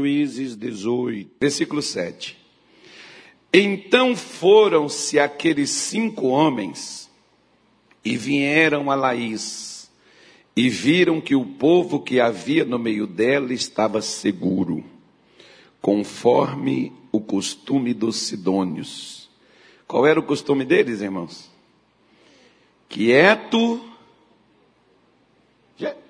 Juízes 0.00 0.56
18, 0.56 1.30
versículo 1.38 1.82
7. 1.82 2.38
Então 3.52 4.16
foram-se 4.16 5.18
aqueles 5.18 5.68
cinco 5.68 6.28
homens 6.28 7.10
e 8.02 8.16
vieram 8.16 8.90
a 8.90 8.94
Laís 8.94 9.90
e 10.56 10.70
viram 10.70 11.20
que 11.20 11.34
o 11.34 11.44
povo 11.44 12.00
que 12.00 12.18
havia 12.18 12.64
no 12.64 12.78
meio 12.78 13.06
dela 13.06 13.52
estava 13.52 14.00
seguro, 14.00 14.82
conforme 15.82 16.92
o 17.12 17.20
costume 17.20 17.92
dos 17.92 18.16
sidônios. 18.16 19.28
Qual 19.86 20.06
era 20.06 20.18
o 20.18 20.22
costume 20.22 20.64
deles, 20.64 21.02
irmãos? 21.02 21.50
Quieto. 22.88 23.84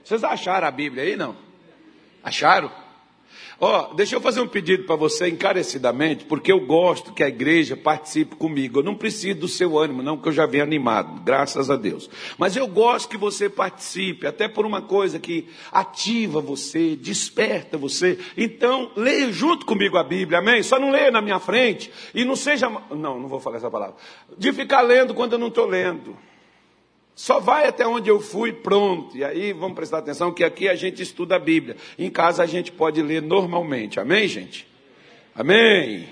Vocês 0.05 0.23
acharam 0.23 0.69
a 0.69 0.71
Bíblia 0.71 1.03
aí, 1.03 1.17
não? 1.17 1.37
Acharam? 2.23 2.71
Ó, 3.63 3.91
oh, 3.91 3.95
deixa 3.95 4.17
eu 4.17 4.23
fazer 4.23 4.41
um 4.41 4.49
pedido 4.49 4.85
para 4.85 4.97
você 4.97 5.29
encarecidamente, 5.29 6.25
porque 6.25 6.51
eu 6.51 6.61
gosto 6.61 7.12
que 7.12 7.23
a 7.23 7.29
igreja 7.29 7.77
participe 7.77 8.34
comigo. 8.34 8.79
Eu 8.79 8.83
não 8.83 8.95
preciso 8.95 9.41
do 9.41 9.48
seu 9.48 9.79
ânimo, 9.79 10.03
não, 10.03 10.17
porque 10.17 10.30
eu 10.30 10.33
já 10.33 10.47
venho 10.47 10.65
animado, 10.65 11.21
graças 11.23 11.69
a 11.69 11.77
Deus. 11.77 12.09
Mas 12.39 12.57
eu 12.57 12.67
gosto 12.67 13.11
que 13.11 13.19
você 13.19 13.51
participe, 13.51 14.27
até 14.27 14.48
por 14.48 14.65
uma 14.65 14.81
coisa 14.81 15.19
que 15.19 15.47
ativa 15.70 16.41
você, 16.41 16.97
desperta 16.97 17.77
você. 17.77 18.19
Então, 18.34 18.93
leia 18.97 19.31
junto 19.31 19.67
comigo 19.67 19.98
a 19.98 20.05
Bíblia, 20.05 20.39
amém? 20.39 20.62
Só 20.62 20.79
não 20.79 20.91
leia 20.91 21.11
na 21.11 21.20
minha 21.20 21.39
frente 21.39 21.92
e 22.15 22.25
não 22.25 22.37
seja. 22.37 22.67
Não, 22.91 23.20
não 23.20 23.29
vou 23.29 23.41
falar 23.41 23.59
essa 23.59 23.70
palavra. 23.70 23.97
De 24.39 24.55
ficar 24.55 24.81
lendo 24.81 25.12
quando 25.12 25.34
eu 25.34 25.39
não 25.39 25.48
estou 25.48 25.67
lendo. 25.67 26.17
Só 27.14 27.38
vai 27.38 27.66
até 27.66 27.87
onde 27.87 28.09
eu 28.09 28.20
fui, 28.20 28.52
pronto. 28.52 29.16
E 29.16 29.23
aí 29.23 29.52
vamos 29.52 29.74
prestar 29.74 29.98
atenção 29.98 30.32
que 30.32 30.42
aqui 30.42 30.69
a 30.69 30.74
gente 30.74 31.02
estuda 31.02 31.36
a 31.36 31.38
Bíblia. 31.38 31.77
Em 31.98 32.10
casa 32.10 32.42
a 32.42 32.46
gente 32.46 32.73
pode 32.73 33.02
ler 33.02 33.20
normalmente. 33.20 34.00
Amém, 34.00 34.27
gente? 34.27 34.66
Amém. 35.34 36.09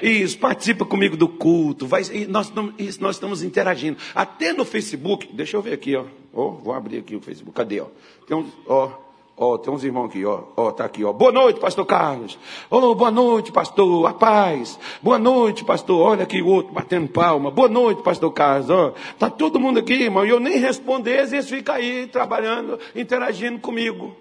Isso, 0.00 0.38
participa 0.38 0.84
comigo 0.84 1.16
do 1.16 1.28
culto. 1.28 1.86
Vai, 1.86 2.02
nós, 2.28 2.52
isso, 2.78 3.00
nós 3.00 3.16
estamos 3.16 3.42
interagindo. 3.42 3.98
Até 4.14 4.52
no 4.52 4.64
Facebook, 4.64 5.28
deixa 5.32 5.56
eu 5.56 5.62
ver 5.62 5.74
aqui, 5.74 5.94
ó. 5.94 6.04
Vou 6.32 6.72
abrir 6.72 6.98
aqui 6.98 7.14
o 7.14 7.20
Facebook. 7.20 7.56
Cadê, 7.56 7.80
ó? 7.80 7.86
Tem 8.26 8.36
um, 8.36 8.50
ó. 8.66 8.90
Ó, 9.42 9.54
oh, 9.54 9.58
tem 9.58 9.74
uns 9.74 9.82
irmãos 9.82 10.04
aqui, 10.04 10.24
ó. 10.24 10.44
Ó, 10.56 10.68
oh, 10.68 10.72
tá 10.72 10.84
aqui, 10.84 11.02
ó. 11.02 11.12
Boa 11.12 11.32
noite, 11.32 11.58
pastor 11.58 11.84
Carlos. 11.84 12.38
Oh, 12.70 12.94
boa 12.94 13.10
noite, 13.10 13.50
pastor. 13.50 14.06
A 14.06 14.14
paz. 14.14 14.78
Boa 15.02 15.18
noite, 15.18 15.64
pastor. 15.64 16.00
Olha 16.00 16.22
aqui 16.22 16.40
o 16.40 16.46
outro 16.46 16.72
batendo 16.72 17.08
palma. 17.08 17.50
Boa 17.50 17.68
noite, 17.68 18.04
pastor 18.04 18.30
Carlos. 18.32 18.70
Ó, 18.70 18.94
tá 19.18 19.28
todo 19.28 19.58
mundo 19.58 19.80
aqui, 19.80 19.94
irmão. 19.94 20.24
E 20.24 20.28
eu 20.28 20.38
nem 20.38 20.58
responder, 20.58 21.26
eles 21.26 21.50
ficam 21.50 21.74
aí 21.74 22.06
trabalhando, 22.06 22.78
interagindo 22.94 23.58
comigo. 23.58 24.14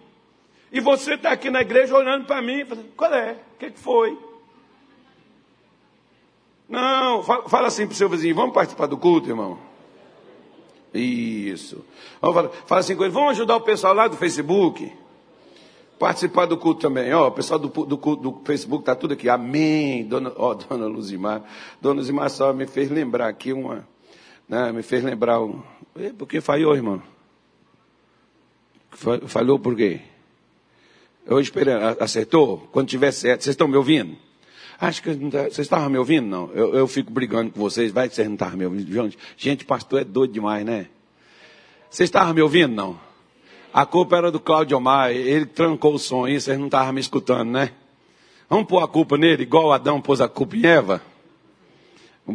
E 0.72 0.80
você 0.80 1.14
está 1.14 1.34
aqui 1.34 1.52
na 1.52 1.62
igreja 1.62 1.96
olhando 1.96 2.26
para 2.26 2.42
mim, 2.42 2.66
falando, 2.66 2.88
qual 2.98 3.14
é? 3.14 3.34
O 3.34 3.60
que, 3.60 3.70
que 3.70 3.80
foi? 3.80 4.18
Não, 6.68 7.22
fala, 7.22 7.68
assim 7.68 7.86
para 7.86 7.94
o 7.94 7.96
seu 7.96 8.10
vizinho, 8.10 8.34
vamos 8.34 8.56
participar 8.56 8.88
do 8.88 8.98
culto, 8.98 9.30
irmão? 9.30 9.60
Isso. 10.92 11.86
Fala, 12.20 12.50
fala 12.66 12.82
assim 12.82 12.96
com 12.96 13.04
ele, 13.04 13.14
vamos 13.14 13.32
ajudar 13.34 13.58
o 13.58 13.62
pessoal 13.62 13.94
lá 13.94 14.08
do 14.08 14.18
Facebook? 14.18 15.00
Participar 16.02 16.48
do 16.48 16.58
culto 16.58 16.82
também. 16.82 17.14
Ó, 17.14 17.28
o 17.28 17.32
pessoal 17.32 17.60
do, 17.60 17.68
do, 17.68 17.96
do 17.96 18.42
Facebook 18.44 18.82
está 18.82 18.96
tudo 18.96 19.14
aqui. 19.14 19.30
Amém. 19.30 20.04
Dona, 20.04 20.34
ó, 20.36 20.56
dona 20.58 20.88
Luzimar. 20.88 21.44
Dona 21.80 22.00
Luzimar 22.00 22.28
só 22.32 22.52
me 22.52 22.66
fez 22.66 22.90
lembrar 22.90 23.28
aqui 23.28 23.54
uma. 23.54 23.88
Né, 24.50 24.72
me 24.72 24.82
fez 24.82 25.04
lembrar 25.04 25.40
um. 25.40 25.62
Por 26.18 26.28
que 26.28 26.42
falhou, 26.42 26.76
irmão? 26.76 27.02
Falhou 29.28 29.60
por 29.60 29.76
quê? 29.76 30.02
Eu 31.24 31.40
esperando. 31.40 32.02
Acertou? 32.02 32.68
Quando 32.72 32.88
tiver 32.88 33.12
certo. 33.12 33.44
Vocês 33.44 33.54
estão 33.54 33.68
me 33.68 33.78
ouvindo? 33.78 34.18
Acho 34.80 35.04
que 35.04 35.14
tá, 35.30 35.44
vocês 35.44 35.60
estavam 35.60 35.88
me 35.88 36.00
ouvindo, 36.00 36.26
não? 36.26 36.50
Eu, 36.54 36.74
eu 36.74 36.88
fico 36.88 37.12
brigando 37.12 37.52
com 37.52 37.60
vocês. 37.60 37.92
Vai 37.92 38.10
que 38.10 38.16
vocês 38.16 38.28
não 38.28 38.34
estavam 38.34 38.58
me 38.58 38.66
ouvindo. 38.66 39.16
Gente, 39.38 39.66
pastor 39.66 40.02
é 40.02 40.04
doido 40.04 40.34
demais, 40.34 40.66
né? 40.66 40.88
Vocês 41.92 42.08
estavam 42.08 42.34
me 42.34 42.42
ouvindo, 42.42 42.74
não? 42.74 43.11
A 43.74 43.86
culpa 43.86 44.18
era 44.18 44.32
do 44.32 44.40
Claudio 44.40 44.78
Omar, 44.78 45.12
ele 45.12 45.46
trancou 45.46 45.94
o 45.94 46.00
som 46.00 46.26
aí, 46.26 46.40
vocês 46.40 46.58
não 46.58 46.66
estavam 46.66 46.92
me 46.94 47.00
escutando, 47.00 47.52
né? 47.52 47.72
Vamos 48.50 48.68
pôr 48.68 48.84
a 48.84 48.88
culpa 48.88 49.18
nele, 49.18 49.44
igual 49.44 49.72
Adão 49.72 50.02
pôs 50.02 50.20
a 50.20 50.28
culpa 50.28 50.58
em 50.58 50.66
Eva? 50.66 51.02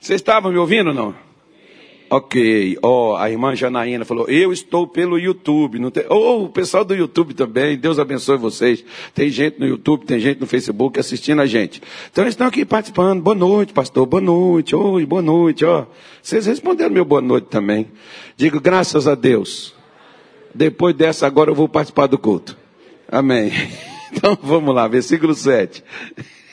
Vocês 0.00 0.20
estavam 0.20 0.50
me 0.50 0.58
ouvindo 0.58 0.88
ou 0.88 0.94
não? 0.94 1.31
Ok, 2.14 2.76
ó, 2.82 3.12
oh, 3.12 3.16
a 3.16 3.30
irmã 3.30 3.56
Janaína 3.56 4.04
falou, 4.04 4.28
eu 4.28 4.52
estou 4.52 4.86
pelo 4.86 5.18
YouTube, 5.18 5.78
não 5.78 5.90
tem... 5.90 6.04
oh, 6.10 6.44
o 6.44 6.48
pessoal 6.50 6.84
do 6.84 6.94
YouTube 6.94 7.32
também, 7.32 7.74
Deus 7.74 7.98
abençoe 7.98 8.36
vocês. 8.36 8.84
Tem 9.14 9.30
gente 9.30 9.58
no 9.58 9.66
YouTube, 9.66 10.04
tem 10.04 10.20
gente 10.20 10.38
no 10.38 10.46
Facebook 10.46 11.00
assistindo 11.00 11.40
a 11.40 11.46
gente. 11.46 11.80
Então 12.10 12.22
eles 12.22 12.34
estão 12.34 12.46
aqui 12.46 12.66
participando, 12.66 13.22
boa 13.22 13.34
noite, 13.34 13.72
pastor, 13.72 14.04
boa 14.04 14.20
noite, 14.20 14.76
oi, 14.76 15.06
boa 15.06 15.22
noite, 15.22 15.64
ó. 15.64 15.86
Vocês 16.22 16.44
responderam 16.44 16.90
meu 16.90 17.06
boa 17.06 17.22
noite 17.22 17.46
também. 17.46 17.88
Digo, 18.36 18.60
graças 18.60 19.08
a 19.08 19.14
Deus. 19.14 19.74
Depois 20.54 20.94
dessa, 20.94 21.26
agora 21.26 21.50
eu 21.50 21.54
vou 21.54 21.66
participar 21.66 22.08
do 22.08 22.18
culto. 22.18 22.58
Amém. 23.08 23.50
Então 24.14 24.36
vamos 24.42 24.74
lá, 24.74 24.86
versículo 24.86 25.34
7. 25.34 25.82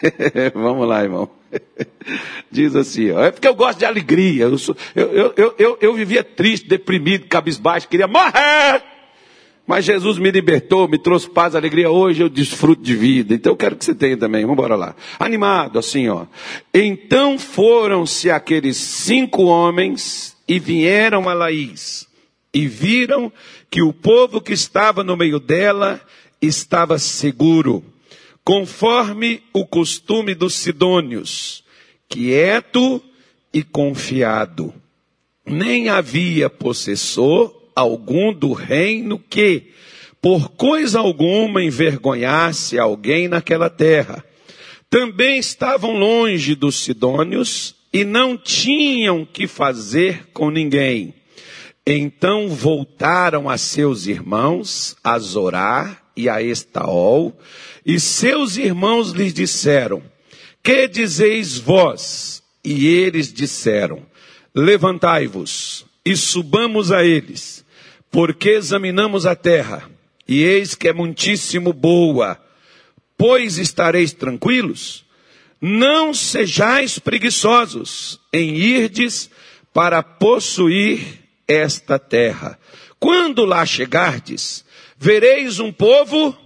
vamos 0.54 0.88
lá, 0.88 1.04
irmão. 1.04 1.30
Diz 2.52 2.76
assim, 2.76 3.12
ó, 3.12 3.24
é 3.24 3.32
porque 3.32 3.48
eu 3.48 3.56
gosto 3.56 3.80
de 3.80 3.86
alegria. 3.86 4.46
Eu, 4.46 4.58
sou, 4.58 4.76
eu, 4.96 5.34
eu, 5.36 5.56
eu, 5.58 5.78
eu, 5.82 5.94
vivia 5.94 6.24
triste, 6.24 6.68
deprimido, 6.68 7.28
cabisbaixo, 7.28 7.88
queria 7.88 8.08
morrer. 8.08 8.84
Mas 9.66 9.86
Jesus 9.86 10.18
me 10.18 10.32
libertou, 10.32 10.88
me 10.88 10.98
trouxe 10.98 11.30
paz, 11.30 11.54
alegria. 11.54 11.92
Hoje 11.92 12.24
eu 12.24 12.30
desfruto 12.30 12.82
de 12.82 12.96
vida. 12.96 13.36
Então 13.36 13.52
eu 13.52 13.58
quero 13.58 13.76
que 13.76 13.86
você 13.86 13.94
tenha 13.94 14.18
também. 14.18 14.42
Vamos 14.42 14.58
embora 14.58 14.76
lá. 14.76 14.96
Animado, 15.20 15.78
assim, 15.78 16.10
ó. 16.10 16.26
Então 16.74 17.38
foram-se 17.38 18.32
aqueles 18.32 18.78
cinco 18.78 19.44
homens 19.44 20.36
e 20.48 20.58
vieram 20.58 21.30
a 21.30 21.34
Laís 21.34 22.08
e 22.52 22.68
viram 22.68 23.32
que 23.70 23.84
o 23.84 23.94
povo 23.94 24.42
que 24.42 24.54
estava 24.54 25.04
no 25.04 25.16
meio 25.16 25.40
dela 25.40 26.02
estava 26.42 26.98
seguro 26.98 27.84
conforme 28.44 29.42
o 29.54 29.66
costume 29.66 30.34
dos 30.34 30.56
sidônios, 30.56 31.64
quieto 32.08 33.02
e 33.54 33.64
confiado. 33.64 34.74
Nem 35.46 35.90
havia 35.90 36.50
possessor 36.50 37.72
algum 37.76 38.34
do 38.34 38.54
reino 38.54 39.18
que, 39.18 39.72
por 40.22 40.50
coisa 40.50 41.00
alguma, 41.00 41.64
envergonhasse 41.64 42.78
alguém 42.78 43.28
naquela 43.28 43.70
terra. 43.70 44.24
Também 44.90 45.40
estavam 45.40 45.98
longe 45.98 46.56
dos 46.56 46.76
sidônios 46.80 47.76
e 47.94 48.04
não 48.04 48.38
tinham 48.38 49.26
que 49.26 49.48
fazer 49.48 50.28
com 50.34 50.50
ninguém. 50.50 51.14
Então 51.86 52.50
voltaram 52.50 53.50
a 53.50 53.58
seus 53.58 54.06
irmãos, 54.06 54.96
a 55.04 55.18
Zorá 55.18 55.98
e 56.16 56.30
a 56.30 56.42
Estaol, 56.42 57.36
e 57.90 58.00
seus 58.00 58.56
irmãos 58.56 59.14
lhes 59.14 59.34
disseram: 59.34 60.04
Que 60.62 60.88
dizeis 60.88 61.58
vós? 61.58 62.44
E 62.64 62.86
eles 62.86 63.34
disseram: 63.34 64.06
Levantai-vos 64.54 65.88
e 66.06 66.16
subamos 66.16 66.92
a 66.92 67.04
eles, 67.04 67.66
porque 68.12 68.50
examinamos 68.50 69.26
a 69.26 69.36
terra, 69.36 69.90
e 70.28 70.44
eis 70.44 70.76
que 70.76 70.88
é 70.88 70.94
muitíssimo 70.94 71.74
boa. 71.74 72.40
Pois 73.18 73.58
estareis 73.58 74.14
tranquilos? 74.14 75.04
Não 75.60 76.14
sejais 76.14 77.00
preguiçosos 77.00 78.20
em 78.32 78.56
irdes 78.56 79.32
para 79.74 80.04
possuir 80.04 81.24
esta 81.48 81.98
terra. 81.98 82.60
Quando 83.00 83.46
lá 83.46 83.66
chegardes, 83.66 84.64
vereis 84.96 85.60
um 85.60 85.72
povo 85.72 86.38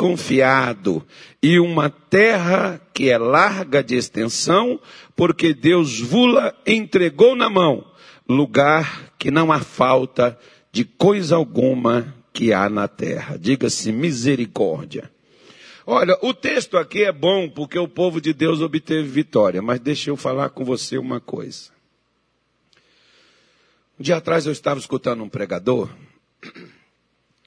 confiado 0.00 1.06
e 1.42 1.60
uma 1.60 1.90
terra 1.90 2.80
que 2.94 3.10
é 3.10 3.18
larga 3.18 3.84
de 3.84 3.96
extensão, 3.96 4.80
porque 5.14 5.52
Deus 5.52 6.00
vula 6.00 6.56
entregou 6.66 7.36
na 7.36 7.50
mão, 7.50 7.84
lugar 8.26 9.12
que 9.18 9.30
não 9.30 9.52
há 9.52 9.60
falta 9.60 10.38
de 10.72 10.86
coisa 10.86 11.36
alguma 11.36 12.14
que 12.32 12.50
há 12.50 12.70
na 12.70 12.88
terra. 12.88 13.36
Diga-se 13.38 13.92
misericórdia. 13.92 15.10
Olha, 15.86 16.16
o 16.22 16.32
texto 16.32 16.78
aqui 16.78 17.04
é 17.04 17.12
bom 17.12 17.46
porque 17.50 17.78
o 17.78 17.86
povo 17.86 18.22
de 18.22 18.32
Deus 18.32 18.62
obteve 18.62 19.06
vitória, 19.06 19.60
mas 19.60 19.80
deixa 19.80 20.08
eu 20.08 20.16
falar 20.16 20.48
com 20.48 20.64
você 20.64 20.96
uma 20.96 21.20
coisa. 21.20 21.72
Um 23.98 24.02
dia 24.02 24.16
atrás 24.16 24.46
eu 24.46 24.52
estava 24.52 24.80
escutando 24.80 25.22
um 25.22 25.28
pregador 25.28 25.90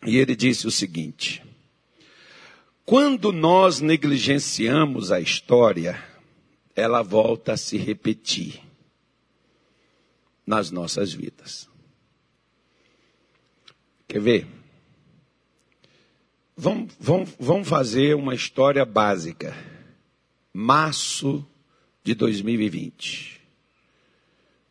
e 0.05 0.17
ele 0.17 0.35
disse 0.35 0.67
o 0.67 0.71
seguinte: 0.71 1.41
quando 2.85 3.31
nós 3.31 3.79
negligenciamos 3.79 5.11
a 5.11 5.19
história, 5.19 6.03
ela 6.75 7.01
volta 7.01 7.53
a 7.53 7.57
se 7.57 7.77
repetir 7.77 8.61
nas 10.45 10.71
nossas 10.71 11.13
vidas. 11.13 11.69
Quer 14.07 14.19
ver? 14.19 14.47
Vamos, 16.55 16.93
vamos, 16.99 17.35
vamos 17.39 17.67
fazer 17.67 18.15
uma 18.15 18.35
história 18.35 18.85
básica. 18.85 19.55
Março 20.53 21.45
de 22.03 22.13
2020. 22.13 23.41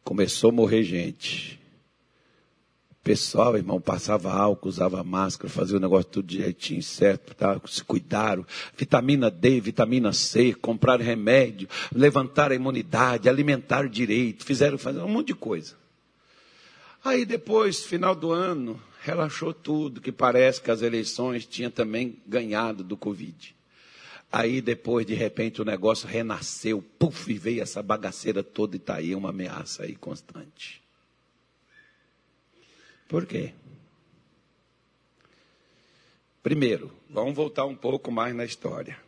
Começou 0.04 0.50
a 0.50 0.52
morrer 0.52 0.82
gente. 0.82 1.61
Pessoal, 3.02 3.56
irmão, 3.56 3.81
passava 3.81 4.32
álcool, 4.32 4.69
usava 4.69 5.02
máscara, 5.02 5.52
fazia 5.52 5.76
o 5.76 5.81
negócio 5.81 6.08
tudo 6.08 6.28
direitinho, 6.28 6.81
certo, 6.82 7.34
tá? 7.34 7.60
se 7.66 7.82
cuidaram. 7.82 8.46
Vitamina 8.76 9.28
D, 9.28 9.60
vitamina 9.60 10.12
C, 10.12 10.54
compraram 10.54 11.04
remédio, 11.04 11.69
levantaram 11.93 12.52
a 12.52 12.56
imunidade, 12.56 13.28
alimentaram 13.28 13.88
direito, 13.88 14.44
fizeram 14.44 14.78
fazer 14.78 15.00
um 15.00 15.08
monte 15.08 15.28
de 15.28 15.34
coisa. 15.34 15.75
Aí 17.04 17.25
depois, 17.25 17.84
final 17.84 18.14
do 18.14 18.31
ano, 18.31 18.81
relaxou 19.00 19.52
tudo, 19.52 20.00
que 20.00 20.12
parece 20.12 20.60
que 20.60 20.70
as 20.70 20.81
eleições 20.81 21.44
tinham 21.44 21.72
também 21.72 22.16
ganhado 22.25 22.84
do 22.84 22.96
Covid. 22.96 23.56
Aí 24.31 24.60
depois, 24.60 25.05
de 25.05 25.14
repente, 25.14 25.60
o 25.60 25.64
negócio 25.64 26.06
renasceu, 26.06 26.81
puf, 27.00 27.32
e 27.32 27.37
veio 27.37 27.62
essa 27.62 27.82
bagaceira 27.82 28.44
toda 28.44 28.76
e 28.76 28.78
está 28.78 28.94
aí 28.94 29.12
uma 29.12 29.31
ameaça 29.31 29.82
aí 29.82 29.96
constante. 29.96 30.81
Por 33.12 33.26
quê? 33.26 33.52
Primeiro, 36.42 36.90
vamos 37.10 37.34
voltar 37.34 37.66
um 37.66 37.76
pouco 37.76 38.10
mais 38.10 38.34
na 38.34 38.42
história. 38.42 38.98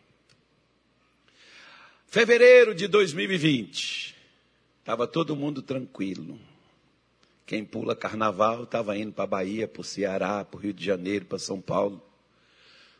Fevereiro 2.06 2.74
de 2.74 2.86
2020, 2.86 4.14
estava 4.80 5.06
todo 5.06 5.34
mundo 5.34 5.62
tranquilo. 5.62 6.38
Quem 7.46 7.64
pula 7.64 7.96
carnaval 7.96 8.64
estava 8.64 8.94
indo 8.94 9.10
para 9.10 9.24
a 9.24 9.26
Bahia, 9.26 9.66
para 9.66 9.80
o 9.80 9.84
Ceará, 9.84 10.44
para 10.44 10.58
o 10.58 10.60
Rio 10.60 10.74
de 10.74 10.84
Janeiro, 10.84 11.24
para 11.24 11.38
São 11.38 11.58
Paulo. 11.58 12.02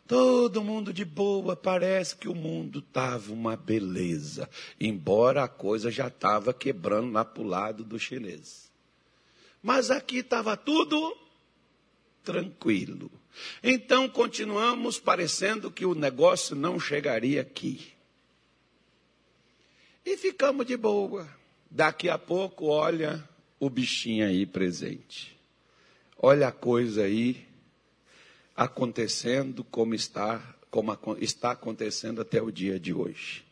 Todo 0.09 0.65
mundo 0.65 0.91
de 0.91 1.05
boa, 1.05 1.55
parece 1.55 2.17
que 2.17 2.29
o 2.29 2.35
mundo 2.35 2.79
estava 2.79 3.31
uma 3.31 3.57
beleza, 3.57 4.49
embora 4.81 5.45
a 5.45 5.49
coisa 5.49 5.91
já 5.91 6.09
estava 6.09 6.55
quebrando 6.55 7.13
lá 7.13 7.27
para 7.27 7.43
o 7.43 7.47
lado 7.47 7.85
do 7.85 7.99
chinês. 7.99 8.73
Mas 9.65 9.91
aqui 9.91 10.19
estava 10.19 10.59
tudo 10.59 11.17
tranquilo. 12.23 13.11
Então 13.63 14.07
continuamos 14.11 15.01
parecendo 15.01 15.71
que 15.71 15.87
o 15.87 15.95
negócio 15.95 16.55
não 16.55 16.79
chegaria 16.79 17.41
aqui. 17.41 17.95
E 20.05 20.19
ficamos 20.19 20.67
de 20.67 20.77
boa. 20.77 21.27
Daqui 21.71 22.11
a 22.11 22.19
pouco, 22.19 22.67
olha, 22.67 23.27
o 23.59 23.71
bichinho 23.71 24.27
aí 24.27 24.45
presente. 24.45 25.35
Olha 26.19 26.49
a 26.49 26.53
coisa 26.53 27.05
aí 27.05 27.49
acontecendo 28.55 29.65
como 29.65 29.95
está, 29.95 30.57
como 30.71 30.95
está 31.19 31.53
acontecendo 31.53 32.21
até 32.21 32.43
o 32.43 32.53
dia 32.53 32.79
de 32.79 32.93
hoje. 32.93 33.47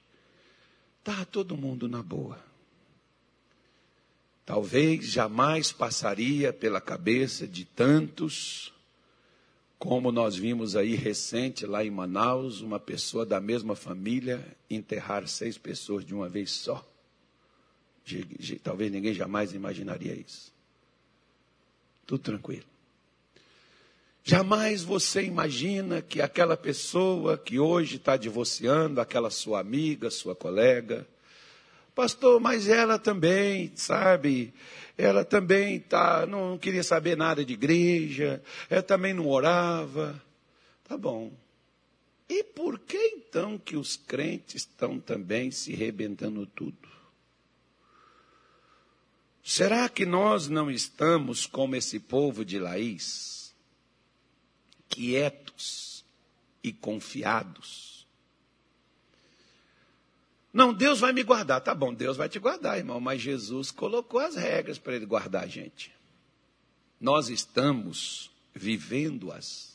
Está 0.99 1.25
todo 1.25 1.57
mundo 1.57 1.89
na 1.89 2.03
boa. 2.03 2.52
Talvez 4.45 5.07
jamais 5.07 5.71
passaria 5.71 6.53
pela 6.53 6.81
cabeça 6.81 7.47
de 7.47 7.65
tantos, 7.65 8.73
como 9.79 10.11
nós 10.11 10.37
vimos 10.37 10.75
aí 10.77 10.95
recente 10.95 11.65
lá 11.65 11.85
em 11.85 11.91
Manaus, 11.91 12.61
uma 12.61 12.79
pessoa 12.79 13.25
da 13.25 13.41
mesma 13.41 13.77
família 13.77 14.45
enterrar 14.69 15.27
seis 15.29 15.57
pessoas 15.57 16.05
de 16.05 16.15
uma 16.15 16.29
vez 16.29 16.51
só. 16.51 16.87
Talvez 18.63 18.91
ninguém 18.91 19.15
jamais 19.15 19.53
imaginaria 19.53 20.15
isso. 20.15 20.53
Tudo 22.05 22.23
tranquilo. 22.23 22.67
Jamais 24.25 24.83
você 24.83 25.23
imagina 25.23 26.01
que 26.01 26.21
aquela 26.21 26.57
pessoa 26.57 27.37
que 27.37 27.59
hoje 27.59 27.97
está 27.97 28.17
divorciando, 28.17 29.01
aquela 29.01 29.31
sua 29.31 29.61
amiga, 29.61 30.11
sua 30.11 30.35
colega, 30.35 31.07
pastor, 31.95 32.41
mas 32.41 32.69
ela 32.69 32.99
também, 32.99 33.73
sabe, 33.75 34.53
ela 34.97 35.25
também 35.25 35.81
tá, 35.81 36.27
não 36.27 36.59
queria 36.59 36.83
saber 36.83 37.17
nada 37.17 37.45
de 37.45 37.53
igreja, 37.53 38.43
ela 38.69 38.83
também 38.83 39.15
não 39.15 39.29
orava. 39.29 40.23
Tá 40.85 40.97
bom. 40.97 41.33
E 42.29 42.43
por 42.45 42.79
que 42.79 42.97
então 43.17 43.59
que 43.59 43.77
os 43.77 43.97
crentes 43.97 44.63
estão 44.63 44.99
também 44.99 45.51
se 45.51 45.75
rebentando 45.75 46.47
tudo? 46.47 46.89
Será 49.45 49.89
que 49.89 50.07
nós 50.07 50.49
não 50.49 50.71
estamos 50.71 51.47
como 51.47 51.75
esse 51.75 51.99
povo 51.99 52.45
de 52.45 52.59
Laís, 52.59 53.55
quietos 54.89 56.05
e 56.63 56.73
confiados? 56.73 57.92
Não, 60.53 60.73
Deus 60.73 61.01
vai 61.01 61.13
me 61.13 61.23
guardar. 61.23 61.61
Tá 61.61 61.75
bom, 61.75 61.95
Deus 61.95 62.17
vai 62.17 62.29
te 62.29 62.39
guardar, 62.39 62.79
irmão, 62.79 63.01
mas 63.01 63.21
Jesus 63.21 63.71
colocou 63.71 64.21
as 64.21 64.37
regras 64.37 64.79
para 64.79 64.95
ele 64.95 65.07
guardar 65.07 65.45
a 65.45 65.49
gente. 65.49 65.93
Nós 67.01 67.29
estamos 67.29 68.31
vivendo-as 68.55 69.73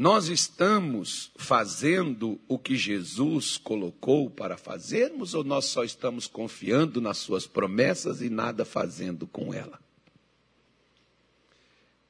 nós 0.00 0.28
estamos 0.28 1.30
fazendo 1.36 2.40
o 2.48 2.58
que 2.58 2.74
Jesus 2.74 3.58
colocou 3.58 4.30
para 4.30 4.56
fazermos 4.56 5.34
ou 5.34 5.44
nós 5.44 5.66
só 5.66 5.84
estamos 5.84 6.26
confiando 6.26 7.02
nas 7.02 7.18
suas 7.18 7.46
promessas 7.46 8.22
e 8.22 8.30
nada 8.30 8.64
fazendo 8.64 9.26
com 9.26 9.52
ela? 9.52 9.78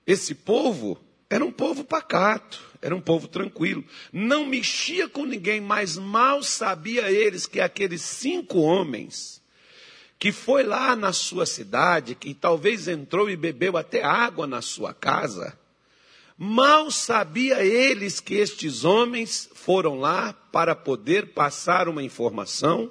Esse 0.06 0.36
povo 0.36 1.00
era 1.30 1.44
um 1.44 1.52
povo 1.52 1.84
pacato, 1.84 2.60
era 2.82 2.94
um 2.94 3.00
povo 3.00 3.28
tranquilo, 3.28 3.84
não 4.12 4.44
mexia 4.44 5.08
com 5.08 5.24
ninguém, 5.24 5.60
mas 5.60 5.96
mal 5.96 6.42
sabia 6.42 7.10
eles 7.10 7.46
que 7.46 7.60
aqueles 7.60 8.02
cinco 8.02 8.58
homens 8.58 9.40
que 10.18 10.32
foi 10.32 10.64
lá 10.64 10.94
na 10.94 11.14
sua 11.14 11.46
cidade, 11.46 12.14
que 12.14 12.34
talvez 12.34 12.88
entrou 12.88 13.30
e 13.30 13.36
bebeu 13.36 13.78
até 13.78 14.02
água 14.02 14.46
na 14.46 14.60
sua 14.60 14.92
casa, 14.92 15.58
Mal 16.42 16.90
sabia 16.90 17.62
eles 17.62 18.18
que 18.18 18.36
estes 18.36 18.82
homens 18.82 19.50
foram 19.52 20.00
lá 20.00 20.32
para 20.32 20.74
poder 20.74 21.34
passar 21.34 21.86
uma 21.86 22.02
informação, 22.02 22.90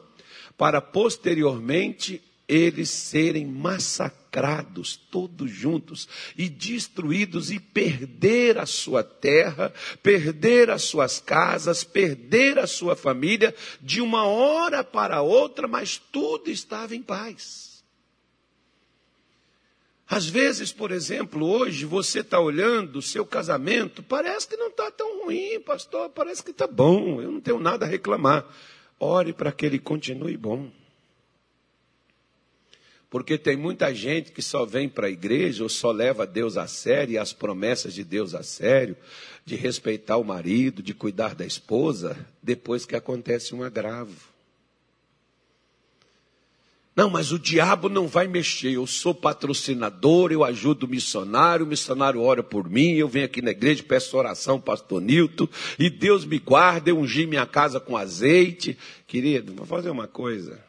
para 0.55 0.79
posteriormente 0.79 2.21
eles 2.49 2.89
serem 2.89 3.45
massacrados 3.45 4.97
todos 4.97 5.51
juntos 5.51 6.09
e 6.35 6.49
destruídos 6.49 7.51
e 7.51 7.59
perder 7.59 8.57
a 8.57 8.65
sua 8.65 9.03
terra, 9.03 9.71
perder 10.01 10.71
as 10.71 10.81
suas 10.81 11.19
casas, 11.19 11.83
perder 11.83 12.57
a 12.57 12.65
sua 12.65 12.95
família 12.95 13.55
de 13.79 14.01
uma 14.01 14.25
hora 14.25 14.83
para 14.83 15.21
outra, 15.21 15.67
mas 15.67 16.01
tudo 16.11 16.49
estava 16.49 16.95
em 16.95 17.03
paz. 17.03 17.83
Às 20.09 20.25
vezes, 20.25 20.73
por 20.73 20.91
exemplo, 20.91 21.45
hoje 21.45 21.85
você 21.85 22.21
está 22.21 22.39
olhando 22.39 22.97
o 22.97 23.01
seu 23.01 23.23
casamento, 23.23 24.01
parece 24.01 24.47
que 24.47 24.57
não 24.57 24.69
está 24.69 24.89
tão 24.89 25.23
ruim, 25.23 25.59
pastor, 25.59 26.09
parece 26.09 26.43
que 26.43 26.49
está 26.49 26.65
bom, 26.65 27.21
eu 27.21 27.31
não 27.31 27.39
tenho 27.39 27.59
nada 27.59 27.85
a 27.85 27.87
reclamar. 27.87 28.43
Ore 28.99 29.33
para 29.33 29.51
que 29.51 29.67
ele 29.67 29.77
continue 29.77 30.35
bom. 30.35 30.78
Porque 33.09 33.37
tem 33.37 33.57
muita 33.57 33.93
gente 33.93 34.31
que 34.31 34.41
só 34.41 34.65
vem 34.65 34.87
para 34.87 35.07
a 35.07 35.09
igreja 35.09 35.63
ou 35.63 35.69
só 35.69 35.91
leva 35.91 36.27
Deus 36.27 36.57
a 36.57 36.67
sério 36.67 37.13
e 37.13 37.17
as 37.17 37.33
promessas 37.33 37.93
de 37.93 38.03
Deus 38.03 38.35
a 38.35 38.43
sério, 38.43 38.95
de 39.43 39.55
respeitar 39.55 40.17
o 40.17 40.23
marido, 40.23 40.83
de 40.83 40.93
cuidar 40.93 41.33
da 41.33 41.45
esposa, 41.45 42.15
depois 42.41 42.85
que 42.85 42.95
acontece 42.95 43.55
um 43.55 43.63
agravo. 43.63 44.29
Não, 46.95 47.09
mas 47.09 47.31
o 47.31 47.39
diabo 47.39 47.87
não 47.87 48.07
vai 48.07 48.27
mexer. 48.27 48.73
Eu 48.73 48.85
sou 48.85 49.15
patrocinador, 49.15 50.31
eu 50.31 50.43
ajudo 50.43 50.85
o 50.85 50.89
missionário, 50.89 51.65
o 51.65 51.69
missionário 51.69 52.21
ora 52.21 52.43
por 52.43 52.69
mim, 52.69 52.91
eu 52.95 53.07
venho 53.07 53.25
aqui 53.25 53.41
na 53.41 53.51
igreja, 53.51 53.81
peço 53.81 54.17
oração, 54.17 54.59
pastor 54.59 55.01
Nilton, 55.01 55.47
e 55.79 55.89
Deus 55.89 56.25
me 56.25 56.37
guarda, 56.37 56.89
eu 56.89 56.99
ungi 56.99 57.25
minha 57.25 57.45
casa 57.45 57.79
com 57.79 57.95
azeite. 57.95 58.77
Querido, 59.07 59.53
vou 59.53 59.65
fazer 59.65 59.89
uma 59.89 60.07
coisa. 60.07 60.68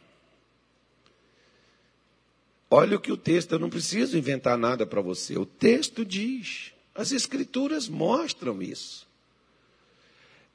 Olha 2.70 2.96
o 2.96 3.00
que 3.00 3.10
o 3.10 3.16
texto, 3.16 3.52
eu 3.52 3.58
não 3.58 3.68
preciso 3.68 4.16
inventar 4.16 4.56
nada 4.56 4.86
para 4.86 5.00
você. 5.00 5.36
O 5.36 5.44
texto 5.44 6.04
diz, 6.04 6.72
as 6.94 7.10
escrituras 7.10 7.88
mostram 7.88 8.62
isso. 8.62 9.08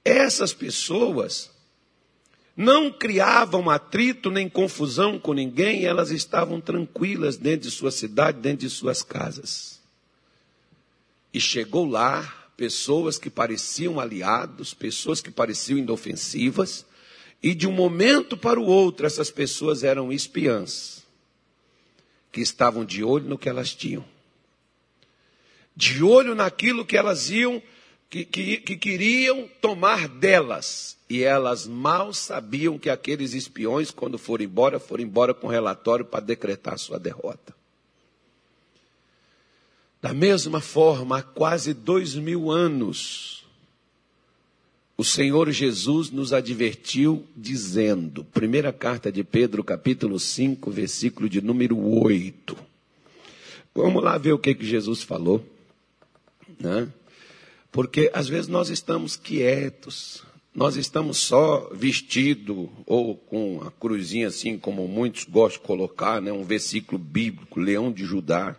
Essas 0.04 0.54
pessoas 0.54 1.52
não 2.56 2.90
criavam 2.90 3.70
atrito 3.70 4.32
nem 4.32 4.48
confusão 4.48 5.20
com 5.20 5.34
ninguém, 5.34 5.84
elas 5.84 6.10
estavam 6.10 6.62
tranquilas 6.62 7.36
dentro 7.36 7.68
de 7.68 7.72
sua 7.76 7.92
cidade, 7.92 8.40
dentro 8.40 8.66
de 8.66 8.70
suas 8.70 9.04
casas. 9.04 9.82
E 11.34 11.42
chegou 11.42 11.86
lá 11.86 12.34
pessoas 12.56 13.18
que 13.18 13.30
pareciam 13.30 14.00
aliados, 14.00 14.74
pessoas 14.74 15.20
que 15.20 15.30
pareciam 15.30 15.78
inofensivas, 15.78 16.86
e 17.44 17.54
de 17.54 17.68
um 17.68 17.74
momento 17.74 18.38
para 18.38 18.58
o 18.58 18.66
outro 18.66 19.06
essas 19.06 19.30
pessoas 19.30 19.84
eram 19.84 20.14
espiãs, 20.14 20.95
que 22.36 22.42
estavam 22.42 22.84
de 22.84 23.02
olho 23.02 23.30
no 23.30 23.38
que 23.38 23.48
elas 23.48 23.74
tinham, 23.74 24.04
de 25.74 26.04
olho 26.04 26.36
naquilo 26.36 26.84
que 26.84 26.98
elas 26.98 27.30
iam 27.30 27.64
que, 28.10 28.26
que, 28.26 28.58
que 28.58 28.76
queriam 28.76 29.48
tomar 29.62 30.10
delas. 30.10 30.98
E 31.10 31.24
elas 31.24 31.66
mal 31.66 32.14
sabiam 32.14 32.78
que 32.78 32.90
aqueles 32.90 33.34
espiões, 33.34 33.90
quando 33.90 34.18
foram 34.18 34.44
embora, 34.44 34.82
foram 34.82 35.04
embora 35.04 35.34
com 35.34 35.48
relatório 35.48 36.04
para 36.04 36.20
decretar 36.20 36.78
sua 36.78 37.00
derrota. 37.00 37.56
Da 40.02 40.14
mesma 40.14 40.60
forma, 40.60 41.20
há 41.20 41.24
quase 41.24 41.74
dois 41.74 42.16
mil 42.16 42.52
anos, 42.52 43.35
o 44.98 45.04
Senhor 45.04 45.52
Jesus 45.52 46.10
nos 46.10 46.32
advertiu 46.32 47.26
dizendo, 47.36 48.24
primeira 48.24 48.72
carta 48.72 49.12
de 49.12 49.24
Pedro, 49.24 49.64
capítulo 49.64 50.18
5, 50.18 50.72
versículo 50.72 51.28
de 51.28 51.42
número 51.42 51.78
8. 51.78 52.56
Vamos 53.74 54.02
lá 54.02 54.18
ver 54.18 54.32
o 54.32 54.40
que, 54.40 54.56
que 54.56 54.66
Jesus 54.66 55.04
falou. 55.04 55.46
Né? 56.58 56.88
Porque 57.74 58.10
às 58.14 58.30
vezes 58.30 58.48
nós 58.48 58.70
estamos 58.70 59.18
quietos, 59.18 60.24
nós 60.54 60.78
estamos 60.78 61.18
só 61.18 61.70
vestido 61.74 62.72
ou 62.86 63.18
com 63.18 63.62
a 63.68 63.72
cruzinha 63.72 64.30
assim, 64.30 64.58
como 64.58 64.88
muitos 64.88 65.26
gostam 65.26 65.62
de 65.62 65.68
colocar, 65.68 66.22
né? 66.22 66.32
um 66.32 66.46
versículo 66.46 66.98
bíblico, 66.98 67.60
leão 67.60 67.92
de 67.92 68.06
Judá. 68.06 68.56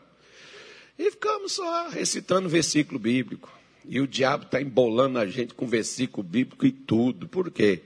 E 0.99 1.11
ficamos 1.11 1.52
só 1.52 1.88
recitando 1.88 2.47
versículo 2.47 2.99
bíblico. 2.99 3.55
E 3.88 4.00
o 4.00 4.07
diabo 4.07 4.45
está 4.45 4.61
embolando 4.61 5.19
a 5.19 5.26
gente 5.26 5.55
com 5.55 5.66
versículo 5.66 6.26
bíblico 6.26 6.66
e 6.66 6.73
tudo. 6.73 7.28
Por 7.28 7.50
quê? 7.50 7.83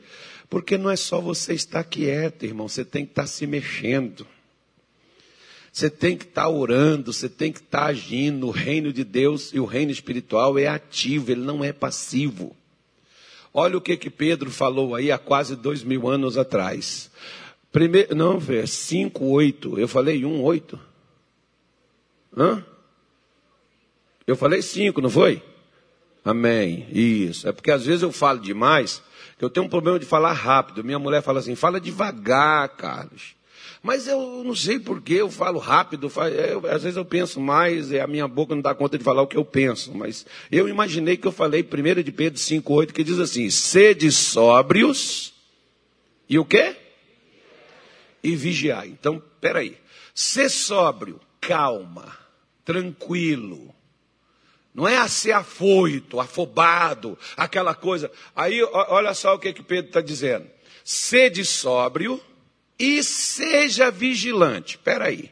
Porque 0.48 0.76
não 0.76 0.90
é 0.90 0.96
só 0.96 1.20
você 1.20 1.54
estar 1.54 1.84
quieto, 1.84 2.44
irmão, 2.44 2.68
você 2.68 2.84
tem 2.84 3.04
que 3.04 3.12
estar 3.12 3.26
se 3.26 3.46
mexendo. 3.46 4.26
Você 5.72 5.88
tem 5.88 6.16
que 6.16 6.24
estar 6.24 6.48
orando, 6.48 7.12
você 7.12 7.28
tem 7.28 7.52
que 7.52 7.60
estar 7.60 7.86
agindo. 7.86 8.48
O 8.48 8.50
reino 8.50 8.92
de 8.92 9.04
Deus 9.04 9.52
e 9.54 9.60
o 9.60 9.64
reino 9.64 9.92
espiritual 9.92 10.58
é 10.58 10.66
ativo, 10.66 11.30
ele 11.30 11.42
não 11.42 11.62
é 11.62 11.72
passivo. 11.72 12.56
Olha 13.54 13.76
o 13.76 13.80
que 13.80 13.96
que 13.96 14.10
Pedro 14.10 14.50
falou 14.50 14.94
aí 14.94 15.12
há 15.12 15.18
quase 15.18 15.54
dois 15.54 15.82
mil 15.82 16.08
anos 16.08 16.36
atrás. 16.36 17.10
Primeiro, 17.70 18.14
não, 18.16 18.38
ver, 18.38 18.66
cinco, 18.66 19.26
oito. 19.26 19.78
Eu 19.78 19.86
falei 19.86 20.24
um, 20.24 20.42
oito. 20.42 20.78
Hã? 22.36 22.64
Eu 24.26 24.36
falei 24.36 24.62
cinco, 24.62 25.00
não 25.00 25.10
foi? 25.10 25.42
Amém. 26.24 26.86
Isso. 26.90 27.48
É 27.48 27.52
porque 27.52 27.70
às 27.70 27.86
vezes 27.86 28.02
eu 28.02 28.12
falo 28.12 28.38
demais, 28.38 29.02
que 29.38 29.44
eu 29.44 29.50
tenho 29.50 29.66
um 29.66 29.70
problema 29.70 29.98
de 29.98 30.06
falar 30.06 30.32
rápido. 30.32 30.84
Minha 30.84 30.98
mulher 30.98 31.22
fala 31.22 31.40
assim, 31.40 31.54
fala 31.54 31.80
devagar, 31.80 32.68
Carlos. 32.70 33.34
Mas 33.82 34.06
eu 34.06 34.44
não 34.44 34.54
sei 34.54 34.78
porquê, 34.78 35.14
eu 35.14 35.30
falo 35.30 35.58
rápido, 35.58 36.12
eu, 36.36 36.66
às 36.70 36.82
vezes 36.82 36.98
eu 36.98 37.04
penso 37.04 37.40
mais, 37.40 37.90
e 37.90 37.98
a 37.98 38.06
minha 38.06 38.28
boca 38.28 38.54
não 38.54 38.60
dá 38.60 38.74
conta 38.74 38.98
de 38.98 39.04
falar 39.04 39.22
o 39.22 39.26
que 39.26 39.38
eu 39.38 39.44
penso. 39.44 39.92
Mas 39.94 40.26
eu 40.52 40.68
imaginei 40.68 41.16
que 41.16 41.26
eu 41.26 41.32
falei 41.32 41.62
1 41.62 42.02
de 42.02 42.12
Pedro 42.12 42.38
5,8, 42.38 42.92
que 42.92 43.02
diz 43.02 43.18
assim, 43.18 43.48
sede 43.48 44.12
sóbrios, 44.12 45.32
e 46.28 46.38
o 46.38 46.44
quê? 46.44 46.76
E 48.22 48.36
vigiar. 48.36 48.86
Então, 48.86 49.22
peraí. 49.40 49.78
Ser 50.14 50.50
sóbrio, 50.50 51.18
calma, 51.40 52.14
tranquilo, 52.64 53.74
não 54.74 54.86
é 54.86 54.96
a 54.96 55.08
ser 55.08 55.32
afoito, 55.32 56.20
afobado, 56.20 57.18
aquela 57.36 57.74
coisa. 57.74 58.10
Aí, 58.34 58.62
olha 58.62 59.14
só 59.14 59.34
o 59.34 59.38
que, 59.38 59.52
que 59.52 59.62
Pedro 59.62 59.88
está 59.88 60.00
dizendo. 60.00 60.46
Sede 60.84 61.44
sóbrio 61.44 62.20
e 62.78 63.02
seja 63.02 63.90
vigilante. 63.90 64.76
Espera 64.76 65.06
aí. 65.06 65.30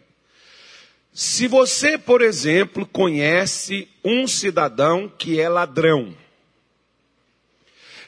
Se 1.13 1.49
você, 1.49 1.97
por 1.97 2.21
exemplo, 2.21 2.87
conhece 2.87 3.89
um 4.05 4.27
cidadão 4.27 5.09
que 5.09 5.41
é 5.41 5.49
ladrão, 5.49 6.15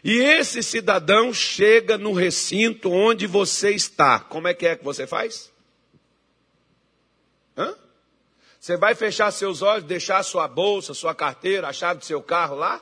e 0.03 0.19
esse 0.19 0.63
cidadão 0.63 1.33
chega 1.33 1.99
no 1.99 2.13
recinto 2.13 2.91
onde 2.91 3.27
você 3.27 3.71
está, 3.73 4.19
como 4.19 4.49
é 4.49 4.55
que 4.55 4.67
é 4.67 4.77
que 4.77 4.85
você 4.85 5.07
faz? 5.07 5.53
Hã? 7.57 7.75
Você 8.61 8.77
vai 8.77 8.95
fechar 8.95 9.31
seus 9.31 9.63
olhos, 9.63 9.85
deixar 9.85 10.23
sua 10.23 10.47
bolsa, 10.47 10.93
sua 10.93 11.15
carteira, 11.15 11.67
a 11.67 11.73
chave 11.73 12.01
do 12.01 12.05
seu 12.05 12.23
carro 12.23 12.57
lá? 12.57 12.79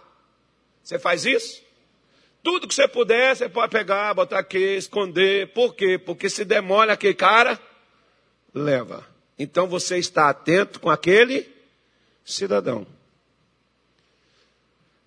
Você 0.83 0.99
faz 0.99 1.25
isso? 1.25 1.63
Tudo 2.43 2.67
que 2.67 2.75
você 2.75 2.89
puder, 2.89 3.37
você 3.37 3.49
pode 3.49 3.71
pegar, 3.71 4.13
botar 4.13 4.41
aqui, 4.41 4.77
esconder. 4.77 5.53
Por 5.53 5.77
quê? 5.77 5.97
Porque 5.97 6.29
se 6.29 6.45
demora 6.45 6.95
aquele 6.95 7.15
cara, 7.15 7.61
leva. 8.53 9.07
Então 9.39 9.69
você 9.69 9.99
está 9.99 10.29
atento 10.29 10.81
com 10.81 10.91
aquele 10.91 11.49
cidadão. 12.25 12.85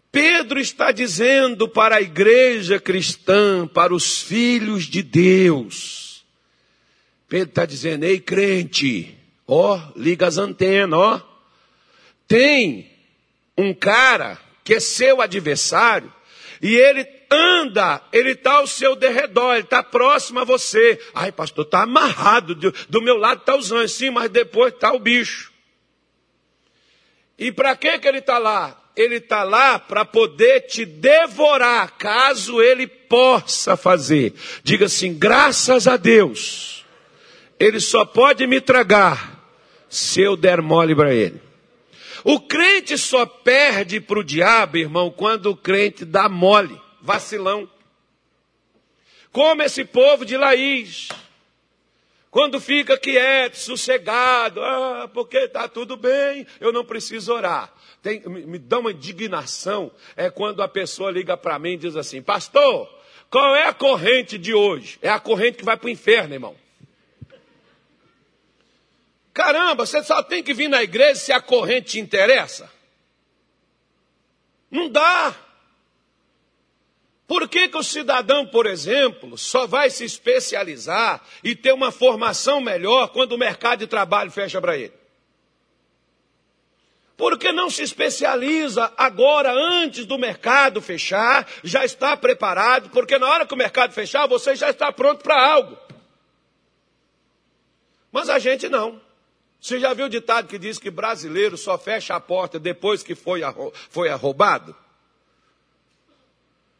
Pedro 0.10 0.60
está 0.60 0.92
dizendo 0.92 1.68
para 1.68 1.98
a 1.98 2.02
igreja 2.02 2.80
cristã, 2.80 3.68
para 3.68 3.94
os 3.94 4.22
filhos 4.22 4.86
de 4.86 5.04
Deus. 5.04 6.26
Pedro 7.28 7.50
está 7.50 7.66
dizendo, 7.66 8.06
ei 8.06 8.20
crente, 8.20 9.18
Ó, 9.54 9.78
liga 9.98 10.28
as 10.28 10.38
antenas, 10.38 10.98
ó. 10.98 11.22
Tem 12.26 12.90
um 13.58 13.74
cara 13.74 14.40
que 14.64 14.76
é 14.76 14.80
seu 14.80 15.20
adversário 15.20 16.10
e 16.62 16.74
ele 16.74 17.06
anda, 17.30 18.02
ele 18.14 18.32
está 18.32 18.54
ao 18.54 18.68
seu 18.68 18.96
derredor, 18.96 19.56
ele 19.56 19.66
está 19.66 19.84
próximo 19.84 20.40
a 20.40 20.46
você. 20.46 20.98
Ai, 21.14 21.34
pastor, 21.34 21.66
está 21.66 21.84
amarrado, 21.84 22.56
do, 22.56 22.72
do, 22.88 23.02
meu 23.02 23.18
lado 23.18 23.42
está 23.42 23.54
os 23.58 23.74
anjos, 23.74 23.92
sim, 23.92 24.10
mas 24.10 24.30
depois 24.30 24.74
está 24.74 24.94
o 24.94 25.00
bicho. 25.00 25.52
E 27.38 27.52
para 27.52 27.76
que, 27.76 28.00
que 28.00 28.08
ele 28.08 28.20
está 28.20 28.38
lá? 28.38 28.82
Ele 28.96 29.16
está 29.16 29.44
lá 29.44 29.78
para 29.78 30.06
poder 30.06 30.62
te 30.62 30.86
devorar, 30.86 31.98
caso 31.98 32.62
ele 32.62 32.88
possa 32.88 33.76
fazer. 33.76 34.34
Diga 34.64 34.86
assim: 34.86 35.14
graças 35.14 35.90
a 35.90 35.98
Deus, 35.98 36.86
ele 37.60 37.82
só 37.82 38.06
pode 38.06 38.48
me 38.48 38.62
tragar 38.62 39.31
se 39.92 40.22
eu 40.22 40.38
der 40.38 40.62
mole 40.62 40.96
para 40.96 41.14
ele. 41.14 41.42
O 42.24 42.40
crente 42.40 42.98
só 42.98 43.26
perde 43.26 44.00
para 44.00 44.20
o 44.20 44.24
diabo, 44.24 44.78
irmão, 44.78 45.12
quando 45.12 45.48
o 45.48 45.56
crente 45.56 46.06
dá 46.06 46.30
mole, 46.30 46.80
vacilão. 47.02 47.70
Como 49.34 49.62
esse 49.62 49.84
povo 49.84 50.26
de 50.26 50.38
Laís. 50.38 51.10
Quando 52.30 52.62
fica 52.62 52.98
quieto, 52.98 53.56
sossegado, 53.56 54.64
ah, 54.64 55.10
porque 55.14 55.38
está 55.38 55.68
tudo 55.68 55.98
bem, 55.98 56.48
eu 56.62 56.72
não 56.72 56.86
preciso 56.86 57.34
orar. 57.34 57.74
Tem, 58.02 58.22
me, 58.22 58.46
me 58.46 58.58
dá 58.58 58.80
uma 58.80 58.92
indignação, 58.92 59.92
é 60.16 60.30
quando 60.30 60.64
a 60.64 60.68
pessoa 60.70 61.12
liga 61.12 61.36
para 61.36 61.60
mim 61.60 61.74
e 61.74 61.78
diz 61.78 61.98
assim, 61.98 62.22
pastor, 62.22 62.90
qual 63.30 63.54
é 63.54 63.68
a 63.68 63.74
corrente 63.74 64.38
de 64.38 64.54
hoje? 64.54 64.98
É 65.02 65.10
a 65.10 65.20
corrente 65.20 65.58
que 65.58 65.66
vai 65.66 65.76
para 65.76 65.88
o 65.88 65.90
inferno, 65.90 66.34
irmão. 66.34 66.56
Caramba, 69.34 69.86
você 69.86 70.04
só 70.04 70.22
tem 70.22 70.44
que 70.44 70.54
vir 70.54 70.68
na 70.68 70.84
igreja 70.84 71.16
se 71.16 71.32
a 71.32 71.42
corrente 71.42 71.92
te 71.92 72.00
interessa. 72.00 72.70
Não 74.70 74.90
dá. 74.90 75.36
Por 77.28 77.48
que, 77.48 77.70
que 77.70 77.78
o 77.78 77.84
cidadão, 77.84 78.46
por 78.46 78.66
exemplo, 78.66 79.38
só 79.38 79.66
vai 79.66 79.90
se 79.90 80.04
especializar 80.04 81.22
e 81.42 81.56
ter 81.56 81.74
uma 81.74 81.92
formação 81.92 82.60
melhor 82.60 83.10
quando 83.10 83.32
o 83.32 83.38
mercado 83.38 83.80
de 83.80 83.88
trabalho 83.88 84.30
fecha 84.30 84.60
para 84.60 84.78
ele? 84.78 84.94
Por 87.16 87.38
que 87.38 87.52
não 87.52 87.70
se 87.70 87.84
especializa 87.84 88.92
agora, 88.98 89.54
antes 89.54 90.06
do 90.06 90.18
mercado 90.18 90.82
fechar, 90.82 91.48
já 91.64 91.86
está 91.86 92.18
preparado, 92.18 92.90
porque 92.90 93.18
na 93.18 93.30
hora 93.30 93.46
que 93.46 93.54
o 93.54 93.58
mercado 93.58 93.94
fechar, 93.94 94.28
você 94.28 94.56
já 94.56 94.70
está 94.70 94.92
pronto 94.92 95.24
para 95.24 95.40
algo. 95.40 95.78
Mas 98.12 98.28
a 98.28 98.40
gente 98.40 98.68
não. 98.68 99.00
Você 99.62 99.80
já 99.80 99.94
viu 99.94 100.08
o 100.08 100.10
ditado 100.10 100.48
que 100.48 100.58
diz 100.58 100.80
que 100.80 100.90
brasileiro 100.90 101.56
só 101.56 101.78
fecha 101.78 102.16
a 102.16 102.20
porta 102.20 102.60
depois 102.60 103.04
que 103.04 103.14
foi, 103.14 103.42
foi 103.92 104.10
arrombado? 104.10 104.76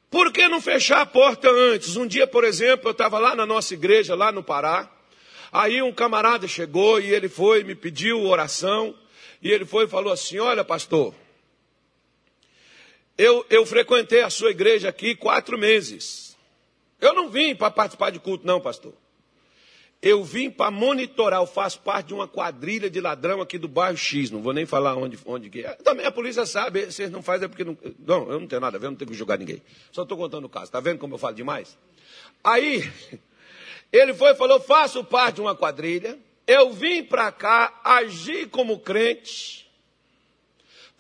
Por 0.10 0.34
que 0.34 0.48
não 0.48 0.60
fechar 0.60 1.02
a 1.02 1.06
porta 1.06 1.48
antes? 1.48 1.96
Um 1.96 2.08
dia, 2.08 2.26
por 2.26 2.44
exemplo, 2.44 2.90
eu 2.90 2.92
estava 2.92 3.20
lá 3.20 3.36
na 3.36 3.46
nossa 3.46 3.76
igreja, 3.76 4.16
lá 4.16 4.32
no 4.32 4.44
Pará. 4.44 4.92
Aí 5.52 5.80
um 5.82 5.94
camarada 5.94 6.48
chegou 6.48 7.00
e 7.00 7.14
ele 7.14 7.30
foi, 7.30 7.64
me 7.64 7.76
pediu 7.76 8.26
oração. 8.26 8.96
E 9.44 9.52
ele 9.52 9.64
foi 9.64 9.86
e 9.86 9.88
falou 9.88 10.12
assim: 10.12 10.40
Olha, 10.40 10.64
pastor, 10.64 11.14
eu, 13.16 13.46
eu 13.50 13.64
frequentei 13.64 14.24
a 14.24 14.30
sua 14.30 14.50
igreja 14.50 14.90
aqui 14.90 15.16
quatro 15.16 15.58
meses. 15.58 16.36
Eu 17.00 17.14
não 17.14 17.30
vim 17.30 17.56
para 17.56 17.70
participar 17.70 18.10
de 18.10 18.20
culto, 18.20 18.46
não, 18.46 18.60
pastor. 18.60 18.94
Eu 20.02 20.24
vim 20.24 20.50
para 20.50 20.72
monitorar, 20.72 21.40
eu 21.40 21.46
faço 21.46 21.80
parte 21.82 22.08
de 22.08 22.14
uma 22.16 22.28
quadrilha 22.28 22.90
de 22.90 23.00
ladrão 23.00 23.40
aqui 23.40 23.60
do 23.60 23.68
bairro 23.68 23.96
X, 23.96 24.32
não 24.32 24.42
vou 24.42 24.52
nem 24.52 24.66
falar 24.66 24.96
onde, 24.96 25.20
onde 25.26 25.48
que 25.48 25.64
é. 25.64 25.76
Também 25.76 26.08
a 26.08 26.12
polícia 26.12 26.44
sabe, 26.44 26.88
vocês 26.88 27.12
não 27.12 27.22
fazem 27.22 27.46
é 27.46 27.48
porque 27.48 27.64
não. 27.64 27.78
Não, 28.00 28.32
eu 28.32 28.40
não 28.40 28.48
tenho 28.48 28.60
nada 28.60 28.78
a 28.78 28.80
ver, 28.80 28.88
não 28.88 28.96
tenho 28.96 29.12
que 29.12 29.16
julgar 29.16 29.38
ninguém. 29.38 29.62
Só 29.92 30.02
estou 30.02 30.18
contando 30.18 30.46
o 30.46 30.50
caso. 30.50 30.66
Está 30.66 30.80
vendo 30.80 30.98
como 30.98 31.14
eu 31.14 31.20
falo 31.20 31.36
demais? 31.36 31.78
Aí, 32.44 32.92
ele 33.94 34.16
foi 34.16 34.32
e 34.32 34.36
falou: 34.36 34.60
faço 34.60 35.04
parte 35.04 35.36
de 35.36 35.42
uma 35.42 35.56
quadrilha, 35.56 36.18
eu 36.48 36.72
vim 36.72 37.04
para 37.04 37.32
cá 37.32 37.80
agir 37.84 38.50
como 38.50 38.80
crente, 38.80 39.61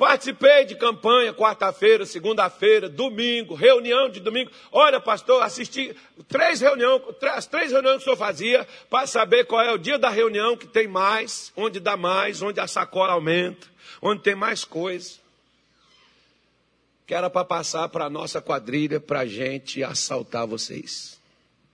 Participei 0.01 0.65
de 0.65 0.73
campanha 0.73 1.31
quarta-feira, 1.31 2.07
segunda-feira, 2.07 2.89
domingo, 2.89 3.53
reunião 3.53 4.09
de 4.09 4.19
domingo. 4.19 4.49
Olha, 4.71 4.99
pastor, 4.99 5.43
assisti 5.43 5.95
três 6.27 6.59
reuniões, 6.59 7.03
as 7.21 7.45
três 7.45 7.71
reuniões 7.71 7.97
que 7.97 8.01
o 8.01 8.03
senhor 8.05 8.17
fazia 8.17 8.67
para 8.89 9.05
saber 9.05 9.45
qual 9.45 9.61
é 9.61 9.71
o 9.71 9.77
dia 9.77 9.99
da 9.99 10.09
reunião 10.09 10.57
que 10.57 10.65
tem 10.65 10.87
mais, 10.87 11.53
onde 11.55 11.79
dá 11.79 11.95
mais, 11.95 12.41
onde 12.41 12.59
a 12.59 12.65
sacola 12.65 13.13
aumenta, 13.13 13.67
onde 14.01 14.23
tem 14.23 14.33
mais 14.33 14.65
coisa. 14.65 15.19
Que 17.05 17.13
era 17.13 17.29
para 17.29 17.45
passar 17.45 17.87
para 17.87 18.05
a 18.05 18.09
nossa 18.09 18.41
quadrilha, 18.41 18.99
para 18.99 19.19
a 19.19 19.25
gente 19.27 19.83
assaltar 19.83 20.47
vocês. 20.47 21.21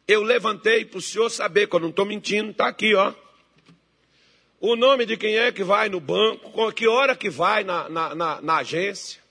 Eu 0.05 0.21
levantei 0.21 0.83
para 0.83 0.97
o 0.97 1.01
senhor 1.01 1.29
saber, 1.29 1.67
que 1.67 1.75
eu 1.77 1.79
não 1.79 1.91
estou 1.91 2.05
mentindo, 2.05 2.51
está 2.51 2.67
aqui, 2.67 2.93
ó 2.93 3.13
o 4.59 4.75
nome 4.75 5.05
de 5.05 5.15
quem 5.15 5.37
é 5.37 5.51
que 5.51 5.63
vai 5.63 5.87
no 5.89 5.99
banco, 5.99 6.71
que 6.71 6.87
hora 6.87 7.15
que 7.15 7.29
vai 7.29 7.63
na, 7.63 7.87
na, 7.89 8.15
na, 8.15 8.41
na 8.41 8.57
agência, 8.57 9.21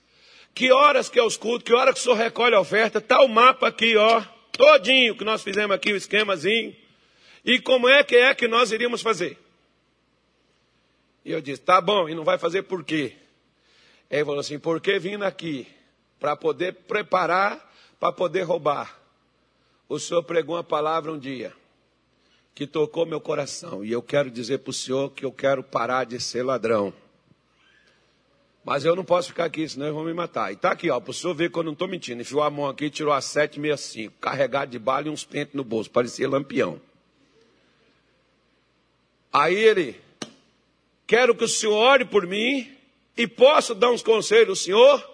que 0.53 0.71
horas 0.71 1.09
que 1.09 1.19
é 1.19 1.23
os 1.23 1.35
cultos, 1.35 1.63
que 1.63 1.73
hora 1.73 1.93
que 1.93 1.99
o 1.99 2.01
senhor 2.01 2.15
recolhe 2.15 2.55
a 2.55 2.59
oferta, 2.59 3.01
tá 3.01 3.21
o 3.21 3.27
mapa 3.27 3.67
aqui, 3.67 3.95
ó, 3.97 4.23
todinho 4.51 5.17
que 5.17 5.25
nós 5.25 5.43
fizemos 5.43 5.75
aqui, 5.75 5.91
o 5.91 5.97
esquemazinho, 5.97 6.75
e 7.43 7.59
como 7.59 7.89
é 7.89 8.03
que 8.03 8.15
é 8.15 8.33
que 8.33 8.47
nós 8.47 8.71
iríamos 8.71 9.01
fazer. 9.01 9.37
E 11.25 11.31
eu 11.31 11.41
disse, 11.41 11.61
tá 11.61 11.81
bom, 11.81 12.07
e 12.07 12.15
não 12.15 12.23
vai 12.23 12.37
fazer 12.37 12.63
por 12.63 12.83
quê? 12.83 13.13
Ele 14.09 14.23
falou 14.23 14.39
assim, 14.39 14.57
porque 14.57 14.97
vindo 14.97 15.23
aqui, 15.23 15.67
para 16.19 16.35
poder 16.35 16.73
preparar, 16.73 17.69
para 17.99 18.13
poder 18.13 18.43
roubar. 18.43 18.97
O 19.89 19.99
senhor 19.99 20.23
pregou 20.23 20.55
uma 20.55 20.63
palavra 20.63 21.11
um 21.11 21.19
dia 21.19 21.53
que 22.57 22.65
tocou 22.65 23.05
meu 23.05 23.21
coração. 23.21 23.85
E 23.85 23.91
eu 23.91 24.01
quero 24.01 24.31
dizer 24.31 24.57
para 24.57 24.71
o 24.71 24.73
senhor 24.73 25.11
que 25.11 25.23
eu 25.23 25.31
quero 25.31 25.61
parar 25.61 26.05
de 26.05 26.19
ser 26.19 26.41
ladrão. 26.41 26.91
Mas 28.65 28.83
eu 28.83 28.95
não 28.95 29.05
posso 29.05 29.27
ficar 29.27 29.45
aqui, 29.45 29.69
senão 29.69 29.85
eles 29.85 29.95
vão 29.95 30.03
me 30.03 30.13
matar. 30.13 30.49
E 30.49 30.55
está 30.55 30.71
aqui, 30.71 30.89
ó, 30.89 30.99
para 30.99 31.11
o 31.11 31.13
senhor 31.13 31.35
ver 31.35 31.51
que 31.51 31.59
eu 31.59 31.61
não 31.61 31.73
estou 31.73 31.87
mentindo. 31.87 32.19
Enfiou 32.19 32.41
a 32.41 32.49
mão 32.49 32.65
aqui 32.67 32.85
e 32.85 32.89
tirou 32.89 33.13
a 33.13 33.21
765, 33.21 34.15
carregado 34.19 34.71
de 34.71 34.79
bala 34.79 35.05
e 35.05 35.11
uns 35.11 35.23
pentes 35.23 35.53
no 35.53 35.63
bolso, 35.63 35.91
parecia 35.91 36.27
lampião. 36.27 36.81
Aí 39.31 39.53
ele, 39.53 40.01
quero 41.05 41.35
que 41.35 41.43
o 41.43 41.47
senhor 41.47 41.75
ore 41.75 42.05
por 42.05 42.25
mim 42.25 42.75
e 43.15 43.27
posso 43.27 43.75
dar 43.75 43.91
uns 43.91 44.01
conselhos 44.01 44.49
ao 44.49 44.55
senhor? 44.55 45.11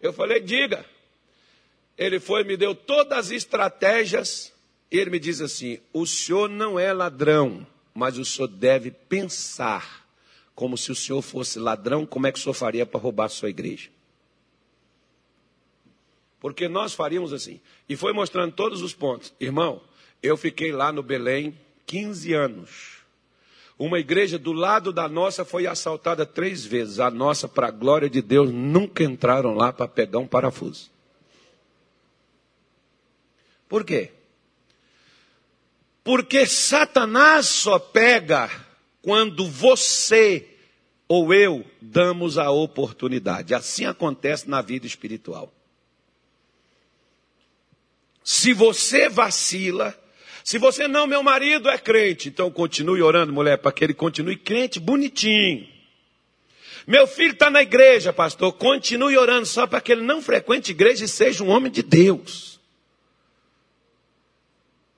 Eu 0.00 0.12
falei, 0.12 0.38
diga. 0.38 0.86
Ele 1.98 2.20
foi 2.20 2.44
me 2.44 2.56
deu 2.56 2.72
todas 2.72 3.18
as 3.18 3.30
estratégias 3.32 4.53
ele 4.98 5.10
me 5.10 5.18
diz 5.18 5.40
assim: 5.40 5.78
o 5.92 6.06
senhor 6.06 6.48
não 6.48 6.78
é 6.78 6.92
ladrão, 6.92 7.66
mas 7.94 8.18
o 8.18 8.24
senhor 8.24 8.48
deve 8.48 8.90
pensar 8.90 10.04
como 10.54 10.78
se 10.78 10.92
o 10.92 10.94
senhor 10.94 11.20
fosse 11.20 11.58
ladrão, 11.58 12.06
como 12.06 12.26
é 12.26 12.32
que 12.32 12.38
o 12.38 12.42
senhor 12.42 12.54
faria 12.54 12.86
para 12.86 13.00
roubar 13.00 13.26
a 13.26 13.28
sua 13.28 13.50
igreja? 13.50 13.90
Porque 16.38 16.68
nós 16.68 16.92
faríamos 16.92 17.32
assim. 17.32 17.60
E 17.88 17.96
foi 17.96 18.12
mostrando 18.12 18.52
todos 18.52 18.82
os 18.82 18.92
pontos. 18.92 19.32
Irmão, 19.40 19.80
eu 20.22 20.36
fiquei 20.36 20.72
lá 20.72 20.92
no 20.92 21.02
Belém 21.02 21.58
15 21.86 22.34
anos. 22.34 22.98
Uma 23.78 23.98
igreja 23.98 24.38
do 24.38 24.52
lado 24.52 24.92
da 24.92 25.08
nossa 25.08 25.44
foi 25.44 25.66
assaltada 25.66 26.24
três 26.24 26.64
vezes. 26.64 27.00
A 27.00 27.10
nossa, 27.10 27.48
para 27.48 27.68
a 27.68 27.72
glória 27.72 28.08
de 28.08 28.22
Deus, 28.22 28.50
nunca 28.52 29.02
entraram 29.02 29.54
lá 29.54 29.72
para 29.72 29.88
pegar 29.88 30.18
um 30.18 30.26
parafuso. 30.26 30.90
Por 33.68 33.82
quê? 33.82 34.12
Porque 36.04 36.44
Satanás 36.44 37.46
só 37.46 37.78
pega 37.78 38.50
quando 39.00 39.48
você 39.48 40.46
ou 41.08 41.32
eu 41.32 41.64
damos 41.80 42.36
a 42.36 42.50
oportunidade. 42.50 43.54
Assim 43.54 43.86
acontece 43.86 44.48
na 44.48 44.60
vida 44.60 44.86
espiritual. 44.86 45.52
Se 48.22 48.52
você 48.52 49.08
vacila, 49.08 49.98
se 50.42 50.58
você 50.58 50.86
não, 50.86 51.06
meu 51.06 51.22
marido 51.22 51.68
é 51.70 51.78
crente, 51.78 52.28
então 52.28 52.50
continue 52.50 53.02
orando, 53.02 53.32
mulher, 53.32 53.58
para 53.58 53.72
que 53.72 53.84
ele 53.84 53.94
continue 53.94 54.36
crente 54.36 54.78
bonitinho. 54.78 55.66
Meu 56.86 57.06
filho 57.06 57.32
está 57.32 57.48
na 57.50 57.62
igreja, 57.62 58.12
pastor, 58.12 58.52
continue 58.52 59.16
orando 59.16 59.46
só 59.46 59.66
para 59.66 59.80
que 59.80 59.92
ele 59.92 60.02
não 60.02 60.20
frequente 60.20 60.70
igreja 60.70 61.04
e 61.04 61.08
seja 61.08 61.42
um 61.42 61.48
homem 61.48 61.72
de 61.72 61.82
Deus. 61.82 62.53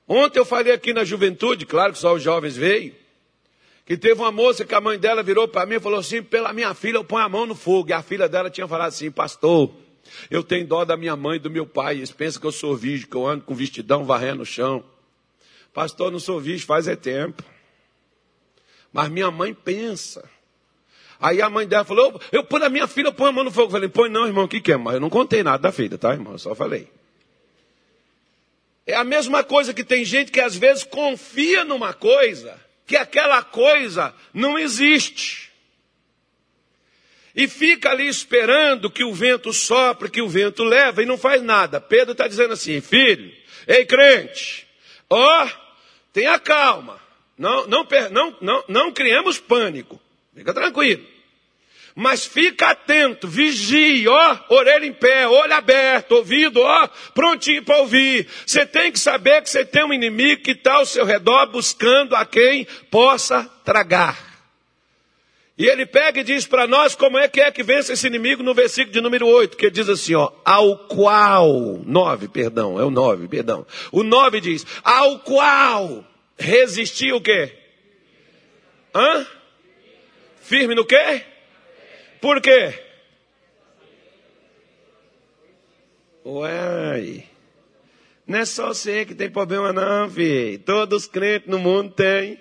Ontem 0.09 0.39
eu 0.39 0.45
falei 0.45 0.73
aqui 0.73 0.93
na 0.93 1.05
juventude, 1.05 1.67
claro 1.67 1.93
que 1.93 1.99
só 1.99 2.15
os 2.15 2.23
jovens 2.23 2.57
veio, 2.57 2.95
que 3.85 3.97
teve 3.97 4.21
uma 4.21 4.31
moça 4.31 4.65
que 4.65 4.75
a 4.75 4.81
mãe 4.81 4.99
dela 4.99 5.23
virou 5.23 5.49
para 5.49 5.67
mim 5.67 5.77
e 5.77 5.81
falou 5.81 5.99
assim: 5.99 6.23
pela 6.23 6.53
minha 6.53 6.75
filha 6.75 6.97
eu 6.97 7.05
ponho 7.05 7.25
a 7.25 7.29
mão 7.29 7.47
no 7.47 7.55
fogo. 7.55 7.91
E 7.91 7.93
a 7.93 8.03
filha 8.03 8.29
dela 8.29 8.51
tinha 8.51 8.67
falado 8.67 8.89
assim: 8.89 9.11
pastor, 9.11 9.73
eu 10.31 10.43
tenho 10.43 10.67
dó 10.67 10.85
da 10.85 10.97
minha 10.97 11.17
mãe 11.17 11.37
e 11.37 11.41
do 11.41 11.51
meu 11.51 11.67
pai. 11.67 11.97
Eles 11.97 12.11
pensam 12.11 12.41
que 12.41 12.47
eu 12.47 12.53
sou 12.53 12.77
virgem, 12.77 13.09
que 13.09 13.17
eu 13.17 13.27
ando 13.27 13.45
com 13.45 13.55
vestidão 13.55 14.05
varrendo 14.05 14.43
o 14.43 14.47
chão. 14.47 14.85
Pastor, 15.73 16.11
não 16.11 16.19
sou 16.19 16.41
virgem 16.41 16.67
faz 16.67 16.89
é 16.89 16.97
tempo. 16.97 17.45
Mas 18.93 19.09
minha 19.09 19.31
mãe 19.31 19.55
pensa. 19.55 20.29
Aí 21.21 21.41
a 21.41 21.49
mãe 21.49 21.67
dela 21.67 21.85
falou: 21.85 22.21
eu 22.33 22.43
ponho 22.43 22.65
a 22.65 22.69
minha 22.69 22.89
filha, 22.89 23.09
eu 23.09 23.13
ponho 23.13 23.31
a 23.31 23.33
mão 23.33 23.45
no 23.45 23.53
fogo. 23.53 23.69
Eu 23.69 23.73
falei: 23.73 23.89
põe 23.89 24.09
não, 24.09 24.27
irmão, 24.27 24.45
o 24.45 24.49
que, 24.49 24.61
que 24.61 24.73
é? 24.73 24.77
Mas 24.77 24.95
eu 24.95 25.01
não 25.01 25.11
contei 25.11 25.45
nada 25.45 25.59
da 25.59 25.73
filha, 25.73 25.97
tá, 25.97 26.13
irmão? 26.13 26.33
Eu 26.33 26.39
só 26.39 26.55
falei. 26.55 26.89
É 28.87 28.95
a 28.95 29.03
mesma 29.03 29.43
coisa 29.43 29.75
que 29.75 29.83
tem 29.83 30.05
gente 30.05 30.31
que 30.31 30.41
às 30.41 30.55
vezes 30.55 30.85
confia 30.85 31.65
numa 31.65 31.93
coisa, 31.93 32.57
que 32.87 32.97
aquela 32.97 33.43
coisa 33.43 34.15
não 34.33 34.57
existe. 34.57 35.51
E 37.35 37.49
fica 37.49 37.91
ali 37.91 38.07
esperando 38.07 38.89
que 38.89 39.05
o 39.05 39.13
vento 39.13 39.53
sopre, 39.53 40.09
que 40.09 40.23
o 40.23 40.29
vento 40.29 40.63
leva 40.63 41.03
e 41.03 41.07
não 41.07 41.19
faz 41.19 41.43
nada. 41.43 41.81
Pedro 41.81 42.13
está 42.13 42.29
dizendo 42.29 42.55
assim, 42.55 42.81
filho, 42.81 43.31
ei 43.67 43.85
crente, 43.85 44.67
ó, 45.11 45.45
oh, 45.45 45.51
tenha 46.13 46.39
calma, 46.39 46.99
não, 47.37 47.67
não, 47.67 47.87
não, 48.11 48.37
não, 48.41 48.65
não 48.69 48.93
criamos 48.93 49.39
pânico, 49.39 50.01
fica 50.35 50.55
tranquilo. 50.55 51.16
Mas 51.99 52.27
fica 52.27 52.73
atento, 52.73 53.27
vigie, 53.27 54.07
ó, 54.07 54.39
orelha 54.51 54.85
em 54.85 54.93
pé, 54.93 55.27
olho 55.27 55.55
aberto, 55.55 56.13
ouvido, 56.13 56.61
ó, 56.61 56.89
prontinho 57.15 57.65
para 57.65 57.79
ouvir. 57.79 58.29
Você 58.45 58.67
tem 58.67 58.93
que 58.93 59.01
saber 59.01 59.41
que 59.41 59.49
você 59.49 59.65
tem 59.65 59.83
um 59.83 59.95
inimigo 59.95 60.43
que 60.43 60.51
está 60.51 60.75
ao 60.75 60.85
seu 60.85 61.07
redor 61.07 61.47
buscando 61.47 62.15
a 62.15 62.27
quem 62.27 62.67
possa 62.91 63.51
tragar. 63.65 64.19
E 65.57 65.65
ele 65.65 65.87
pega 65.87 66.21
e 66.21 66.25
diz 66.25 66.47
para 66.47 66.67
nós 66.67 66.95
como 66.95 67.17
é 67.17 67.29
que 67.29 67.41
é 67.41 67.51
que 67.51 67.63
vence 67.63 67.95
esse 67.95 68.07
inimigo 68.07 68.43
no 68.43 68.53
versículo 68.53 68.93
de 68.93 69.01
número 69.01 69.27
8, 69.27 69.57
que 69.57 69.71
diz 69.71 69.89
assim, 69.89 70.15
ó, 70.15 70.31
ao 70.45 70.77
qual, 70.89 71.81
9, 71.83 72.29
perdão, 72.29 72.79
é 72.79 72.85
o 72.85 72.91
9, 72.91 73.27
perdão. 73.27 73.67
O 73.91 74.03
9 74.03 74.39
diz, 74.43 74.67
ao 74.85 75.21
qual 75.21 76.05
resistir 76.37 77.15
o 77.15 77.23
quê? 77.23 77.57
Hã? 78.95 79.27
Firme 80.43 80.75
no 80.75 80.85
quê? 80.85 81.25
Por 82.21 82.41
quê? 82.41 82.83
Uai. 86.25 87.25
Não 88.27 88.41
é 88.41 88.45
só 88.45 88.69
você 88.69 89.05
que 89.05 89.15
tem 89.15 89.31
problema 89.31 89.73
não, 89.73 90.11
filho. 90.11 90.59
Todos 90.59 91.05
os 91.05 91.09
crentes 91.09 91.49
no 91.49 91.59
mundo 91.59 91.93
têm. 91.93 92.41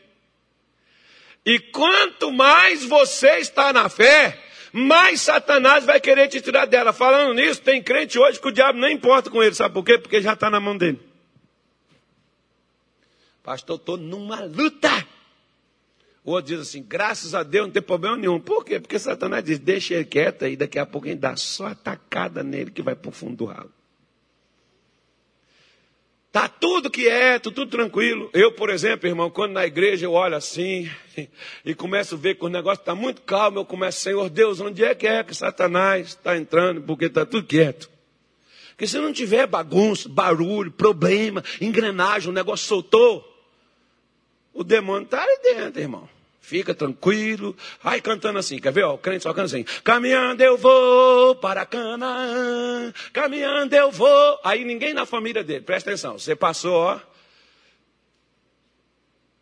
E 1.45 1.59
quanto 1.59 2.31
mais 2.31 2.83
você 2.83 3.37
está 3.37 3.71
na 3.71 3.87
fé, 3.87 4.41
mais 4.73 5.21
Satanás 5.21 5.85
vai 5.85 6.01
querer 6.01 6.27
te 6.27 6.41
tirar 6.41 6.65
dela. 6.65 6.91
Falando 6.91 7.35
nisso, 7.35 7.61
tem 7.61 7.83
crente 7.83 8.17
hoje 8.17 8.39
que 8.39 8.47
o 8.47 8.51
diabo 8.51 8.79
não 8.79 8.89
importa 8.89 9.29
com 9.29 9.43
ele. 9.43 9.53
Sabe 9.53 9.75
por 9.75 9.85
quê? 9.85 9.99
Porque 9.99 10.21
já 10.21 10.33
está 10.33 10.49
na 10.49 10.59
mão 10.59 10.75
dele. 10.75 10.99
Pastor, 13.43 13.75
estou 13.75 13.95
numa 13.95 14.43
luta. 14.43 14.89
O 16.25 16.31
outro 16.31 16.55
diz 16.55 16.67
assim, 16.67 16.81
graças 16.81 17.35
a 17.35 17.43
Deus 17.43 17.67
não 17.67 17.71
tem 17.71 17.83
problema 17.83 18.17
nenhum. 18.17 18.39
Por 18.39 18.65
quê? 18.65 18.79
Porque 18.79 18.97
Satanás 18.97 19.43
diz, 19.43 19.59
deixa 19.59 19.93
ele 19.93 20.05
quieto 20.05 20.43
aí, 20.43 20.55
daqui 20.55 20.79
a 20.79 20.85
pouco 20.85 21.05
a 21.07 21.11
gente 21.11 21.19
dá 21.19 21.35
só 21.35 21.67
atacada 21.67 22.41
nele 22.41 22.71
que 22.71 22.81
vai 22.81 22.95
para 22.95 23.09
o 23.09 23.11
fundo 23.11 23.35
do 23.35 23.45
ralo. 23.45 23.71
Está 26.27 26.49
tudo 26.49 26.89
quieto, 26.89 27.51
tudo 27.51 27.69
tranquilo. 27.69 28.29
Eu, 28.33 28.51
por 28.51 28.71
exemplo, 28.71 29.07
irmão, 29.07 29.29
quando 29.29 29.53
na 29.53 29.67
igreja 29.67 30.07
eu 30.07 30.13
olho 30.13 30.35
assim 30.35 30.89
e 31.63 31.75
começo 31.75 32.15
a 32.15 32.17
ver 32.17 32.35
que 32.35 32.43
o 32.43 32.49
negócio 32.49 32.81
está 32.81 32.95
muito 32.95 33.21
calmo, 33.21 33.59
eu 33.59 33.65
começo, 33.65 34.01
Senhor 34.01 34.27
Deus, 34.27 34.59
onde 34.59 34.83
é 34.83 34.95
que 34.95 35.05
é 35.05 35.23
que 35.23 35.33
Satanás 35.33 36.07
está 36.07 36.35
entrando? 36.35 36.81
Porque 36.81 37.05
está 37.05 37.23
tudo 37.23 37.45
quieto. 37.45 37.87
Porque 38.69 38.87
se 38.87 38.97
não 38.97 39.13
tiver 39.13 39.45
bagunça, 39.45 40.09
barulho, 40.09 40.71
problema, 40.71 41.43
engrenagem, 41.61 42.29
o 42.29 42.33
negócio 42.33 42.65
soltou, 42.67 43.23
o 44.51 44.63
demônio 44.63 45.05
está 45.05 45.21
ali 45.21 45.39
dentro, 45.41 45.79
irmão. 45.79 46.14
Fica 46.45 46.75
tranquilo. 46.75 47.57
Vai 47.81 47.99
cantando 47.99 48.37
assim, 48.37 48.59
quer 48.59 48.71
ver? 48.71 48.83
Ó, 48.83 48.93
o 48.93 48.97
crente 48.99 49.23
só 49.23 49.33
canta 49.33 49.45
assim. 49.45 49.63
Caminhando 49.83 50.43
eu 50.43 50.55
vou 50.55 51.33
para 51.37 51.65
Canaã. 51.65 52.93
Caminhando 53.11 53.73
eu 53.73 53.89
vou. 53.89 54.39
Aí 54.43 54.63
ninguém 54.63 54.93
na 54.93 55.07
família 55.07 55.43
dele, 55.43 55.61
presta 55.61 55.89
atenção. 55.89 56.19
Você 56.19 56.35
passou, 56.35 56.75
ó. 56.75 56.99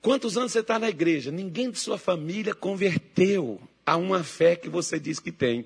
Quantos 0.02 0.38
anos 0.38 0.54
você 0.54 0.60
está 0.60 0.80
na 0.80 0.88
igreja? 0.88 1.30
Ninguém 1.30 1.70
de 1.70 1.78
sua 1.78 1.98
família 1.98 2.54
converteu 2.54 3.60
a 3.86 3.98
uma 3.98 4.24
fé 4.24 4.56
que 4.56 4.70
você 4.70 4.98
diz 4.98 5.20
que 5.20 5.32
tem. 5.32 5.66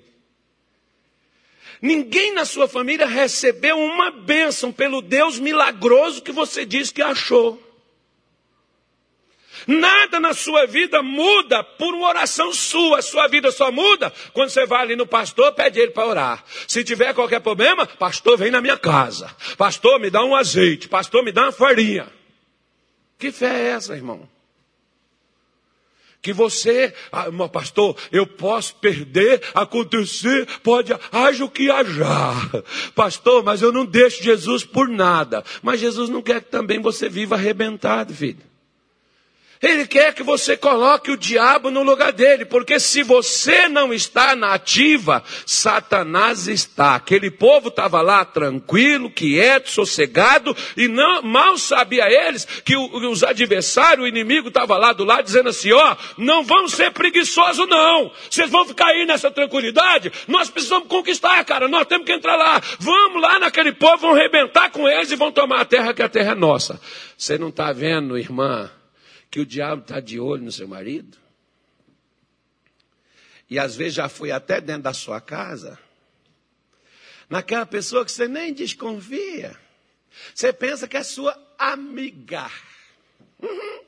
Ninguém 1.80 2.34
na 2.34 2.44
sua 2.44 2.66
família 2.66 3.06
recebeu 3.06 3.78
uma 3.78 4.10
bênção 4.10 4.72
pelo 4.72 5.00
Deus 5.00 5.38
milagroso 5.38 6.20
que 6.20 6.32
você 6.32 6.66
diz 6.66 6.90
que 6.90 7.00
achou. 7.00 7.62
Nada 9.68 10.18
na 10.18 10.32
sua 10.32 10.66
vida 10.66 11.02
muda 11.02 11.62
por 11.62 11.92
uma 11.92 12.08
oração 12.08 12.54
sua. 12.54 13.02
Sua 13.02 13.28
vida 13.28 13.52
só 13.52 13.70
muda 13.70 14.10
quando 14.32 14.48
você 14.48 14.64
vai 14.64 14.80
ali 14.80 14.96
no 14.96 15.06
pastor, 15.06 15.52
pede 15.52 15.78
ele 15.78 15.90
para 15.90 16.06
orar. 16.06 16.44
Se 16.66 16.82
tiver 16.82 17.12
qualquer 17.12 17.40
problema, 17.40 17.86
pastor, 17.86 18.38
vem 18.38 18.50
na 18.50 18.62
minha 18.62 18.78
casa. 18.78 19.30
Pastor, 19.58 20.00
me 20.00 20.08
dá 20.08 20.24
um 20.24 20.34
azeite. 20.34 20.88
Pastor, 20.88 21.22
me 21.22 21.30
dá 21.32 21.42
uma 21.42 21.52
farinha. 21.52 22.10
Que 23.18 23.30
fé 23.30 23.46
é 23.46 23.66
essa, 23.72 23.94
irmão? 23.94 24.26
Que 26.22 26.32
você, 26.32 26.94
ah, 27.12 27.30
meu 27.30 27.48
pastor, 27.50 27.94
eu 28.10 28.26
posso 28.26 28.74
perder, 28.76 29.42
acontecer, 29.54 30.48
pode, 30.62 30.94
haja 31.12 31.44
o 31.44 31.50
que 31.50 31.70
hajar. 31.70 32.64
Pastor, 32.94 33.44
mas 33.44 33.60
eu 33.60 33.70
não 33.70 33.84
deixo 33.84 34.22
Jesus 34.22 34.64
por 34.64 34.88
nada. 34.88 35.44
Mas 35.62 35.78
Jesus 35.78 36.08
não 36.08 36.22
quer 36.22 36.40
que 36.40 36.50
também 36.50 36.80
você 36.80 37.06
viva 37.06 37.34
arrebentado, 37.34 38.14
filho. 38.14 38.48
Ele 39.60 39.86
quer 39.86 40.14
que 40.14 40.22
você 40.22 40.56
coloque 40.56 41.10
o 41.10 41.16
diabo 41.16 41.70
no 41.70 41.82
lugar 41.82 42.12
dele, 42.12 42.44
porque 42.44 42.78
se 42.78 43.02
você 43.02 43.68
não 43.68 43.92
está 43.92 44.36
na 44.36 44.54
ativa, 44.54 45.22
Satanás 45.44 46.46
está. 46.46 46.94
Aquele 46.94 47.30
povo 47.30 47.68
estava 47.68 48.00
lá 48.00 48.24
tranquilo, 48.24 49.10
quieto, 49.10 49.70
sossegado, 49.70 50.56
e 50.76 50.86
não, 50.86 51.22
mal 51.22 51.58
sabia 51.58 52.06
eles 52.08 52.46
que 52.64 52.76
o, 52.76 53.10
os 53.10 53.24
adversários, 53.24 54.04
o 54.04 54.08
inimigo 54.08 54.48
estava 54.48 54.76
lá 54.76 54.92
do 54.92 55.04
lado 55.04 55.24
dizendo 55.24 55.48
assim: 55.48 55.72
ó, 55.72 55.96
não 56.16 56.44
vão 56.44 56.68
ser 56.68 56.92
preguiçosos 56.92 57.68
não. 57.68 58.12
Vocês 58.30 58.50
vão 58.50 58.64
ficar 58.64 58.86
aí 58.86 59.04
nessa 59.04 59.30
tranquilidade? 59.30 60.12
Nós 60.28 60.48
precisamos 60.48 60.88
conquistar, 60.88 61.44
cara. 61.44 61.66
Nós 61.66 61.86
temos 61.86 62.06
que 62.06 62.12
entrar 62.12 62.36
lá. 62.36 62.62
Vamos 62.78 63.20
lá 63.20 63.38
naquele 63.38 63.72
povo, 63.72 63.98
vão 63.98 64.14
arrebentar 64.14 64.70
com 64.70 64.88
eles 64.88 65.10
e 65.10 65.16
vão 65.16 65.32
tomar 65.32 65.62
a 65.62 65.64
terra 65.64 65.92
que 65.92 66.02
a 66.02 66.08
terra 66.08 66.32
é 66.32 66.34
nossa. 66.34 66.80
Você 67.16 67.36
não 67.36 67.48
está 67.48 67.72
vendo, 67.72 68.16
irmã? 68.16 68.70
Que 69.30 69.40
o 69.40 69.46
diabo 69.46 69.82
está 69.82 70.00
de 70.00 70.18
olho 70.18 70.44
no 70.44 70.52
seu 70.52 70.66
marido? 70.66 71.18
E 73.50 73.58
às 73.58 73.74
vezes 73.76 73.94
já 73.94 74.08
foi 74.08 74.30
até 74.30 74.60
dentro 74.60 74.82
da 74.82 74.92
sua 74.92 75.20
casa. 75.20 75.78
Naquela 77.28 77.66
pessoa 77.66 78.04
que 78.04 78.12
você 78.12 78.28
nem 78.28 78.52
desconfia. 78.52 79.58
Você 80.34 80.52
pensa 80.52 80.86
que 80.86 80.96
é 80.96 81.02
sua 81.02 81.36
amiga. 81.58 82.50
Uhum. 83.40 83.80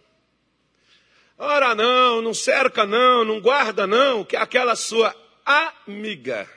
Ora 1.38 1.74
não, 1.74 2.20
não 2.20 2.34
cerca 2.34 2.84
não, 2.84 3.24
não 3.24 3.40
guarda 3.40 3.86
não, 3.86 4.24
que 4.24 4.36
é 4.36 4.40
aquela 4.40 4.76
sua 4.76 5.14
amiga. 5.44 6.48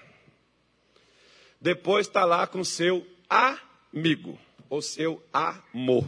Depois 1.59 2.05
está 2.05 2.25
lá 2.25 2.45
com 2.45 2.63
seu 2.63 3.07
amigo, 3.29 4.37
ou 4.69 4.81
seu 4.81 5.23
amor. 5.31 6.05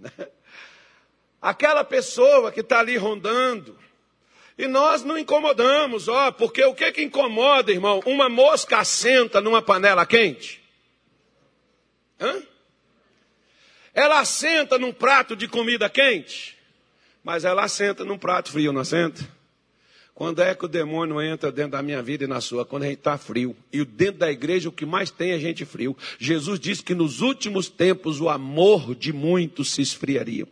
aquela 1.44 1.84
pessoa 1.84 2.50
que 2.50 2.60
está 2.60 2.80
ali 2.80 2.96
rondando. 2.96 3.78
E 4.56 4.66
nós 4.66 5.04
não 5.04 5.18
incomodamos, 5.18 6.08
ó, 6.08 6.32
porque 6.32 6.64
o 6.64 6.74
que 6.74 6.90
que 6.90 7.02
incomoda, 7.02 7.70
irmão? 7.70 8.00
Uma 8.06 8.30
mosca 8.30 8.78
assenta 8.78 9.42
numa 9.42 9.60
panela 9.60 10.06
quente? 10.06 10.62
Hã? 12.18 12.42
Ela 13.92 14.20
assenta 14.20 14.78
num 14.78 14.92
prato 14.92 15.36
de 15.36 15.46
comida 15.46 15.90
quente? 15.90 16.56
Mas 17.22 17.44
ela 17.44 17.64
assenta 17.64 18.04
num 18.04 18.16
prato 18.16 18.50
frio, 18.50 18.72
não 18.72 18.80
assenta? 18.80 19.28
Quando 20.14 20.40
é 20.40 20.54
que 20.54 20.64
o 20.64 20.68
demônio 20.68 21.20
entra 21.20 21.52
dentro 21.52 21.72
da 21.72 21.82
minha 21.82 22.00
vida 22.00 22.24
e 22.24 22.26
na 22.26 22.40
sua? 22.40 22.64
Quando 22.64 22.84
a 22.84 22.86
gente 22.86 22.98
está 22.98 23.18
frio. 23.18 23.54
E 23.70 23.84
dentro 23.84 24.20
da 24.20 24.30
igreja 24.30 24.68
o 24.68 24.72
que 24.72 24.86
mais 24.86 25.10
tem 25.10 25.32
é 25.32 25.38
gente 25.38 25.64
frio. 25.66 25.94
Jesus 26.18 26.58
disse 26.58 26.82
que 26.82 26.94
nos 26.94 27.20
últimos 27.20 27.68
tempos 27.68 28.18
o 28.20 28.30
amor 28.30 28.94
de 28.94 29.12
muitos 29.12 29.72
se 29.72 29.82
esfriaria. 29.82 30.46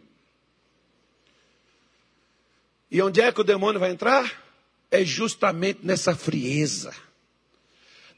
E 2.93 3.01
onde 3.01 3.23
é 3.23 3.33
que 3.33 3.41
o 3.41 3.45
demônio 3.45 3.81
vai 3.81 3.91
entrar? 3.91 4.31
É 4.91 5.03
justamente 5.03 5.81
nessa 5.83 6.15
frieza. 6.15 6.95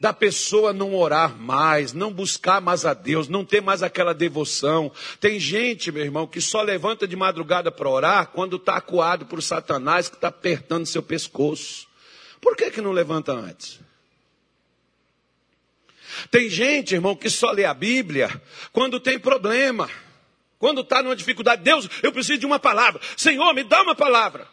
Da 0.00 0.12
pessoa 0.12 0.72
não 0.72 0.96
orar 0.96 1.38
mais, 1.38 1.92
não 1.92 2.12
buscar 2.12 2.60
mais 2.60 2.84
a 2.84 2.92
Deus, 2.92 3.28
não 3.28 3.44
ter 3.44 3.62
mais 3.62 3.84
aquela 3.84 4.12
devoção. 4.12 4.90
Tem 5.20 5.38
gente, 5.38 5.92
meu 5.92 6.04
irmão, 6.04 6.26
que 6.26 6.40
só 6.40 6.60
levanta 6.60 7.06
de 7.06 7.14
madrugada 7.14 7.70
para 7.70 7.88
orar 7.88 8.26
quando 8.32 8.56
está 8.56 8.74
acuado 8.74 9.26
por 9.26 9.40
Satanás 9.40 10.08
que 10.08 10.16
está 10.16 10.26
apertando 10.26 10.87
seu 10.87 11.04
pescoço. 11.04 11.87
Por 12.40 12.56
que, 12.56 12.72
que 12.72 12.80
não 12.80 12.90
levanta 12.90 13.32
antes? 13.32 13.78
Tem 16.32 16.50
gente, 16.50 16.96
irmão, 16.96 17.14
que 17.14 17.30
só 17.30 17.52
lê 17.52 17.64
a 17.64 17.72
Bíblia 17.72 18.42
quando 18.72 18.98
tem 18.98 19.20
problema. 19.20 19.88
Quando 20.58 20.80
está 20.80 21.00
numa 21.00 21.14
dificuldade, 21.14 21.62
Deus, 21.62 21.88
eu 22.02 22.10
preciso 22.10 22.40
de 22.40 22.46
uma 22.46 22.58
palavra. 22.58 23.00
Senhor, 23.16 23.54
me 23.54 23.62
dá 23.62 23.80
uma 23.80 23.94
palavra. 23.94 24.52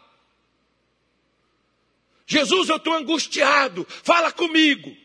Jesus, 2.26 2.68
eu 2.68 2.76
estou 2.76 2.94
angustiado, 2.94 3.86
fala 3.88 4.30
comigo. 4.32 4.96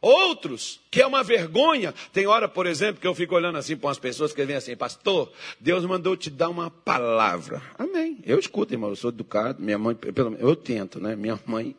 Outros, 0.00 0.80
que 0.92 1.02
é 1.02 1.06
uma 1.06 1.24
vergonha, 1.24 1.92
tem 2.12 2.26
hora, 2.26 2.48
por 2.48 2.66
exemplo, 2.66 3.00
que 3.00 3.06
eu 3.06 3.14
fico 3.14 3.34
olhando 3.34 3.58
assim 3.58 3.76
para 3.76 3.88
umas 3.88 3.98
pessoas 3.98 4.32
que 4.32 4.44
vêm 4.44 4.54
assim, 4.54 4.76
pastor, 4.76 5.32
Deus 5.58 5.84
mandou 5.84 6.16
te 6.16 6.30
dar 6.30 6.48
uma 6.48 6.70
palavra. 6.70 7.60
Amém. 7.76 8.18
Eu 8.24 8.38
escuto, 8.38 8.72
irmão, 8.72 8.90
eu 8.90 8.96
sou 8.96 9.10
educado, 9.10 9.60
minha 9.60 9.78
mãe, 9.78 9.96
pelo 9.96 10.36
eu 10.36 10.54
tento, 10.54 11.00
né? 11.00 11.16
Minha 11.16 11.38
mãe, 11.44 11.74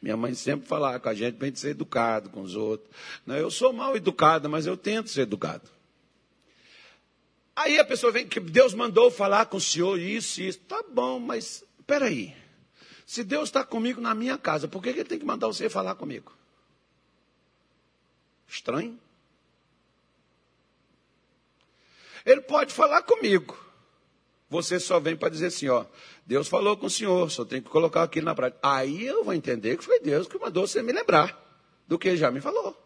minha 0.00 0.16
mãe 0.16 0.32
sempre 0.32 0.66
fala 0.66 0.98
com 0.98 1.10
a 1.10 1.14
gente 1.14 1.34
para 1.34 1.46
a 1.46 1.48
gente 1.48 1.60
ser 1.60 1.70
educado 1.70 2.30
com 2.30 2.40
os 2.40 2.56
outros. 2.56 2.88
Não, 3.26 3.36
eu 3.36 3.50
sou 3.50 3.74
mal 3.74 3.94
educado, 3.94 4.48
mas 4.48 4.66
eu 4.66 4.76
tento 4.76 5.10
ser 5.10 5.22
educado. 5.22 5.68
Aí 7.54 7.78
a 7.78 7.84
pessoa 7.84 8.10
vem 8.10 8.26
que 8.26 8.40
Deus 8.40 8.72
mandou 8.72 9.10
falar 9.10 9.44
com 9.46 9.58
o 9.58 9.60
senhor 9.60 9.98
isso 10.00 10.40
e 10.40 10.48
isso. 10.48 10.60
Tá 10.60 10.82
bom, 10.90 11.18
mas 11.20 11.62
peraí. 11.86 12.39
Se 13.10 13.24
Deus 13.24 13.48
está 13.48 13.64
comigo 13.64 14.00
na 14.00 14.14
minha 14.14 14.38
casa, 14.38 14.68
por 14.68 14.80
que, 14.80 14.92
que 14.92 15.00
Ele 15.00 15.08
tem 15.08 15.18
que 15.18 15.24
mandar 15.24 15.48
você 15.48 15.68
falar 15.68 15.96
comigo? 15.96 16.32
Estranho. 18.46 18.96
Ele 22.24 22.40
pode 22.42 22.72
falar 22.72 23.02
comigo. 23.02 23.58
Você 24.48 24.78
só 24.78 25.00
vem 25.00 25.16
para 25.16 25.28
dizer 25.28 25.46
assim, 25.46 25.68
ó, 25.68 25.86
Deus 26.24 26.46
falou 26.46 26.76
com 26.76 26.86
o 26.86 26.90
senhor, 26.90 27.28
só 27.32 27.44
tem 27.44 27.60
que 27.60 27.68
colocar 27.68 28.04
aquilo 28.04 28.26
na 28.26 28.34
prática. 28.36 28.60
Aí 28.62 29.06
eu 29.06 29.24
vou 29.24 29.34
entender 29.34 29.76
que 29.76 29.82
foi 29.82 29.98
Deus 29.98 30.28
que 30.28 30.38
mandou 30.38 30.64
você 30.64 30.80
me 30.80 30.92
lembrar 30.92 31.36
do 31.88 31.98
que 31.98 32.06
ele 32.06 32.16
já 32.16 32.30
me 32.30 32.40
falou. 32.40 32.80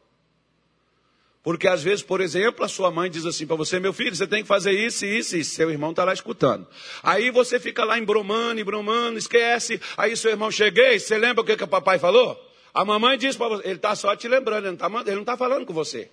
Porque 1.45 1.69
às 1.69 1.83
vezes, 1.83 2.03
por 2.03 2.23
exemplo, 2.23 2.65
a 2.65 2.69
sua 2.69 2.91
mãe 2.91 3.11
diz 3.11 3.27
assim 3.27 3.47
para 3.47 3.55
você, 3.55 3.79
meu 3.79 3.93
filho, 3.93 4.17
você 4.17 4.27
tem 4.27 4.41
que 4.41 4.49
fazer 4.49 4.73
isso, 4.73 5.05
isso, 5.05 5.37
isso. 5.37 5.55
Seu 5.55 5.71
irmão 5.71 5.91
está 5.91 6.03
lá 6.03 6.15
escutando. 6.15 6.67
Aí 7.03 7.31
você 7.31 7.61
fica 7.61 7.85
lá 7.85 7.99
embromando, 7.99 8.63
embromando, 8.63 9.19
esquece. 9.19 9.79
Aí 9.95 10.17
seu 10.17 10.31
irmão 10.31 10.51
cheguei, 10.51 10.99
você 10.99 11.19
lembra 11.19 11.43
o 11.43 11.45
que, 11.45 11.55
que 11.55 11.63
o 11.63 11.69
papai 11.69 11.99
falou? 11.99 12.35
A 12.73 12.83
mamãe 12.83 13.19
disse 13.19 13.37
para 13.37 13.49
você, 13.49 13.69
ele 13.69 13.77
está 13.77 13.95
só 13.95 14.17
te 14.17 14.27
lembrando, 14.27 14.69
ele 14.69 14.79
não 14.79 15.21
está 15.21 15.33
tá 15.33 15.37
falando 15.37 15.67
com 15.67 15.75
você. 15.75 16.11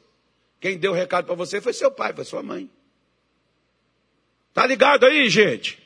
Quem 0.60 0.78
deu 0.78 0.91
o 0.91 0.96
recado 0.96 1.26
para 1.26 1.36
você 1.36 1.62
foi 1.62 1.72
seu 1.72 1.89
pai, 1.89 2.12
foi 2.13 2.26
sua 2.26 2.44
mãe. 2.44 2.70
Tá 4.54 4.65
ligado 4.67 5.06
aí, 5.06 5.30
gente? 5.30 5.82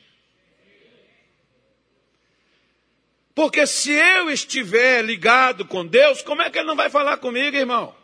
Porque 3.32 3.64
se 3.64 3.92
eu 3.92 4.28
estiver 4.28 5.04
ligado 5.04 5.64
com 5.64 5.86
Deus, 5.86 6.20
como 6.20 6.42
é 6.42 6.50
que 6.50 6.58
ele 6.58 6.66
não 6.66 6.74
vai 6.74 6.90
falar 6.90 7.18
comigo, 7.18 7.56
irmão? 7.56 7.94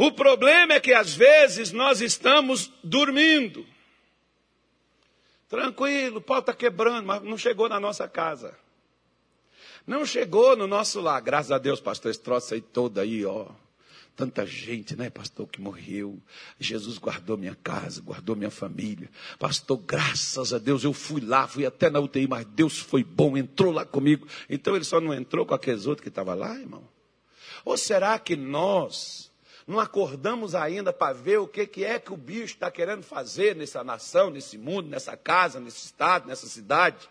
O 0.00 0.10
problema 0.10 0.72
é 0.72 0.80
que 0.80 0.94
às 0.94 1.12
vezes 1.12 1.72
nós 1.72 2.00
estamos 2.00 2.72
dormindo. 2.82 3.66
Tranquilo, 5.46 6.20
o 6.20 6.22
pau 6.22 6.38
está 6.38 6.54
quebrando, 6.54 7.04
mas 7.04 7.22
não 7.22 7.36
chegou 7.36 7.68
na 7.68 7.78
nossa 7.78 8.08
casa. 8.08 8.56
Não 9.86 10.06
chegou 10.06 10.56
no 10.56 10.66
nosso 10.66 11.02
lar. 11.02 11.20
Graças 11.20 11.52
a 11.52 11.58
Deus, 11.58 11.82
pastor, 11.82 12.10
esse 12.10 12.20
troço 12.20 12.54
aí 12.54 12.62
todo 12.62 12.98
aí, 12.98 13.26
ó. 13.26 13.48
Tanta 14.16 14.46
gente, 14.46 14.96
né, 14.96 15.10
pastor, 15.10 15.46
que 15.46 15.60
morreu. 15.60 16.18
Jesus 16.58 16.96
guardou 16.96 17.36
minha 17.36 17.54
casa, 17.62 18.00
guardou 18.00 18.34
minha 18.34 18.50
família. 18.50 19.10
Pastor, 19.38 19.76
graças 19.76 20.54
a 20.54 20.58
Deus, 20.58 20.82
eu 20.82 20.94
fui 20.94 21.20
lá, 21.20 21.46
fui 21.46 21.66
até 21.66 21.90
na 21.90 22.00
UTI, 22.00 22.26
mas 22.26 22.46
Deus 22.46 22.78
foi 22.78 23.04
bom, 23.04 23.36
entrou 23.36 23.70
lá 23.70 23.84
comigo. 23.84 24.26
Então 24.48 24.74
ele 24.74 24.84
só 24.86 24.98
não 24.98 25.12
entrou 25.12 25.44
com 25.44 25.54
aqueles 25.54 25.84
outros 25.84 26.02
que 26.02 26.08
estavam 26.08 26.38
lá, 26.38 26.58
irmão? 26.58 26.88
Ou 27.66 27.76
será 27.76 28.18
que 28.18 28.34
nós 28.34 29.29
não 29.70 29.78
acordamos 29.78 30.56
ainda 30.56 30.92
para 30.92 31.12
ver 31.12 31.38
o 31.38 31.46
que, 31.46 31.64
que 31.64 31.84
é 31.84 32.00
que 32.00 32.12
o 32.12 32.16
bicho 32.16 32.54
está 32.54 32.72
querendo 32.72 33.04
fazer 33.04 33.54
nessa 33.54 33.84
nação, 33.84 34.28
nesse 34.28 34.58
mundo, 34.58 34.88
nessa 34.88 35.16
casa, 35.16 35.60
nesse 35.60 35.86
estado, 35.86 36.26
nessa 36.26 36.48
cidade. 36.48 37.08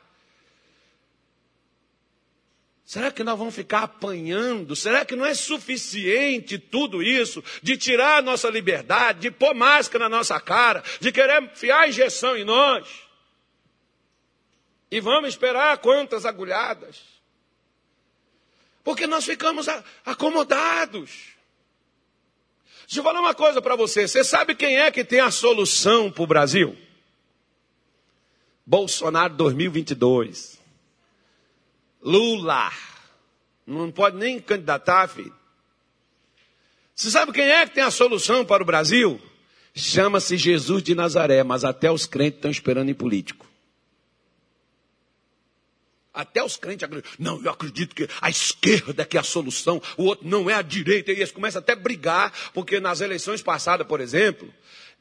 Será 2.84 3.12
que 3.12 3.24
nós 3.24 3.38
vamos 3.38 3.56
ficar 3.56 3.84
apanhando? 3.84 4.76
Será 4.76 5.06
que 5.06 5.16
não 5.16 5.26
é 5.26 5.34
suficiente 5.34 6.60
tudo 6.60 7.02
isso 7.02 7.42
de 7.64 7.78
tirar 7.78 8.18
a 8.18 8.22
nossa 8.22 8.50
liberdade, 8.50 9.22
de 9.22 9.32
pôr 9.32 9.56
máscara 9.56 10.10
na 10.10 10.18
nossa 10.18 10.38
cara, 10.42 10.84
de 11.00 11.14
querer 11.14 11.42
enfiar 11.42 11.88
injeção 11.88 12.36
em 12.36 12.44
nós? 12.44 12.90
E 14.92 15.00
vamos 15.00 15.30
esperar 15.30 15.78
quantas 15.78 16.26
agulhadas? 16.26 17.00
Porque 18.84 19.08
nós 19.08 19.24
ficamos 19.24 19.66
acomodados. 20.04 21.39
Deixa 22.90 23.02
eu 23.02 23.04
falar 23.04 23.20
uma 23.20 23.36
coisa 23.36 23.62
para 23.62 23.76
você. 23.76 24.08
Você 24.08 24.24
sabe 24.24 24.56
quem 24.56 24.78
é 24.80 24.90
que 24.90 25.06
tem 25.06 25.20
a 25.20 25.30
solução 25.30 26.12
para 26.12 26.24
o 26.24 26.26
Brasil? 26.26 26.76
Bolsonaro 28.66 29.36
2022. 29.36 30.60
Lula. 32.02 32.72
Não 33.68 33.92
pode 33.92 34.18
nem 34.18 34.40
candidatar, 34.40 35.08
filho. 35.08 35.36
Você 36.96 37.12
sabe 37.12 37.32
quem 37.32 37.48
é 37.48 37.68
que 37.68 37.76
tem 37.76 37.84
a 37.84 37.92
solução 37.92 38.44
para 38.44 38.64
o 38.64 38.66
Brasil? 38.66 39.22
Chama-se 39.76 40.36
Jesus 40.36 40.82
de 40.82 40.96
Nazaré, 40.96 41.44
mas 41.44 41.64
até 41.64 41.92
os 41.92 42.08
crentes 42.08 42.38
estão 42.40 42.50
esperando 42.50 42.90
em 42.90 42.96
político. 42.96 43.46
Até 46.20 46.44
os 46.44 46.58
crentes 46.58 46.84
acreditam. 46.84 47.14
Não, 47.18 47.42
eu 47.42 47.50
acredito 47.50 47.96
que 47.96 48.06
a 48.20 48.30
esquerda 48.30 49.06
que 49.06 49.16
é 49.16 49.22
a 49.22 49.24
solução, 49.24 49.82
o 49.96 50.04
outro 50.04 50.28
não 50.28 50.50
é 50.50 50.54
a 50.54 50.62
direita. 50.62 51.14
E 51.14 51.16
eles 51.16 51.32
começam 51.32 51.60
até 51.60 51.72
a 51.72 51.76
brigar, 51.78 52.34
porque 52.54 52.78
nas 52.78 53.00
eleições 53.00 53.42
passadas, 53.42 53.88
por 53.88 54.02
exemplo, 54.02 54.54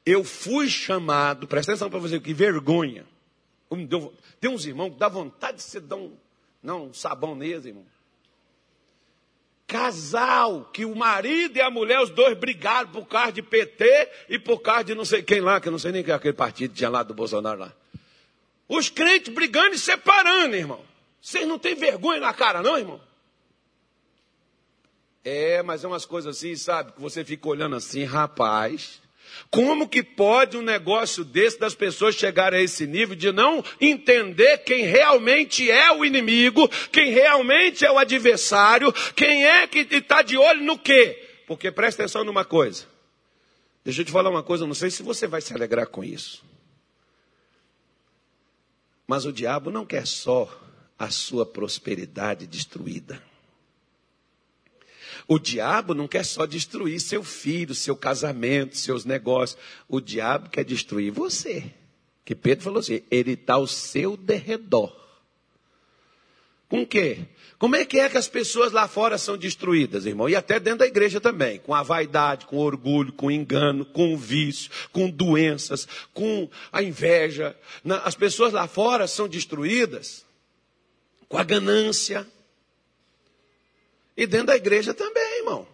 eu 0.06 0.22
fui 0.22 0.68
chamado, 0.68 1.48
presta 1.48 1.72
atenção 1.72 1.90
para 1.90 1.98
você, 1.98 2.20
que 2.20 2.32
vergonha. 2.32 3.04
Tem 4.40 4.48
uns 4.48 4.64
irmãos 4.64 4.90
que 4.90 4.98
dá 5.00 5.08
vontade 5.08 5.56
de 5.56 5.64
você 5.64 5.80
dar 5.80 5.96
um, 5.96 6.16
não, 6.62 6.86
um 6.86 6.94
sabão 6.94 7.34
neles, 7.34 7.66
irmão. 7.66 7.84
Casal, 9.66 10.70
que 10.72 10.84
o 10.84 10.94
marido 10.94 11.56
e 11.56 11.60
a 11.60 11.68
mulher, 11.68 12.00
os 12.00 12.10
dois 12.10 12.38
brigaram 12.38 12.90
por 12.90 13.06
causa 13.06 13.32
de 13.32 13.42
PT 13.42 14.08
e 14.28 14.38
por 14.38 14.60
causa 14.60 14.84
de 14.84 14.94
não 14.94 15.04
sei 15.04 15.20
quem 15.20 15.40
lá, 15.40 15.60
que 15.60 15.66
eu 15.66 15.72
não 15.72 15.80
sei 15.80 15.90
nem 15.90 16.04
quem 16.04 16.12
é 16.12 16.14
aquele 16.14 16.34
partido 16.34 16.70
que 16.70 16.76
tinha 16.76 16.88
lá 16.88 17.02
do 17.02 17.12
Bolsonaro 17.12 17.58
lá. 17.58 17.74
Os 18.68 18.88
crentes 18.88 19.34
brigando 19.34 19.74
e 19.74 19.78
separando, 19.80 20.54
irmão. 20.54 20.87
Vocês 21.20 21.46
não 21.46 21.58
têm 21.58 21.74
vergonha 21.74 22.20
na 22.20 22.32
cara, 22.32 22.62
não, 22.62 22.78
irmão? 22.78 23.00
É, 25.24 25.62
mas 25.62 25.84
é 25.84 25.86
umas 25.86 26.06
coisas 26.06 26.36
assim, 26.36 26.54
sabe? 26.56 26.92
Que 26.92 27.00
você 27.00 27.24
fica 27.24 27.48
olhando 27.48 27.76
assim, 27.76 28.04
rapaz. 28.04 29.00
Como 29.50 29.88
que 29.88 30.02
pode 30.02 30.56
um 30.56 30.62
negócio 30.62 31.24
desse 31.24 31.58
das 31.58 31.74
pessoas 31.74 32.14
chegarem 32.14 32.60
a 32.60 32.62
esse 32.62 32.86
nível 32.86 33.14
de 33.14 33.30
não 33.30 33.62
entender 33.80 34.58
quem 34.58 34.84
realmente 34.86 35.70
é 35.70 35.92
o 35.92 36.04
inimigo, 36.04 36.68
quem 36.90 37.12
realmente 37.12 37.84
é 37.84 37.92
o 37.92 37.98
adversário, 37.98 38.92
quem 39.14 39.46
é 39.46 39.66
que 39.66 39.80
está 39.90 40.22
de 40.22 40.36
olho 40.36 40.62
no 40.62 40.78
quê? 40.78 41.42
Porque 41.46 41.70
presta 41.70 42.02
atenção 42.02 42.24
numa 42.24 42.44
coisa. 42.44 42.86
Deixa 43.84 44.00
eu 44.00 44.04
te 44.04 44.12
falar 44.12 44.30
uma 44.30 44.42
coisa, 44.42 44.66
não 44.66 44.74
sei 44.74 44.90
se 44.90 45.02
você 45.02 45.26
vai 45.26 45.40
se 45.40 45.52
alegrar 45.52 45.86
com 45.86 46.04
isso. 46.04 46.44
Mas 49.06 49.24
o 49.24 49.32
diabo 49.32 49.70
não 49.70 49.86
quer 49.86 50.06
só 50.06 50.48
a 50.98 51.10
sua 51.10 51.46
prosperidade 51.46 52.46
destruída. 52.46 53.22
O 55.28 55.38
diabo 55.38 55.94
não 55.94 56.08
quer 56.08 56.24
só 56.24 56.46
destruir 56.46 56.98
seu 57.00 57.22
filho, 57.22 57.74
seu 57.74 57.94
casamento, 57.94 58.76
seus 58.76 59.04
negócios. 59.04 59.60
O 59.86 60.00
diabo 60.00 60.48
quer 60.48 60.64
destruir 60.64 61.12
você. 61.12 61.70
Que 62.24 62.34
Pedro 62.34 62.64
falou 62.64 62.80
assim: 62.80 63.02
ele 63.10 63.32
está 63.32 63.54
ao 63.54 63.66
seu 63.66 64.16
derredor. 64.16 64.96
Com 66.66 66.82
o 66.82 66.86
quê? 66.86 67.26
Como 67.58 67.76
é 67.76 67.84
que 67.84 67.98
é 67.98 68.08
que 68.08 68.16
as 68.16 68.28
pessoas 68.28 68.72
lá 68.72 68.86
fora 68.86 69.18
são 69.18 69.36
destruídas, 69.36 70.06
irmão? 70.06 70.28
E 70.28 70.36
até 70.36 70.60
dentro 70.60 70.80
da 70.80 70.86
igreja 70.86 71.20
também, 71.20 71.58
com 71.58 71.74
a 71.74 71.82
vaidade, 71.82 72.46
com 72.46 72.56
o 72.56 72.60
orgulho, 72.60 73.12
com 73.12 73.26
o 73.26 73.30
engano, 73.30 73.84
com 73.84 74.14
o 74.14 74.16
vício, 74.16 74.70
com 74.92 75.10
doenças, 75.10 75.88
com 76.14 76.48
a 76.70 76.82
inveja. 76.82 77.56
As 78.04 78.14
pessoas 78.14 78.52
lá 78.52 78.68
fora 78.68 79.06
são 79.06 79.26
destruídas 79.26 80.27
com 81.28 81.36
a 81.36 81.44
ganância, 81.44 82.26
e 84.18 84.26
dentro 84.26 84.48
da 84.48 84.56
igreja 84.56 84.92
também, 84.92 85.38
irmão. 85.38 85.64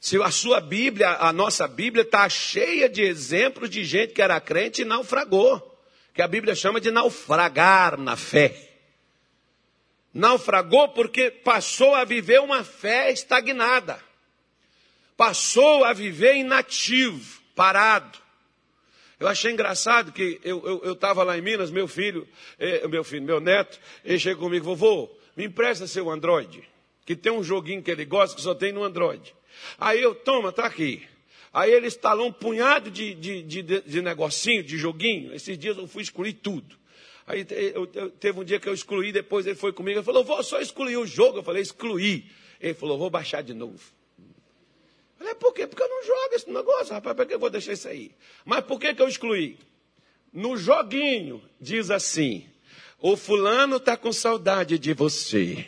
Se 0.00 0.16
a 0.22 0.30
sua 0.30 0.62
Bíblia, 0.62 1.10
a 1.20 1.30
nossa 1.30 1.68
Bíblia 1.68 2.02
está 2.02 2.26
cheia 2.26 2.88
de 2.88 3.02
exemplos 3.02 3.68
de 3.68 3.84
gente 3.84 4.14
que 4.14 4.22
era 4.22 4.40
crente 4.40 4.80
e 4.80 4.84
naufragou. 4.86 5.78
Que 6.14 6.22
a 6.22 6.28
Bíblia 6.28 6.54
chama 6.54 6.80
de 6.80 6.90
naufragar 6.90 7.98
na 7.98 8.16
fé. 8.16 8.70
Naufragou 10.14 10.88
porque 10.88 11.30
passou 11.30 11.94
a 11.94 12.04
viver 12.04 12.40
uma 12.40 12.64
fé 12.64 13.12
estagnada. 13.12 14.02
Passou 15.18 15.84
a 15.84 15.92
viver 15.92 16.36
inativo, 16.36 17.42
parado. 17.54 18.18
Eu 19.18 19.28
achei 19.28 19.52
engraçado 19.52 20.12
que 20.12 20.40
eu 20.44 20.92
estava 20.92 21.22
lá 21.22 21.38
em 21.38 21.40
Minas, 21.40 21.70
meu 21.70 21.88
filho, 21.88 22.28
eh, 22.58 22.86
meu 22.86 23.02
filho, 23.02 23.22
meu 23.22 23.40
neto, 23.40 23.80
ele 24.04 24.18
chegou 24.18 24.44
comigo, 24.44 24.64
vovô, 24.66 25.10
me 25.34 25.46
empresta 25.46 25.86
seu 25.86 26.10
Android 26.10 26.62
que 27.06 27.14
tem 27.14 27.32
um 27.32 27.42
joguinho 27.42 27.80
que 27.80 27.90
ele 27.90 28.04
gosta 28.04 28.34
que 28.34 28.42
só 28.42 28.52
tem 28.52 28.72
no 28.72 28.82
Android. 28.82 29.32
Aí 29.78 30.02
eu, 30.02 30.12
toma, 30.12 30.52
tá 30.52 30.66
aqui. 30.66 31.06
Aí 31.52 31.72
ele 31.72 31.86
instalou 31.86 32.26
um 32.26 32.32
punhado 32.32 32.90
de, 32.90 33.14
de, 33.14 33.42
de, 33.42 33.62
de 33.62 34.02
negocinho, 34.02 34.62
de 34.62 34.76
joguinho. 34.76 35.32
Esses 35.32 35.56
dias 35.56 35.78
eu 35.78 35.86
fui 35.86 36.02
excluir 36.02 36.32
tudo. 36.34 36.76
Aí 37.24 37.46
eu, 37.50 37.88
eu, 37.94 38.10
teve 38.10 38.40
um 38.40 38.44
dia 38.44 38.58
que 38.58 38.68
eu 38.68 38.74
excluí, 38.74 39.12
depois 39.12 39.46
ele 39.46 39.54
foi 39.54 39.72
comigo, 39.72 39.98
ele 39.98 40.04
falou, 40.04 40.24
vou 40.24 40.42
só 40.42 40.60
excluir 40.60 40.96
o 40.96 41.06
jogo. 41.06 41.38
Eu 41.38 41.42
falei, 41.44 41.62
excluí. 41.62 42.26
Ele 42.60 42.74
falou, 42.74 42.98
vou 42.98 43.08
baixar 43.08 43.40
de 43.40 43.54
novo. 43.54 43.80
Falei, 45.18 45.34
por 45.34 45.52
quê? 45.52 45.66
Porque 45.66 45.82
eu 45.82 45.88
não 45.88 46.04
jogo 46.04 46.34
esse 46.34 46.50
negócio, 46.50 46.92
rapaz, 46.92 47.16
por 47.16 47.26
que 47.26 47.34
eu 47.34 47.38
vou 47.38 47.50
deixar 47.50 47.72
isso 47.72 47.88
aí? 47.88 48.12
Mas 48.44 48.64
por 48.64 48.78
que, 48.78 48.94
que 48.94 49.02
eu 49.02 49.08
excluí? 49.08 49.58
No 50.32 50.56
joguinho, 50.56 51.42
diz 51.60 51.90
assim, 51.90 52.46
o 52.98 53.16
fulano 53.16 53.76
está 53.76 53.96
com 53.96 54.12
saudade 54.12 54.78
de 54.78 54.92
você. 54.92 55.66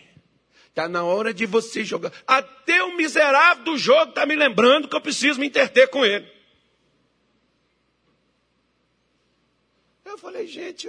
Está 0.68 0.88
na 0.88 1.02
hora 1.02 1.32
de 1.32 1.46
você 1.46 1.82
jogar. 1.82 2.12
Até 2.26 2.82
o 2.84 2.96
miserável 2.96 3.64
do 3.64 3.76
jogo 3.76 4.10
está 4.10 4.26
me 4.26 4.36
lembrando 4.36 4.88
que 4.88 4.94
eu 4.94 5.00
preciso 5.00 5.40
me 5.40 5.46
interter 5.46 5.88
com 5.88 6.04
ele. 6.04 6.30
Eu 10.04 10.18
falei, 10.18 10.46
gente, 10.46 10.88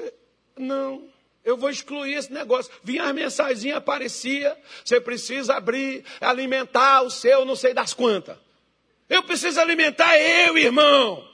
não. 0.57 1.09
Eu 1.43 1.57
vou 1.57 1.69
excluir 1.69 2.13
esse 2.13 2.31
negócio. 2.31 2.71
Vinha 2.83 3.05
as 3.05 3.15
mensagens, 3.15 3.73
aparecia. 3.73 4.57
Você 4.83 4.99
precisa 4.99 5.55
abrir, 5.55 6.05
alimentar 6.21 7.01
o 7.01 7.09
seu, 7.09 7.45
não 7.45 7.55
sei 7.55 7.73
das 7.73 7.93
quantas. 7.93 8.37
Eu 9.09 9.23
preciso 9.23 9.59
alimentar 9.59 10.17
eu, 10.17 10.57
irmão. 10.57 11.27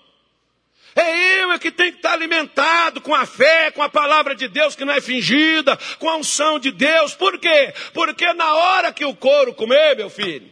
É 0.95 1.41
eu 1.41 1.51
é 1.51 1.59
que 1.59 1.71
tenho 1.71 1.91
que 1.91 1.97
estar 1.97 2.13
alimentado 2.13 3.01
com 3.01 3.13
a 3.13 3.25
fé, 3.25 3.69
com 3.69 3.83
a 3.83 3.89
palavra 3.89 4.33
de 4.33 4.47
Deus 4.47 4.77
que 4.77 4.85
não 4.85 4.93
é 4.93 5.01
fingida, 5.01 5.77
com 5.99 6.09
a 6.09 6.15
unção 6.15 6.57
de 6.57 6.71
Deus. 6.71 7.13
Por 7.13 7.37
quê? 7.37 7.73
Porque 7.93 8.31
na 8.33 8.53
hora 8.53 8.93
que 8.93 9.03
o 9.03 9.13
couro 9.13 9.53
comer, 9.53 9.97
meu 9.97 10.09
filho, 10.09 10.49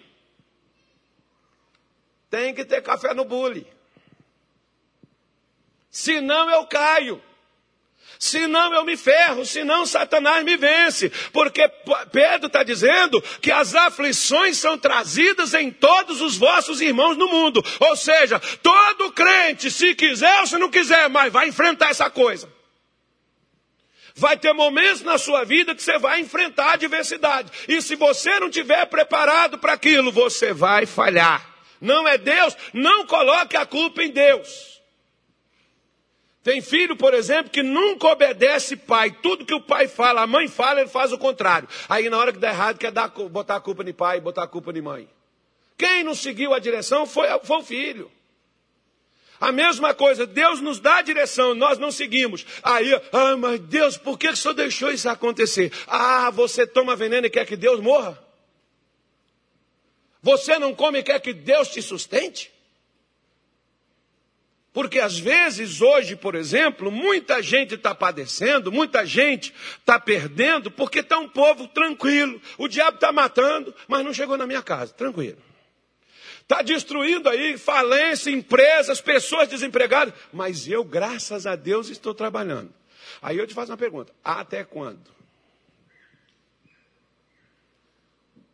tem 2.29 2.53
que 2.53 2.65
ter 2.65 2.81
café 2.81 3.13
no 3.13 3.23
bule. 3.23 3.65
Senão 5.89 6.49
eu 6.49 6.65
caio 6.65 7.23
senão 8.23 8.73
eu 8.73 8.85
me 8.85 8.95
ferro, 8.95 9.45
senão 9.45 9.85
Satanás 9.85 10.43
me 10.45 10.55
vence. 10.55 11.09
Porque 11.31 11.67
Pedro 12.11 12.47
está 12.47 12.63
dizendo 12.63 13.21
que 13.41 13.51
as 13.51 13.75
aflições 13.75 14.57
são 14.57 14.77
trazidas 14.77 15.53
em 15.53 15.69
todos 15.69 16.21
os 16.21 16.37
vossos 16.37 16.79
irmãos 16.79 17.17
no 17.17 17.27
mundo. 17.27 17.63
Ou 17.81 17.95
seja, 17.97 18.39
todo 18.61 19.11
crente, 19.11 19.69
se 19.69 19.93
quiser 19.93 20.39
ou 20.39 20.47
se 20.47 20.57
não 20.57 20.69
quiser, 20.69 21.09
mas 21.09 21.33
vai 21.33 21.49
enfrentar 21.49 21.89
essa 21.89 22.09
coisa. 22.09 22.49
Vai 24.15 24.37
ter 24.37 24.53
momentos 24.53 25.01
na 25.01 25.17
sua 25.17 25.43
vida 25.43 25.75
que 25.75 25.83
você 25.83 25.97
vai 25.99 26.21
enfrentar 26.21 26.73
adversidade. 26.73 27.51
E 27.67 27.81
se 27.81 27.95
você 27.95 28.39
não 28.39 28.49
tiver 28.49 28.85
preparado 28.85 29.57
para 29.57 29.73
aquilo, 29.73 30.11
você 30.11 30.53
vai 30.53 30.85
falhar. 30.85 31.45
Não 31.81 32.07
é 32.07 32.17
Deus, 32.17 32.55
não 32.71 33.05
coloque 33.05 33.57
a 33.57 33.65
culpa 33.65 34.01
em 34.01 34.11
Deus. 34.11 34.72
Tem 36.43 36.61
filho, 36.61 36.97
por 36.97 37.13
exemplo, 37.13 37.49
que 37.49 37.63
nunca 37.63 38.07
obedece 38.09 38.75
pai. 38.75 39.09
Tudo 39.09 39.45
que 39.45 39.53
o 39.53 39.61
pai 39.61 39.87
fala, 39.87 40.21
a 40.21 40.27
mãe 40.27 40.49
fala, 40.49 40.81
ele 40.81 40.89
faz 40.89 41.13
o 41.13 41.17
contrário. 41.17 41.69
Aí 41.87 42.09
na 42.09 42.17
hora 42.17 42.33
que 42.33 42.39
dá 42.39 42.49
errado, 42.49 42.77
quer 42.77 42.91
dar, 42.91 43.07
botar 43.07 43.55
a 43.55 43.61
culpa 43.61 43.81
de 43.83 43.93
pai, 43.93 44.19
botar 44.19 44.43
a 44.43 44.47
culpa 44.47 44.73
de 44.73 44.81
mãe. 44.81 45.07
Quem 45.77 46.03
não 46.03 46.13
seguiu 46.13 46.53
a 46.53 46.59
direção 46.59 47.05
foi, 47.05 47.27
foi 47.43 47.57
o 47.57 47.63
filho. 47.63 48.11
A 49.39 49.51
mesma 49.51 49.93
coisa, 49.93 50.25
Deus 50.25 50.59
nos 50.59 50.79
dá 50.79 50.97
a 50.97 51.01
direção, 51.01 51.55
nós 51.55 51.77
não 51.77 51.91
seguimos. 51.91 52.45
Aí, 52.61 52.93
ah, 53.11 53.35
mas 53.37 53.59
Deus, 53.61 53.97
por 53.97 54.17
que 54.17 54.27
o 54.27 54.35
senhor 54.35 54.53
deixou 54.53 54.91
isso 54.91 55.09
acontecer? 55.09 55.71
Ah, 55.87 56.29
você 56.29 56.67
toma 56.67 56.95
veneno 56.95 57.27
e 57.27 57.29
quer 57.29 57.45
que 57.45 57.55
Deus 57.55 57.79
morra? 57.79 58.21
Você 60.21 60.57
não 60.59 60.73
come 60.73 60.99
e 60.99 61.03
quer 61.03 61.19
que 61.19 61.33
Deus 61.33 61.69
te 61.69 61.81
sustente? 61.81 62.51
Porque 64.73 64.99
às 64.99 65.19
vezes, 65.19 65.81
hoje, 65.81 66.15
por 66.15 66.33
exemplo, 66.33 66.91
muita 66.91 67.43
gente 67.43 67.75
está 67.75 67.93
padecendo, 67.93 68.71
muita 68.71 69.05
gente 69.05 69.53
está 69.77 69.99
perdendo, 69.99 70.71
porque 70.71 70.99
está 70.99 71.19
um 71.19 71.29
povo 71.29 71.67
tranquilo. 71.67 72.41
O 72.57 72.67
diabo 72.67 72.95
está 72.95 73.11
matando, 73.11 73.73
mas 73.87 74.03
não 74.03 74.11
chegou 74.11 74.35
na 74.35 74.47
minha 74.47 74.63
casa, 74.63 74.91
tranquilo. 74.91 75.37
Está 76.41 76.63
destruindo 76.63 77.29
aí 77.29 77.55
falência, 77.55 78.31
empresas, 78.31 78.99
pessoas 78.99 79.47
desempregadas. 79.47 80.13
Mas 80.33 80.67
eu, 80.67 80.83
graças 80.83 81.45
a 81.45 81.55
Deus, 81.55 81.89
estou 81.89 82.13
trabalhando. 82.15 82.73
Aí 83.21 83.37
eu 83.37 83.45
te 83.45 83.53
faço 83.53 83.71
uma 83.71 83.77
pergunta: 83.77 84.11
até 84.23 84.63
quando? 84.63 85.13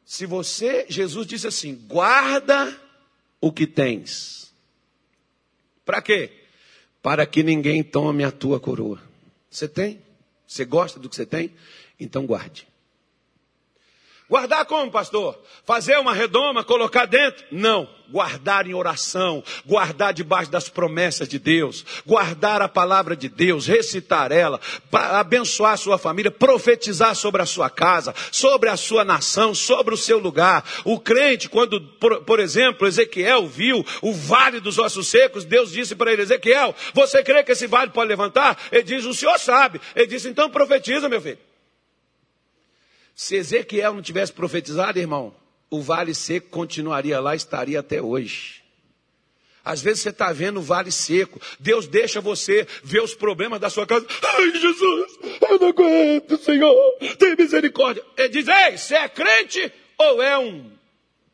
Se 0.03 0.25
você, 0.25 0.86
Jesus 0.89 1.25
disse 1.25 1.47
assim: 1.47 1.75
guarda 1.88 2.77
o 3.39 3.53
que 3.53 3.65
tens. 3.65 4.49
Para 5.89 6.04
quê? 6.04 6.30
Para 7.02 7.25
que 7.25 7.41
ninguém 7.41 7.82
tome 7.82 8.23
a 8.23 8.30
tua 8.30 8.60
coroa. 8.60 9.02
Você 9.49 9.67
tem? 9.67 9.99
Você 10.45 10.63
gosta 10.63 10.99
do 10.99 11.10
que 11.10 11.15
você 11.15 11.25
tem? 11.25 11.52
Então 11.99 12.28
guarde. 12.28 12.67
Guardar 14.30 14.63
como, 14.65 14.92
pastor? 14.92 15.39
Fazer 15.65 15.98
uma 15.98 16.13
redoma, 16.13 16.63
colocar 16.63 17.08
dentro? 17.08 17.44
Não. 17.52 17.89
Guardar 18.12 18.68
em 18.68 18.74
oração, 18.74 19.44
guardar 19.65 20.13
debaixo 20.13 20.50
das 20.50 20.68
promessas 20.68 21.28
de 21.28 21.38
Deus, 21.38 21.86
guardar 22.06 22.60
a 22.60 22.68
palavra 22.68 23.15
de 23.15 23.30
Deus, 23.30 23.68
recitar 23.68 24.32
ela, 24.32 24.60
abençoar 24.92 25.74
a 25.74 25.78
sua 25.78 25.98
família, 26.00 26.32
profetizar 26.32 27.13
sobre 27.15 27.42
a 27.42 27.46
sua 27.46 27.70
casa, 27.70 28.13
sobre 28.32 28.68
a 28.68 28.78
sua 28.78 29.04
nação, 29.04 29.54
sobre 29.54 29.94
o 29.94 29.98
seu 29.98 30.18
lugar. 30.18 30.63
O 30.86 31.00
crente, 31.00 31.50
quando, 31.50 31.80
por, 32.00 32.24
por 32.24 32.39
exemplo, 32.39 32.88
Ezequiel 32.88 33.48
viu 33.48 33.86
o 34.02 34.12
vale 34.12 34.60
dos 34.60 34.80
ossos 34.80 35.08
secos, 35.08 35.46
Deus 35.46 35.72
disse 35.72 35.96
para 35.96 36.12
ele: 36.12 36.24
Ezequiel, 36.24 36.76
você 36.96 37.24
crê 37.24 37.44
que 37.44 37.52
esse 37.52 37.68
vale 37.68 37.92
pode 37.92 38.10
levantar? 38.10 38.58
Ele 38.72 38.84
diz: 38.84 39.06
O 39.06 39.13
senhor 39.13 39.38
sabe. 39.38 39.80
Ele 39.96 40.08
disse: 40.08 40.28
Então 40.28 40.50
profetiza, 40.50 41.08
meu 41.08 41.22
filho. 41.22 41.49
Se 43.19 43.36
Ezequiel 43.36 43.93
não 43.93 44.01
tivesse 44.01 44.32
profetizado, 44.32 44.97
irmão, 44.97 45.36
o 45.69 45.82
vale 45.82 46.15
seco 46.15 46.47
continuaria 46.47 47.19
lá, 47.19 47.36
estaria 47.36 47.82
até 47.82 48.01
hoje. 48.01 48.63
Às 49.62 49.82
vezes 49.82 50.03
você 50.03 50.10
está 50.10 50.32
vendo 50.32 50.62
o 50.62 50.63
vale 50.63 50.89
seco. 50.89 51.38
Deus 51.60 51.86
deixa 51.86 52.21
você 52.21 52.65
ver 52.82 53.01
os 53.01 53.13
problemas 53.13 53.60
da 53.60 53.69
sua 53.69 53.86
casa. 53.86 54.08
Ai, 54.23 54.51
Jesus, 54.51 55.19
eu 55.41 55.60
não 55.60 55.67
aguento, 55.67 56.38
Senhor. 56.38 56.73
Tem 57.17 57.36
misericórdia. 57.36 58.01
Ele 58.15 58.29
diz: 58.29 58.47
Ei, 58.47 58.77
você 58.77 58.95
é 58.95 59.10
crente 59.10 59.69
ou 59.97 60.23
é 60.23 60.38
um. 60.38 60.71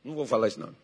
Não 0.04 0.16
vou 0.16 0.26
falar 0.26 0.48
isso, 0.48 0.60
não. 0.60 0.76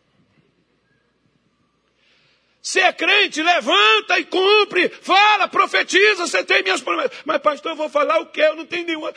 Se 2.62 2.80
é 2.80 2.94
crente, 2.94 3.42
levanta 3.42 4.20
e 4.20 4.26
cumpre, 4.26 4.88
fala, 4.88 5.48
profetiza, 5.48 6.28
você 6.28 6.44
tem 6.44 6.62
minhas 6.62 6.80
promessas. 6.80 7.18
Mas, 7.26 7.42
pastor, 7.42 7.72
eu 7.72 7.76
vou 7.76 7.90
falar 7.90 8.20
o 8.20 8.28
quê? 8.28 8.42
Eu 8.42 8.56
não 8.56 8.68
tenho 8.68 8.86
nenhuma. 8.86 9.12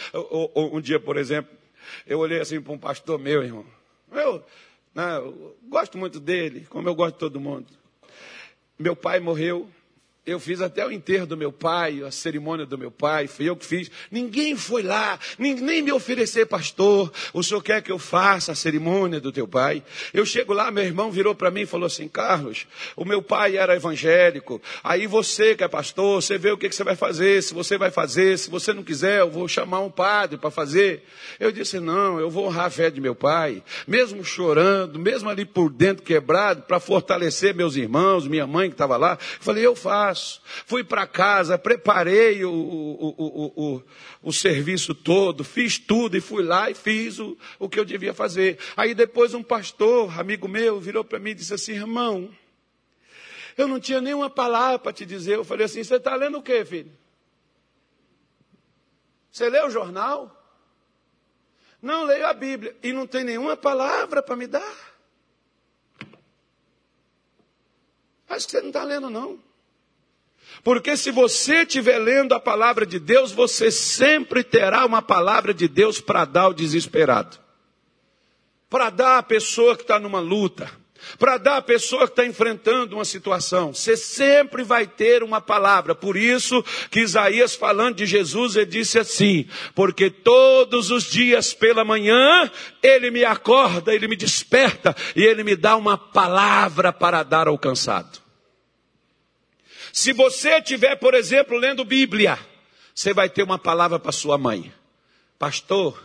Um 0.56 0.80
dia, 0.80 0.98
por 0.98 1.18
exemplo, 1.18 1.54
eu 2.06 2.18
olhei 2.18 2.40
assim 2.40 2.60
para 2.60 2.72
um 2.72 2.78
pastor 2.78 3.18
meu, 3.18 3.42
irmão. 3.42 3.66
Eu, 4.12 4.44
né, 4.94 5.16
eu 5.16 5.56
gosto 5.68 5.98
muito 5.98 6.20
dele, 6.20 6.66
como 6.68 6.88
eu 6.88 6.94
gosto 6.94 7.14
de 7.14 7.20
todo 7.20 7.40
mundo. 7.40 7.66
Meu 8.78 8.94
pai 8.94 9.20
morreu 9.20 9.68
eu 10.26 10.40
fiz 10.40 10.62
até 10.62 10.86
o 10.86 10.90
enterro 10.90 11.26
do 11.26 11.36
meu 11.36 11.52
pai, 11.52 12.02
a 12.02 12.10
cerimônia 12.10 12.64
do 12.64 12.78
meu 12.78 12.90
pai, 12.90 13.26
fui 13.26 13.46
eu 13.46 13.54
que 13.54 13.66
fiz. 13.66 13.90
Ninguém 14.10 14.56
foi 14.56 14.82
lá, 14.82 15.18
nem, 15.38 15.82
me 15.82 15.92
oferecer, 15.92 16.46
pastor. 16.46 17.12
O 17.34 17.42
senhor 17.42 17.60
quer 17.60 17.82
que 17.82 17.92
eu 17.92 17.98
faça 17.98 18.52
a 18.52 18.54
cerimônia 18.54 19.20
do 19.20 19.30
teu 19.30 19.46
pai? 19.46 19.82
Eu 20.14 20.24
chego 20.24 20.54
lá, 20.54 20.70
meu 20.70 20.82
irmão 20.82 21.10
virou 21.10 21.34
para 21.34 21.50
mim 21.50 21.62
e 21.62 21.66
falou 21.66 21.86
assim: 21.86 22.08
Carlos, 22.08 22.66
o 22.96 23.04
meu 23.04 23.20
pai 23.20 23.58
era 23.58 23.76
evangélico. 23.76 24.62
Aí 24.82 25.06
você 25.06 25.54
que 25.54 25.62
é 25.62 25.68
pastor, 25.68 26.22
você 26.22 26.38
vê 26.38 26.50
o 26.50 26.56
que, 26.56 26.70
que 26.70 26.74
você 26.74 26.84
vai 26.84 26.96
fazer, 26.96 27.42
se 27.42 27.52
você 27.52 27.76
vai 27.76 27.90
fazer, 27.90 28.38
se 28.38 28.48
você 28.48 28.72
não 28.72 28.82
quiser, 28.82 29.20
eu 29.20 29.30
vou 29.30 29.46
chamar 29.46 29.80
um 29.80 29.90
padre 29.90 30.38
para 30.38 30.50
fazer. 30.50 31.04
Eu 31.38 31.52
disse: 31.52 31.78
não, 31.78 32.18
eu 32.18 32.30
vou 32.30 32.46
honrar 32.46 32.66
a 32.66 32.70
fé 32.70 32.90
de 32.90 32.98
meu 32.98 33.14
pai, 33.14 33.62
mesmo 33.86 34.24
chorando, 34.24 34.98
mesmo 34.98 35.28
ali 35.28 35.44
por 35.44 35.68
dentro 35.68 36.02
quebrado, 36.02 36.62
para 36.62 36.80
fortalecer 36.80 37.54
meus 37.54 37.76
irmãos, 37.76 38.26
minha 38.26 38.46
mãe 38.46 38.70
que 38.70 38.74
estava 38.74 38.96
lá. 38.96 39.18
Falei: 39.20 39.66
eu 39.66 39.76
faço 39.76 40.13
faço. 40.14 40.40
Fui 40.44 40.84
para 40.84 41.06
casa, 41.06 41.58
preparei 41.58 42.44
o, 42.44 42.52
o, 42.52 43.52
o, 43.56 43.82
o, 44.22 44.32
serviço 44.32 44.94
todo, 44.94 45.42
fiz 45.44 45.78
tudo 45.78 46.16
e 46.16 46.20
fui 46.20 46.44
lá 46.44 46.70
e 46.70 46.74
fiz 46.74 47.18
o, 47.18 47.36
o 47.58 47.68
que 47.68 47.78
eu 47.78 47.84
devia 47.84 48.14
fazer. 48.14 48.58
Aí 48.76 48.94
depois 48.94 49.34
um 49.34 49.42
pastor, 49.42 50.18
amigo 50.18 50.48
meu, 50.48 50.80
virou 50.80 51.04
para 51.04 51.18
mim 51.18 51.30
e 51.30 51.34
disse 51.34 51.52
assim: 51.52 51.72
irmão, 51.72 52.30
eu 53.58 53.66
não 53.66 53.80
tinha 53.80 54.00
nenhuma 54.00 54.30
palavra 54.30 54.78
para 54.78 54.92
te 54.92 55.04
dizer. 55.04 55.34
Eu 55.34 55.44
falei 55.44 55.66
assim: 55.66 55.82
você 55.82 55.96
está 55.96 56.14
lendo 56.14 56.38
o 56.38 56.42
quê, 56.42 56.64
filho? 56.64 56.92
Você 59.30 59.50
lê 59.50 59.60
o 59.60 59.70
jornal? 59.70 60.40
Não 61.82 62.04
leio 62.04 62.26
a 62.26 62.32
Bíblia 62.32 62.74
e 62.82 62.92
não 62.92 63.06
tem 63.06 63.24
nenhuma 63.24 63.56
palavra 63.56 64.22
para 64.22 64.36
me 64.36 64.46
dar. 64.46 64.94
Acho 68.26 68.46
que 68.46 68.52
você 68.52 68.60
não 68.62 68.68
está 68.68 68.82
lendo, 68.84 69.10
não. 69.10 69.38
Porque 70.62 70.96
se 70.96 71.10
você 71.10 71.62
estiver 71.62 71.98
lendo 71.98 72.32
a 72.32 72.40
palavra 72.40 72.86
de 72.86 72.98
Deus, 72.98 73.32
você 73.32 73.70
sempre 73.70 74.42
terá 74.42 74.86
uma 74.86 75.02
palavra 75.02 75.52
de 75.52 75.68
Deus 75.68 76.00
para 76.00 76.24
dar 76.24 76.42
ao 76.42 76.54
desesperado. 76.54 77.38
Para 78.70 78.90
dar 78.90 79.18
à 79.18 79.22
pessoa 79.22 79.76
que 79.76 79.82
está 79.82 79.98
numa 79.98 80.20
luta. 80.20 80.70
Para 81.18 81.36
dar 81.36 81.58
à 81.58 81.62
pessoa 81.62 82.06
que 82.06 82.12
está 82.12 82.24
enfrentando 82.24 82.96
uma 82.96 83.04
situação. 83.04 83.74
Você 83.74 83.96
sempre 83.96 84.64
vai 84.64 84.86
ter 84.86 85.22
uma 85.22 85.40
palavra. 85.40 85.94
Por 85.94 86.16
isso 86.16 86.64
que 86.90 87.00
Isaías, 87.00 87.54
falando 87.54 87.96
de 87.96 88.06
Jesus, 88.06 88.56
ele 88.56 88.66
disse 88.66 88.98
assim: 88.98 89.46
Porque 89.74 90.08
todos 90.08 90.90
os 90.90 91.04
dias 91.04 91.52
pela 91.52 91.84
manhã, 91.84 92.50
ele 92.82 93.10
me 93.10 93.22
acorda, 93.22 93.94
ele 93.94 94.08
me 94.08 94.16
desperta 94.16 94.96
e 95.14 95.22
ele 95.22 95.44
me 95.44 95.54
dá 95.54 95.76
uma 95.76 95.98
palavra 95.98 96.90
para 96.90 97.22
dar 97.22 97.48
ao 97.48 97.58
cansado. 97.58 98.23
Se 99.94 100.12
você 100.12 100.58
estiver, 100.58 100.96
por 100.96 101.14
exemplo, 101.14 101.56
lendo 101.56 101.84
Bíblia, 101.84 102.36
você 102.92 103.14
vai 103.14 103.28
ter 103.30 103.44
uma 103.44 103.60
palavra 103.60 103.96
para 103.96 104.10
sua 104.10 104.36
mãe. 104.36 104.72
Pastor, 105.38 106.02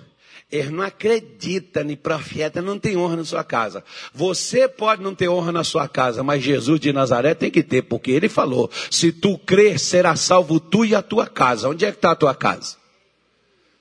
ele 0.52 0.69
não 0.69 0.84
acredita 0.84 1.82
em 1.82 1.95
profeta, 1.95 2.62
não 2.62 2.78
tem 2.78 2.95
honra 2.95 3.15
na 3.15 3.25
sua 3.25 3.43
casa. 3.43 3.84
Você 4.13 4.67
pode 4.67 5.02
não 5.02 5.15
ter 5.15 5.28
honra 5.28 5.52
na 5.52 5.63
sua 5.63 5.88
casa, 5.88 6.21
mas 6.21 6.43
Jesus 6.43 6.80
de 6.80 6.93
Nazaré 6.93 7.34
tem 7.34 7.49
que 7.49 7.63
ter, 7.63 7.82
porque 7.82 8.12
ele 8.12 8.30
falou: 8.30 8.69
se 8.91 9.12
tu 9.12 9.39
crer, 9.39 9.80
será 9.80 10.15
salvo 10.15 10.60
tu 10.60 10.86
e 10.86 10.93
a 10.93 11.02
tua 11.02 11.25
casa. 11.25 11.67
Onde 11.67 11.84
é 11.84 11.89
que 11.89 11.97
está 11.97 12.12
a 12.12 12.15
tua 12.15 12.36
casa? 12.36 12.78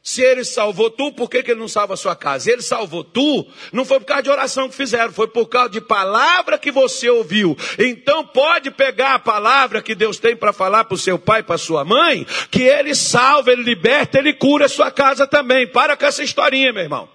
Se 0.02 0.22
ele 0.22 0.44
salvou 0.44 0.90
tu, 0.90 1.12
por 1.12 1.28
que, 1.28 1.42
que 1.42 1.50
ele 1.50 1.60
não 1.60 1.68
salva 1.68 1.94
a 1.94 1.96
sua 1.96 2.16
casa? 2.16 2.50
Ele 2.50 2.62
salvou 2.62 3.04
tu, 3.04 3.46
não 3.72 3.84
foi 3.84 4.00
por 4.00 4.06
causa 4.06 4.22
de 4.22 4.30
oração 4.30 4.68
que 4.68 4.74
fizeram, 4.74 5.12
foi 5.12 5.28
por 5.28 5.46
causa 5.46 5.68
de 5.68 5.80
palavra 5.80 6.58
que 6.58 6.70
você 6.70 7.10
ouviu. 7.10 7.56
Então 7.78 8.24
pode 8.24 8.70
pegar 8.70 9.14
a 9.14 9.18
palavra 9.18 9.82
que 9.82 9.94
Deus 9.94 10.18
tem 10.18 10.34
para 10.34 10.52
falar 10.52 10.84
para 10.84 10.94
o 10.94 10.98
seu 10.98 11.18
pai, 11.18 11.42
para 11.42 11.58
sua 11.58 11.84
mãe, 11.84 12.26
que 12.50 12.62
ele 12.62 12.94
salva, 12.94 13.52
ele 13.52 13.62
liberta, 13.62 14.18
ele 14.18 14.32
cura 14.32 14.66
a 14.66 14.68
sua 14.68 14.90
casa 14.90 15.26
também. 15.26 15.66
Para 15.66 15.96
com 15.96 16.06
essa 16.06 16.22
historinha, 16.22 16.72
meu 16.72 16.82
irmão. 16.82 17.08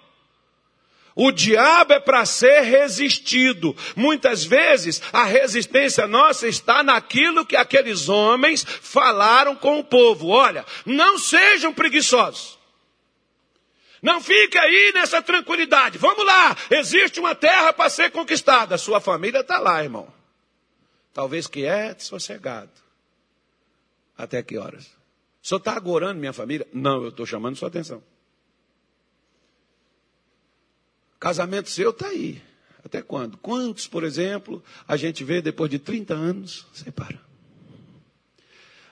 O 1.16 1.32
diabo 1.32 1.94
é 1.94 2.00
para 2.00 2.26
ser 2.26 2.62
resistido. 2.62 3.76
Muitas 3.96 4.44
vezes 4.44 5.02
a 5.12 5.24
resistência 5.24 6.08
nossa 6.08 6.48
está 6.48 6.84
naquilo 6.84 7.46
que 7.46 7.56
aqueles 7.56 8.10
homens 8.10 8.64
falaram 8.64 9.56
com 9.56 9.80
o 9.80 9.84
povo. 9.84 10.28
Olha, 10.28 10.66
não 10.86 11.18
sejam 11.18 11.74
preguiçosos. 11.74 12.62
Não 14.04 14.20
fique 14.20 14.58
aí 14.58 14.92
nessa 14.94 15.22
tranquilidade. 15.22 15.98
Vamos 15.98 16.26
lá, 16.26 16.58
existe 16.70 17.22
uma 17.22 17.34
terra 17.34 17.72
para 17.72 17.90
ser 17.90 18.12
conquistada. 18.12 18.78
Sua 18.78 19.00
família 19.00 19.40
está 19.40 19.60
lá, 19.60 19.82
irmão. 19.82 20.14
Talvez 21.14 21.48
quieto, 21.48 22.04
sossegado. 22.04 22.70
Até 24.18 24.44
que 24.44 24.58
horas? 24.58 24.88
O 25.42 25.48
senhor 25.48 25.60
está 25.60 25.74
agorando 25.74 26.20
minha 26.20 26.34
família? 26.34 26.68
Não, 26.74 27.02
eu 27.02 27.10
estou 27.10 27.26
chamando 27.26 27.56
sua 27.56 27.70
atenção. 27.70 28.04
Casamento 31.18 31.70
seu 31.70 31.92
está 31.92 32.08
aí. 32.08 32.42
Até 32.84 33.02
quando? 33.02 33.38
Quantos, 33.38 33.88
por 33.88 34.04
exemplo, 34.04 34.62
a 34.86 34.98
gente 34.98 35.24
vê 35.24 35.42
depois 35.42 35.72
de 35.72 35.80
30 35.80 36.14
anos, 36.14 36.68
separa? 36.74 37.22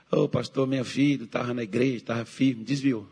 Ô 0.10 0.22
oh, 0.22 0.30
pastor, 0.30 0.66
minha 0.66 0.86
filha 0.86 1.26
estava 1.26 1.54
na 1.54 1.64
igreja, 1.64 1.98
estava 1.98 2.24
firme, 2.24 2.64
desviou. 2.64 3.06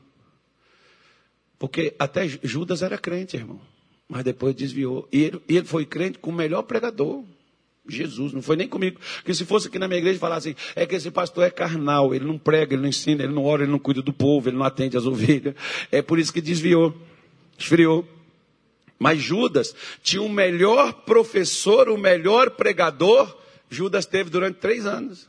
Porque 1.60 1.93
até 1.99 2.26
Judas 2.28 2.82
era 2.82 2.97
crente, 2.97 3.36
irmão. 3.36 3.60
Mas 4.07 4.24
depois 4.24 4.55
desviou. 4.55 5.07
E 5.12 5.24
ele, 5.24 5.41
ele 5.47 5.66
foi 5.66 5.86
crente 5.86 6.18
com 6.18 6.32
o 6.32 6.34
melhor 6.34 6.64
pregador. 6.64 7.24
Jesus, 7.88 8.32
não 8.32 8.41
foi 8.41 8.55
nem 8.55 8.68
comigo. 8.68 8.99
Porque 9.18 9.34
se 9.34 9.45
fosse 9.45 9.68
aqui 9.68 9.78
na 9.78 9.88
minha 9.88 9.99
igreja 9.99 10.20
falar 10.20 10.38
assim, 10.38 10.55
é 10.76 10.86
que 10.86 10.95
esse 10.95 11.12
pastor 11.12 11.43
é 11.43 11.49
carnal, 11.49 12.16
ele 12.16 12.26
não 12.26 12.38
prega, 12.38 12.74
ele 12.74 12.82
não 12.82 12.89
ensina, 12.89 13.24
ele 13.24 13.34
não 13.34 13.43
ora, 13.43 13.64
ele 13.64 13.72
não 13.72 13.80
cuida 13.80 14.01
do 14.01 14.14
povo, 14.14 14.49
ele 14.49 14.57
não 14.57 14.66
atende 14.66 14.95
as 14.95 15.05
ovelhas. 15.05 15.53
É 15.91 16.01
por 16.01 16.18
isso 16.18 16.32
que 16.32 16.41
desviou, 16.41 16.95
esfriou. 17.57 18.07
Mas 18.97 19.20
Judas 19.20 19.76
tinha 20.03 20.22
o 20.22 20.30
melhor 20.30 20.93
professor, 21.03 21.89
o 21.89 21.97
melhor 21.97 22.51
pregador, 22.51 23.36
Judas 23.70 24.05
teve 24.05 24.30
durante 24.30 24.57
três 24.57 24.86
anos. 24.86 25.28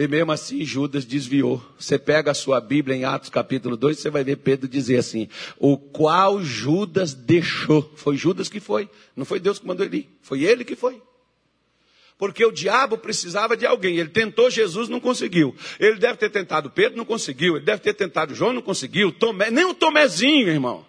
E 0.00 0.08
mesmo 0.08 0.32
assim 0.32 0.64
Judas 0.64 1.04
desviou. 1.04 1.62
Você 1.78 1.98
pega 1.98 2.30
a 2.30 2.34
sua 2.34 2.58
Bíblia 2.58 2.96
em 2.96 3.04
Atos 3.04 3.28
capítulo 3.28 3.76
2, 3.76 3.98
você 3.98 4.08
vai 4.08 4.24
ver 4.24 4.36
Pedro 4.36 4.66
dizer 4.66 4.96
assim: 4.96 5.28
o 5.58 5.76
qual 5.76 6.42
Judas 6.42 7.12
deixou. 7.12 7.82
Foi 7.96 8.16
Judas 8.16 8.48
que 8.48 8.60
foi. 8.60 8.88
Não 9.14 9.26
foi 9.26 9.38
Deus 9.38 9.58
que 9.58 9.66
mandou 9.66 9.84
ele 9.84 9.98
ir. 9.98 10.08
Foi 10.22 10.42
ele 10.42 10.64
que 10.64 10.74
foi. 10.74 11.02
Porque 12.16 12.42
o 12.42 12.50
diabo 12.50 12.96
precisava 12.96 13.54
de 13.58 13.66
alguém. 13.66 13.98
Ele 13.98 14.08
tentou 14.08 14.48
Jesus, 14.48 14.88
não 14.88 15.00
conseguiu. 15.00 15.54
Ele 15.78 15.98
deve 15.98 16.16
ter 16.16 16.30
tentado 16.30 16.70
Pedro, 16.70 16.96
não 16.96 17.04
conseguiu. 17.04 17.56
Ele 17.56 17.66
deve 17.66 17.82
ter 17.82 17.92
tentado 17.92 18.34
João, 18.34 18.54
não 18.54 18.62
conseguiu. 18.62 19.12
Tomé, 19.12 19.50
nem 19.50 19.66
o 19.66 19.74
Tomezinho, 19.74 20.48
irmão. 20.48 20.86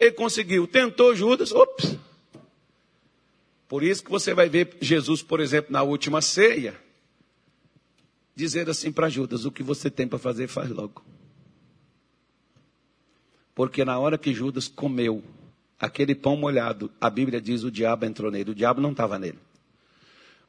Ele 0.00 0.12
conseguiu, 0.12 0.66
tentou 0.66 1.14
Judas, 1.14 1.52
ops. 1.52 1.94
Por 3.68 3.82
isso 3.82 4.02
que 4.02 4.10
você 4.10 4.32
vai 4.32 4.48
ver 4.48 4.78
Jesus, 4.80 5.20
por 5.20 5.40
exemplo, 5.40 5.70
na 5.70 5.82
última 5.82 6.22
ceia, 6.22 6.85
dizer 8.36 8.68
assim 8.68 8.92
para 8.92 9.08
Judas: 9.08 9.46
o 9.46 9.50
que 9.50 9.62
você 9.62 9.90
tem 9.90 10.06
para 10.06 10.18
fazer, 10.18 10.46
faz 10.46 10.68
logo. 10.70 11.02
Porque 13.54 13.84
na 13.84 13.98
hora 13.98 14.18
que 14.18 14.34
Judas 14.34 14.68
comeu 14.68 15.24
aquele 15.80 16.14
pão 16.14 16.36
molhado, 16.36 16.92
a 17.00 17.08
Bíblia 17.08 17.40
diz: 17.40 17.64
o 17.64 17.70
diabo 17.70 18.04
entrou 18.04 18.30
nele. 18.30 18.50
O 18.50 18.54
diabo 18.54 18.80
não 18.80 18.92
estava 18.92 19.18
nele. 19.18 19.38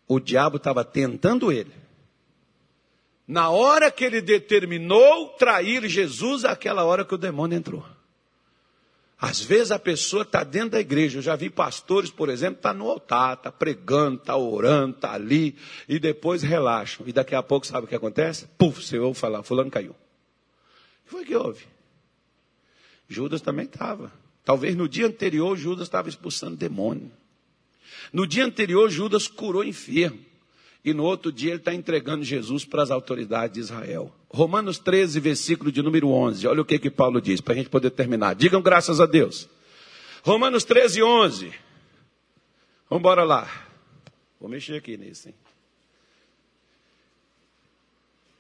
O 0.08 0.20
diabo 0.20 0.58
estava 0.58 0.84
tentando 0.84 1.52
ele. 1.52 1.72
Na 3.26 3.50
hora 3.50 3.92
que 3.92 4.06
ele 4.06 4.22
determinou 4.22 5.30
trair 5.38 5.86
Jesus, 5.88 6.46
aquela 6.46 6.86
hora 6.86 7.04
que 7.04 7.16
o 7.16 7.18
demônio 7.18 7.58
entrou. 7.58 7.86
Às 9.20 9.42
vezes 9.42 9.72
a 9.72 9.80
pessoa 9.80 10.22
está 10.22 10.44
dentro 10.44 10.72
da 10.72 10.80
igreja. 10.80 11.18
Eu 11.18 11.24
já 11.24 11.36
vi 11.36 11.50
pastores, 11.50 12.12
por 12.12 12.30
exemplo, 12.30 12.58
está 12.58 12.72
no 12.72 12.88
altar, 12.88 13.34
está 13.34 13.52
pregando, 13.52 14.18
está 14.18 14.38
orando, 14.38 14.96
está 14.96 15.14
ali, 15.14 15.56
e 15.90 15.98
depois 15.98 16.44
relaxam. 16.44 17.08
E 17.08 17.12
daqui 17.12 17.34
a 17.34 17.42
pouco, 17.42 17.66
sabe 17.66 17.86
o 17.86 17.90
que 17.90 17.96
acontece? 17.96 18.48
Puf, 18.58 18.84
você 18.84 19.00
ouve 19.00 19.20
falar, 19.20 19.42
fulano 19.42 19.72
caiu. 19.72 19.96
Que 21.06 21.12
foi 21.12 21.26
que 21.26 21.36
houve? 21.36 21.66
Judas 23.10 23.42
também 23.42 23.66
estava. 23.66 24.12
Talvez 24.46 24.76
no 24.76 24.88
dia 24.88 25.08
anterior 25.08 25.58
Judas 25.58 25.88
estava 25.88 26.10
expulsando 26.10 26.56
demônio. 26.56 27.12
No 28.14 28.28
dia 28.28 28.46
anterior 28.46 28.90
Judas 28.90 29.28
curou 29.28 29.64
enfermo. 29.64 30.27
E 30.88 30.94
no 30.94 31.04
outro 31.04 31.34
dia 31.34 31.50
ele 31.50 31.60
está 31.60 31.74
entregando 31.74 32.24
Jesus 32.24 32.64
para 32.64 32.82
as 32.82 32.92
autoridades 32.92 33.56
de 33.56 33.60
Israel. 33.60 34.10
Romanos 34.30 34.80
13, 34.80 35.20
versículo 35.20 35.70
de 35.70 35.82
número 35.82 36.10
11. 36.10 36.48
Olha 36.48 36.62
o 36.62 36.66
que, 36.66 36.80
que 36.80 36.90
Paulo 36.90 37.20
diz, 37.20 37.42
para 37.42 37.56
a 37.56 37.58
gente 37.58 37.68
poder 37.68 37.90
terminar. 37.90 38.36
Digam 38.36 38.62
graças 38.62 39.02
a 39.02 39.06
Deus. 39.06 39.50
Romanos 40.24 40.64
13, 40.64 41.04
11. 41.04 41.48
Vamos 42.90 43.02
embora 43.02 43.26
lá. 43.26 43.52
Vou 44.40 44.50
mexer 44.50 44.78
aqui 44.78 44.96
nisso, 44.96 45.28
hein? 45.28 45.36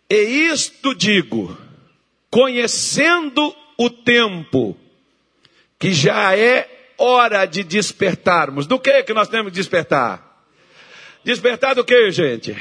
E 0.09 0.47
isto 0.49 0.95
digo, 0.95 1.57
conhecendo 2.31 3.53
o 3.77 3.89
tempo, 3.89 4.77
que 5.77 5.91
já 5.91 6.33
é 6.33 6.93
hora 6.97 7.43
de 7.43 7.61
despertarmos. 7.61 8.65
Do 8.65 8.79
que 8.79 9.03
que 9.03 9.13
nós 9.13 9.27
temos 9.27 9.51
que 9.51 9.57
despertar? 9.57 10.26
Despertar 11.27 11.75
do 11.75 11.83
que, 11.83 12.09
gente? 12.09 12.55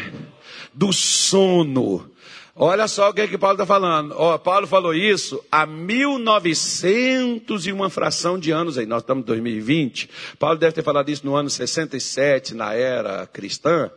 Do 0.75 0.93
sono. 0.93 2.11
Olha 2.53 2.89
só 2.89 3.11
o 3.11 3.15
que, 3.15 3.21
é 3.21 3.29
que 3.29 3.39
Paulo 3.39 3.55
está 3.55 3.65
falando. 3.65 4.13
Oh, 4.19 4.37
Paulo 4.41 4.67
falou 4.67 4.93
isso 4.93 5.41
há 5.53 5.65
1900 5.65 7.65
e 7.65 7.71
uma 7.71 7.89
fração 7.89 8.37
de 8.37 8.51
anos 8.51 8.77
aí. 8.77 8.85
Nós 8.85 9.03
estamos 9.03 9.23
em 9.23 9.27
2020. 9.27 10.11
Paulo 10.37 10.59
deve 10.59 10.73
ter 10.73 10.83
falado 10.83 11.09
isso 11.09 11.25
no 11.25 11.37
ano 11.37 11.49
67, 11.49 12.57
na 12.57 12.75
era 12.75 13.25
cristã. 13.29 13.89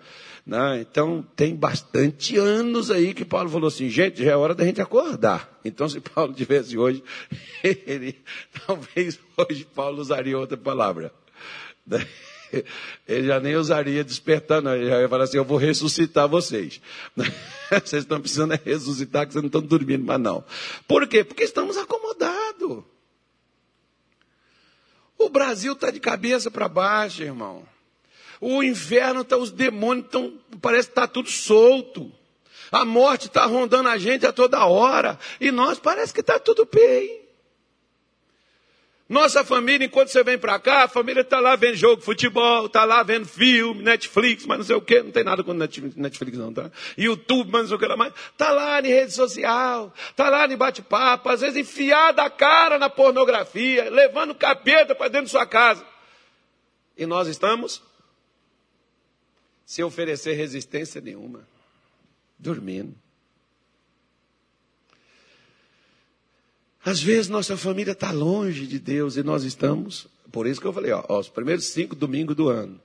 Né? 0.46 0.86
Então, 0.88 1.26
tem 1.36 1.56
bastante 1.56 2.38
anos 2.38 2.92
aí 2.92 3.16
que 3.16 3.26
Paulo 3.26 3.50
falou 3.50 3.70
assim, 3.70 3.90
gente, 3.90 4.24
já 4.24 4.34
é 4.34 4.36
hora 4.36 4.54
da 4.54 4.64
gente 4.64 4.80
acordar. 4.80 5.50
Então, 5.66 5.90
se 5.90 6.00
Paulo 6.00 6.32
tivesse 6.32 6.78
hoje, 6.78 7.04
ele, 7.66 8.16
talvez 8.68 9.20
hoje 9.36 9.66
Paulo 9.74 10.00
usaria 10.00 10.38
outra 10.38 10.58
palavra. 10.58 11.12
Ele 13.08 13.28
já 13.28 13.40
nem 13.40 13.56
usaria 13.56 14.04
despertar, 14.04 14.62
não. 14.62 14.76
Ele 14.76 14.90
já 14.90 15.02
ia 15.02 15.10
falar 15.10 15.24
assim: 15.24 15.38
eu 15.38 15.46
vou 15.46 15.58
ressuscitar 15.58 16.28
vocês. 16.28 16.82
Vocês 17.70 18.02
estão 18.02 18.20
precisando 18.20 18.56
é 18.56 18.60
ressuscitar, 18.66 19.28
que 19.28 19.34
vocês 19.34 19.44
não 19.44 19.48
estão 19.48 19.62
dormindo 19.62 20.04
mais, 20.04 20.20
não. 20.20 20.44
Por 20.88 21.08
quê? 21.08 21.24
Porque 21.24 21.44
estamos 21.44 21.78
acomodados. 21.78 22.84
O 25.20 25.30
Brasil 25.30 25.74
está 25.74 25.92
de 25.92 26.00
cabeça 26.00 26.50
para 26.50 26.68
baixo, 26.68 27.22
irmão. 27.22 27.64
O 28.42 28.64
inferno 28.64 29.22
está, 29.22 29.38
os 29.38 29.52
demônios 29.52 30.08
estão, 30.08 30.34
parece 30.60 30.88
que 30.88 30.94
está 30.94 31.08
tudo 31.08 31.30
solto. 31.30 32.12
A 32.72 32.84
morte 32.84 33.28
está 33.28 33.46
rondando 33.46 33.90
a 33.90 34.00
gente 34.00 34.26
a 34.26 34.34
toda 34.34 34.66
hora. 34.66 35.20
E 35.40 35.52
nós 35.52 35.78
parece 35.78 36.12
que 36.12 36.22
está 36.22 36.40
tudo 36.40 36.68
bem. 36.74 37.29
Nossa 39.10 39.44
família, 39.44 39.88
enquanto 39.88 40.10
você 40.10 40.24
vem 40.24 40.38
para 40.38 40.60
cá, 40.60 40.84
a 40.84 40.88
família 40.88 41.22
está 41.22 41.40
lá 41.40 41.56
vendo 41.56 41.76
jogo 41.76 41.98
de 41.98 42.06
futebol, 42.06 42.68
está 42.68 42.86
lá 42.86 43.02
vendo 43.02 43.26
filme, 43.26 43.82
Netflix, 43.82 44.46
mas 44.46 44.60
não 44.60 44.66
sei 44.66 44.76
o 44.76 44.82
quê, 44.82 45.02
não 45.02 45.10
tem 45.10 45.24
nada 45.24 45.44
com 45.44 45.52
Netflix 45.52 46.38
não, 46.38 46.54
tá? 46.54 46.70
YouTube, 46.96 47.50
mas 47.52 47.62
não 47.62 47.68
sei 47.70 47.78
o 47.78 47.80
que 47.80 47.88
lá 47.88 47.98
mais. 47.98 48.14
Está 48.32 48.52
lá 48.52 48.80
em 48.80 48.88
rede 48.88 49.12
social, 49.12 49.92
está 50.12 50.30
lá 50.30 50.46
em 50.46 50.56
bate-papo, 50.56 51.28
às 51.28 51.42
vezes 51.42 51.58
enfiada 51.58 52.22
a 52.22 52.30
cara 52.30 52.78
na 52.78 52.88
pornografia, 52.88 53.90
levando 53.90 54.36
capeta 54.36 54.94
para 54.94 55.08
dentro 55.08 55.26
de 55.26 55.32
sua 55.32 55.48
casa. 55.48 55.84
E 56.96 57.08
nós 57.08 57.28
estamos 57.28 57.82
sem 59.66 59.84
oferecer 59.84 60.34
resistência 60.34 61.02
nenhuma, 61.02 61.48
dormindo. 62.38 62.96
Às 66.84 67.02
vezes 67.02 67.28
nossa 67.28 67.58
família 67.58 67.92
está 67.92 68.12
longe 68.12 68.66
de 68.66 68.80
Deus 68.80 69.18
e 69.18 69.24
nós 69.24 69.44
estamos. 69.44 70.08
Por 70.32 70.48
isso 70.48 70.62
que 70.62 70.68
eu 70.68 70.74
falei, 70.74 70.92
ó, 70.92 71.04
ó, 71.10 71.20
os 71.20 71.30
primeiros 71.30 71.66
cinco 71.66 71.96
domingos 71.96 72.36
do 72.36 72.50
ano. 72.50 72.80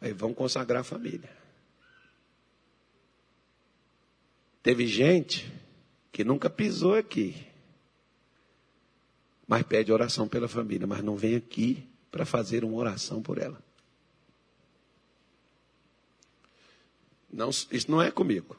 Aí 0.00 0.12
vão 0.12 0.32
consagrar 0.32 0.80
a 0.80 0.84
família. 0.84 1.30
Teve 4.62 4.86
gente 4.86 5.52
que 6.12 6.24
nunca 6.24 6.48
pisou 6.48 6.94
aqui, 6.94 7.46
mas 9.46 9.62
pede 9.64 9.92
oração 9.92 10.26
pela 10.26 10.48
família, 10.48 10.86
mas 10.86 11.02
não 11.02 11.16
vem 11.16 11.36
aqui 11.36 11.86
para 12.10 12.24
fazer 12.24 12.64
uma 12.64 12.76
oração 12.76 13.20
por 13.20 13.38
ela. 13.38 13.62
Não, 17.30 17.50
isso 17.50 17.90
não 17.90 18.00
é 18.00 18.10
comigo. 18.10 18.56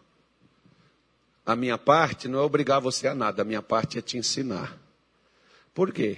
A 1.45 1.55
minha 1.55 1.77
parte 1.77 2.27
não 2.27 2.39
é 2.39 2.41
obrigar 2.41 2.81
você 2.81 3.07
a 3.07 3.13
nada, 3.13 3.43
a 3.43 3.45
minha 3.45 3.61
parte 3.61 3.99
é 3.99 4.01
te 4.01 4.17
ensinar. 4.17 4.77
Por 5.73 5.93
quê? 5.93 6.17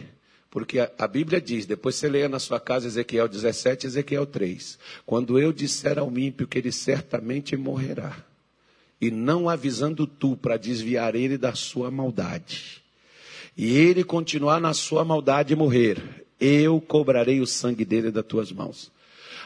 Porque 0.50 0.80
a, 0.80 1.08
Bíblia 1.08 1.42
diz, 1.42 1.66
depois 1.66 1.96
você 1.96 2.08
leia 2.08 2.30
na 2.30 2.40
sua 2.40 2.60
casa 2.60 2.88
Ezequiel 2.88 3.28
17, 3.28 3.86
Ezequiel 3.86 4.26
3. 4.26 4.80
Quando 5.06 5.38
eu 5.38 5.52
disser 5.52 6.00
ao 6.00 6.10
ímpio 6.18 6.48
que 6.48 6.58
ele 6.58 6.72
certamente 6.72 7.58
morrerá, 7.58 8.16
e 9.00 9.12
não 9.12 9.50
avisando 9.50 10.08
tu 10.08 10.38
para 10.38 10.58
desviar 10.58 11.14
ele 11.14 11.38
da 11.38 11.54
sua 11.54 11.92
maldade, 11.92 12.82
e 13.56 13.78
ele 13.78 14.04
continuar 14.04 14.62
na 14.62 14.74
sua 14.74 15.04
maldade 15.04 15.54
e 15.54 15.56
morrer, 15.56 16.26
eu 16.40 16.80
cobrarei 16.80 17.42
o 17.42 17.48
sangue 17.48 17.84
dele 17.84 18.12
das 18.12 18.26
tuas 18.26 18.52
mãos. 18.52 18.92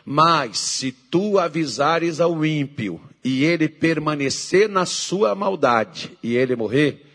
Mas 0.06 0.60
se 0.60 0.92
tu 0.92 1.38
avisares 1.38 2.20
ao 2.20 2.46
ímpio 2.46 3.02
e 3.24 3.44
ele 3.44 3.70
permanecer 3.70 4.68
na 4.68 4.86
sua 4.86 5.36
maldade 5.36 6.18
e 6.24 6.36
ele 6.36 6.56
morrer, 6.56 7.06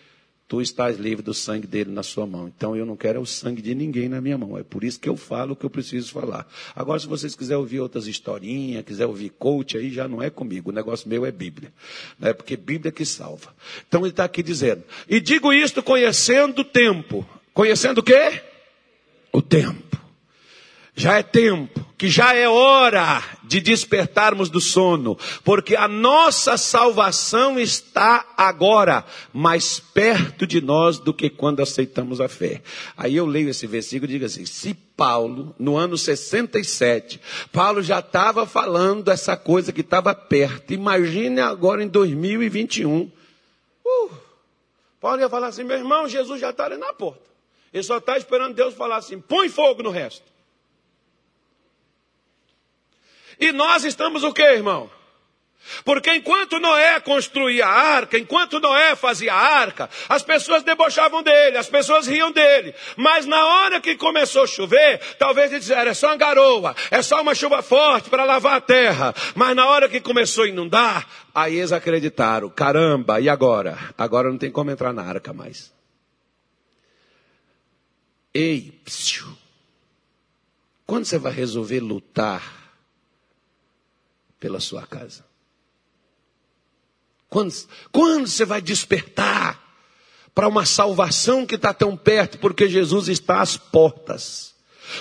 tu 0.49 0.61
estás 0.61 0.97
livre 0.97 1.23
do 1.23 1.35
sangue 1.35 1.67
dele 1.67 1.91
na 1.91 2.03
sua 2.03 2.27
mão. 2.27 2.47
Então 2.47 2.77
eu 2.77 2.87
não 2.87 2.97
quero 2.97 3.21
o 3.21 3.27
sangue 3.27 3.61
de 3.61 3.75
ninguém 3.75 4.09
na 4.09 4.21
minha 4.21 4.39
mão. 4.39 4.57
É 4.57 4.63
por 4.63 4.85
isso 4.85 5.01
que 5.01 5.09
eu 5.09 5.17
falo 5.17 5.53
o 5.53 5.57
que 5.57 5.67
eu 5.67 5.71
preciso 5.71 6.13
falar. 6.13 6.47
Agora, 6.75 6.99
se 7.01 7.07
vocês 7.07 7.35
quiserem 7.35 7.61
ouvir 7.61 7.81
outras 7.81 8.07
historinhas, 8.07 8.85
quiser 8.85 9.07
ouvir 9.07 9.31
coach, 9.31 9.77
aí 9.77 9.91
já 9.91 10.07
não 10.07 10.23
é 10.23 10.31
comigo. 10.31 10.71
O 10.71 10.73
negócio 10.73 11.09
meu 11.09 11.27
é 11.27 11.33
Bíblia. 11.33 11.73
Né? 12.19 12.33
Porque 12.33 12.57
Bíblia 12.57 12.91
é 12.91 12.93
que 12.93 13.05
salva. 13.05 13.55
Então 13.89 14.03
ele 14.03 14.11
está 14.11 14.25
aqui 14.25 14.43
dizendo. 14.43 14.85
E 15.09 15.21
digo 15.21 15.53
isto 15.53 15.83
conhecendo 15.83 16.61
o 16.61 16.65
tempo. 16.65 17.27
Conhecendo 17.53 17.99
o 17.99 18.03
quê? 18.03 18.43
O 19.33 19.43
tempo. 19.43 20.06
Já 20.99 21.19
é 21.19 21.23
tempo, 21.23 21.87
que 21.99 22.09
já 22.09 22.35
é 22.35 22.49
hora 22.49 23.23
de 23.43 23.61
despertarmos 23.61 24.49
do 24.49 24.63
sono, 24.63 25.19
porque 25.45 25.77
a 25.77 25.87
nossa 25.87 26.57
salvação 26.57 27.61
está 27.61 28.33
agora 28.35 29.05
mais 29.31 29.79
perto 29.79 30.47
de 30.47 30.63
nós 30.63 30.99
do 30.99 31.13
que 31.13 31.29
quando 31.29 31.61
aceitamos 31.61 32.19
a 32.19 32.29
fé. 32.29 32.63
Aí 32.97 33.15
eu 33.15 33.27
leio 33.27 33.51
esse 33.51 33.67
versículo 33.67 34.11
e 34.11 34.15
digo 34.15 34.25
assim: 34.25 34.47
se 34.47 34.73
Paulo, 34.73 35.55
no 35.59 35.77
ano 35.77 35.99
67, 35.99 37.21
Paulo 37.53 37.83
já 37.83 37.99
estava 37.99 38.47
falando 38.47 39.11
essa 39.11 39.37
coisa 39.37 39.73
que 39.73 39.83
estava 39.83 40.15
perto, 40.15 40.73
imagine 40.73 41.41
agora 41.41 41.83
em 41.85 41.89
2021. 41.89 43.11
Uh, 43.85 44.11
Paulo 44.99 45.21
ia 45.21 45.29
falar 45.29 45.49
assim: 45.49 45.63
meu 45.63 45.77
irmão, 45.77 46.09
Jesus 46.09 46.41
já 46.41 46.49
está 46.49 46.65
ali 46.65 46.79
na 46.79 46.95
porta. 46.95 47.27
Ele 47.71 47.83
só 47.83 47.99
está 47.99 48.17
esperando 48.17 48.55
Deus 48.55 48.73
falar 48.73 48.97
assim: 48.97 49.21
põe 49.21 49.51
fogo 49.51 49.83
no 49.83 49.91
resto. 49.91 50.36
E 53.39 53.53
nós 53.53 53.85
estamos 53.85 54.25
o 54.25 54.33
que, 54.33 54.43
irmão? 54.43 54.91
Porque 55.85 56.15
enquanto 56.15 56.61
Noé 56.61 57.01
construía 57.01 57.67
a 57.67 57.71
arca, 57.71 58.19
enquanto 58.19 58.61
Noé 58.61 58.95
fazia 58.95 59.35
a 59.35 59.37
arca, 59.37 59.91
as 60.09 60.23
pessoas 60.23 60.63
debochavam 60.63 61.23
dele, 61.23 61.57
as 61.57 61.69
pessoas 61.69 62.07
riam 62.07 62.31
dele. 62.31 62.75
Mas 62.97 63.27
na 63.27 63.45
hora 63.45 63.81
que 63.81 63.97
começou 63.97 64.45
a 64.45 64.47
chover, 64.47 65.01
talvez 65.19 65.51
eles 65.51 65.65
disseram, 65.65 65.91
é 65.91 65.95
só 65.95 66.09
uma 66.09 66.17
garoa, 66.17 66.75
é 66.91 67.03
só 67.03 67.21
uma 67.21 67.35
chuva 67.35 67.63
forte 67.63 68.09
para 68.09 68.25
lavar 68.25 68.57
a 68.57 68.61
terra. 68.61 69.15
Mas 69.35 69.57
na 69.57 69.67
hora 69.67 69.89
que 69.89 70.01
começou 70.01 70.45
a 70.45 70.49
inundar, 70.49 71.07
aí 71.35 71.57
eles 71.57 71.73
acreditaram, 71.73 72.49
caramba, 72.49 73.21
e 73.21 73.29
agora? 73.29 73.77
Agora 73.99 74.31
não 74.31 74.39
tem 74.39 74.51
como 74.51 74.71
entrar 74.71 74.93
na 74.93 75.03
arca 75.03 75.33
mais. 75.33 75.75
Ei, 78.33 78.71
psiu, 78.85 79.27
Quando 80.87 81.07
você 81.07 81.19
vai 81.19 81.33
resolver 81.33 81.81
lutar 81.81 82.66
pela 84.39 84.61
sua 84.61 84.87
casa? 84.87 85.25
Quando, 87.29 87.53
quando 87.93 88.27
você 88.27 88.45
vai 88.45 88.61
despertar 88.61 89.63
para 90.35 90.49
uma 90.49 90.65
salvação 90.65 91.47
que 91.47 91.55
está 91.55 91.75
tão 91.75 91.97
perto, 91.97 92.39
porque 92.39 92.69
Jesus 92.69 93.09
está 93.09 93.41
às 93.41 93.57
portas? 93.57 94.55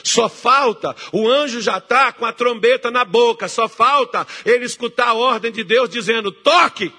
Só 0.03 0.27
falta, 0.27 0.95
o 1.11 1.29
anjo 1.29 1.61
já 1.61 1.77
está 1.77 2.11
com 2.11 2.25
a 2.25 2.33
trombeta 2.33 2.89
na 2.89 3.05
boca, 3.05 3.47
só 3.47 3.69
falta 3.69 4.25
ele 4.45 4.65
escutar 4.65 5.09
a 5.09 5.13
ordem 5.13 5.51
de 5.51 5.63
Deus 5.63 5.89
dizendo: 5.89 6.31
toque! 6.31 6.91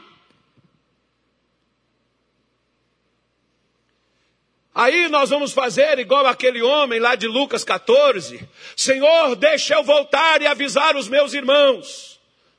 Aí 4.74 5.09
nós 5.09 5.30
vamos 5.30 5.53
fazer 5.53 5.99
igual 5.99 6.26
aquele 6.26 6.62
homem 6.62 7.01
lá 7.01 7.14
de 7.14 7.26
Lucas 7.26 7.64
14: 7.64 8.47
Senhor, 8.76 9.34
deixa 9.34 9.74
eu 9.74 9.82
voltar 9.82 10.43
e 10.43 10.47
avisar 10.47 10.97
os 10.97 11.09
meus 11.09 11.32
irmãos. 11.32 12.16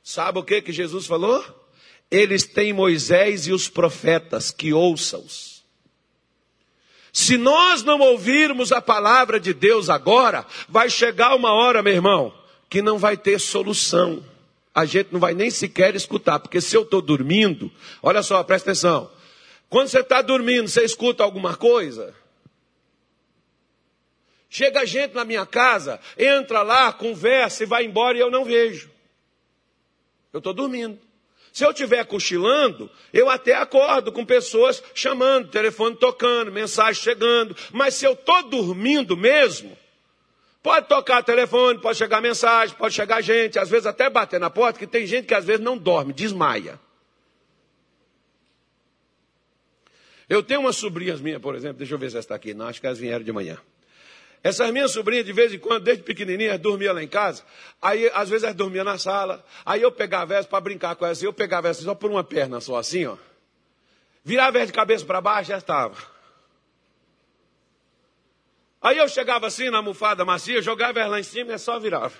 Sabe 0.08 0.38
o 0.38 0.42
que, 0.42 0.62
que 0.62 0.72
Jesus 0.72 1.06
falou? 1.06 1.44
Eles 2.10 2.42
têm 2.42 2.72
Moisés 2.72 3.46
e 3.46 3.52
os 3.52 3.68
profetas, 3.68 4.50
que 4.50 4.72
ouçam-os. 4.72 5.62
Se 7.12 7.36
nós 7.36 7.82
não 7.82 8.00
ouvirmos 8.00 8.72
a 8.72 8.80
palavra 8.80 9.38
de 9.38 9.52
Deus 9.52 9.90
agora, 9.90 10.46
vai 10.66 10.88
chegar 10.88 11.34
uma 11.34 11.52
hora, 11.52 11.82
meu 11.82 11.92
irmão, 11.92 12.32
que 12.70 12.80
não 12.80 12.96
vai 12.96 13.18
ter 13.18 13.38
solução. 13.38 14.24
A 14.74 14.86
gente 14.86 15.12
não 15.12 15.20
vai 15.20 15.34
nem 15.34 15.50
sequer 15.50 15.94
escutar, 15.94 16.38
porque 16.38 16.58
se 16.58 16.74
eu 16.74 16.84
estou 16.84 17.02
dormindo, 17.02 17.70
olha 18.02 18.22
só, 18.22 18.42
presta 18.42 18.70
atenção. 18.70 19.10
Quando 19.68 19.88
você 19.88 20.00
está 20.00 20.22
dormindo, 20.22 20.68
você 20.68 20.86
escuta 20.86 21.22
alguma 21.22 21.54
coisa? 21.54 22.14
Chega 24.48 24.86
gente 24.86 25.14
na 25.14 25.26
minha 25.26 25.44
casa, 25.44 26.00
entra 26.16 26.62
lá, 26.62 26.94
conversa 26.94 27.62
e 27.62 27.66
vai 27.66 27.84
embora 27.84 28.16
e 28.16 28.22
eu 28.22 28.30
não 28.30 28.46
vejo. 28.46 28.96
Eu 30.32 30.38
estou 30.38 30.52
dormindo. 30.52 30.98
Se 31.52 31.64
eu 31.64 31.70
estiver 31.70 32.04
cochilando, 32.04 32.90
eu 33.12 33.28
até 33.28 33.54
acordo 33.54 34.12
com 34.12 34.24
pessoas 34.24 34.82
chamando, 34.94 35.48
telefone 35.48 35.96
tocando, 35.96 36.52
mensagem 36.52 37.02
chegando. 37.02 37.56
Mas 37.72 37.94
se 37.94 38.04
eu 38.04 38.12
estou 38.12 38.42
dormindo 38.48 39.16
mesmo, 39.16 39.76
pode 40.62 40.86
tocar 40.88 41.22
telefone, 41.22 41.80
pode 41.80 41.98
chegar 41.98 42.20
mensagem, 42.20 42.76
pode 42.76 42.94
chegar 42.94 43.22
gente, 43.22 43.58
às 43.58 43.68
vezes 43.68 43.86
até 43.86 44.10
bater 44.10 44.38
na 44.38 44.50
porta, 44.50 44.78
que 44.78 44.86
tem 44.86 45.06
gente 45.06 45.26
que 45.26 45.34
às 45.34 45.44
vezes 45.44 45.62
não 45.62 45.76
dorme, 45.76 46.12
desmaia. 46.12 46.78
Eu 50.28 50.42
tenho 50.42 50.60
umas 50.60 50.76
sobrinhas 50.76 51.20
minhas, 51.20 51.40
por 51.40 51.54
exemplo, 51.54 51.78
deixa 51.78 51.94
eu 51.94 51.98
ver 51.98 52.10
se 52.10 52.16
elas 52.16 52.24
estão 52.24 52.36
aqui. 52.36 52.52
Não, 52.52 52.66
acho 52.66 52.80
que 52.80 52.86
elas 52.86 52.98
vieram 52.98 53.24
de 53.24 53.32
manhã. 53.32 53.58
Essas 54.42 54.70
minhas 54.70 54.92
sobrinhas, 54.92 55.24
de 55.24 55.32
vez 55.32 55.52
em 55.52 55.58
quando, 55.58 55.84
desde 55.84 56.02
pequenininhas, 56.02 56.58
dormiam 56.60 56.94
lá 56.94 57.02
em 57.02 57.08
casa. 57.08 57.42
Aí, 57.82 58.10
às 58.14 58.28
vezes, 58.28 58.44
elas 58.44 58.56
dormiam 58.56 58.84
na 58.84 58.96
sala. 58.96 59.44
Aí 59.66 59.82
eu 59.82 59.90
pegava 59.90 60.34
elas 60.34 60.46
para 60.46 60.60
brincar 60.60 60.94
com 60.96 61.04
elas. 61.04 61.22
Eu 61.22 61.32
pegava 61.32 61.66
elas 61.66 61.78
só 61.78 61.94
por 61.94 62.10
uma 62.10 62.22
perna, 62.22 62.60
só 62.60 62.76
assim, 62.76 63.06
ó. 63.06 63.16
Virava 64.24 64.58
elas 64.58 64.68
de 64.68 64.74
cabeça 64.74 65.04
para 65.04 65.20
baixo, 65.20 65.50
já 65.50 65.58
estava. 65.58 65.96
Aí 68.80 68.96
eu 68.96 69.08
chegava 69.08 69.46
assim 69.46 69.70
na 69.70 69.78
almofada 69.78 70.24
macia, 70.24 70.62
jogava 70.62 71.00
elas 71.00 71.10
lá 71.10 71.20
em 71.20 71.24
cima 71.24 71.52
e 71.52 71.58
só 71.58 71.78
virava. 71.78 72.14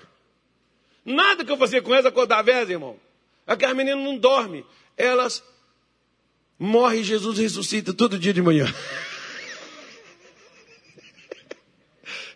Nada 1.05 1.45
que 1.45 1.51
eu 1.51 1.57
fazia 1.57 1.81
com 1.81 1.93
elas 1.93 2.05
acordava 2.05 2.51
elas, 2.51 2.69
irmão. 2.69 2.97
É 3.47 3.55
que 3.55 3.65
as 3.65 3.75
meninas 3.75 4.03
não 4.03 4.17
dormem. 4.17 4.65
Elas 4.97 5.43
morrem 6.57 7.03
Jesus 7.03 7.39
ressuscita 7.39 7.93
todo 7.93 8.19
dia 8.19 8.33
de 8.33 8.41
manhã. 8.41 8.65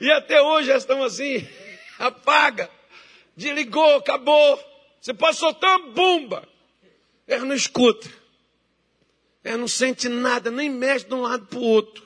E 0.04 0.12
até 0.12 0.42
hoje 0.42 0.70
elas 0.70 0.84
estão 0.84 1.02
assim, 1.02 1.48
apaga, 1.98 2.70
desligou, 3.38 3.96
acabou. 3.96 4.62
Você 5.00 5.14
pode 5.14 5.38
soltar 5.38 5.80
uma 5.80 5.94
bomba. 5.94 6.48
Ela 7.26 7.46
não 7.46 7.56
escuta. 7.56 8.10
Ela 9.46 9.60
não 9.60 9.68
sente 9.68 10.10
nada, 10.10 10.52
nem 10.52 10.70
mexe 10.70 11.06
de 11.06 11.14
um 11.14 11.22
lado 11.22 11.46
para 11.46 11.58
o 11.58 11.64
outro. 11.64 12.06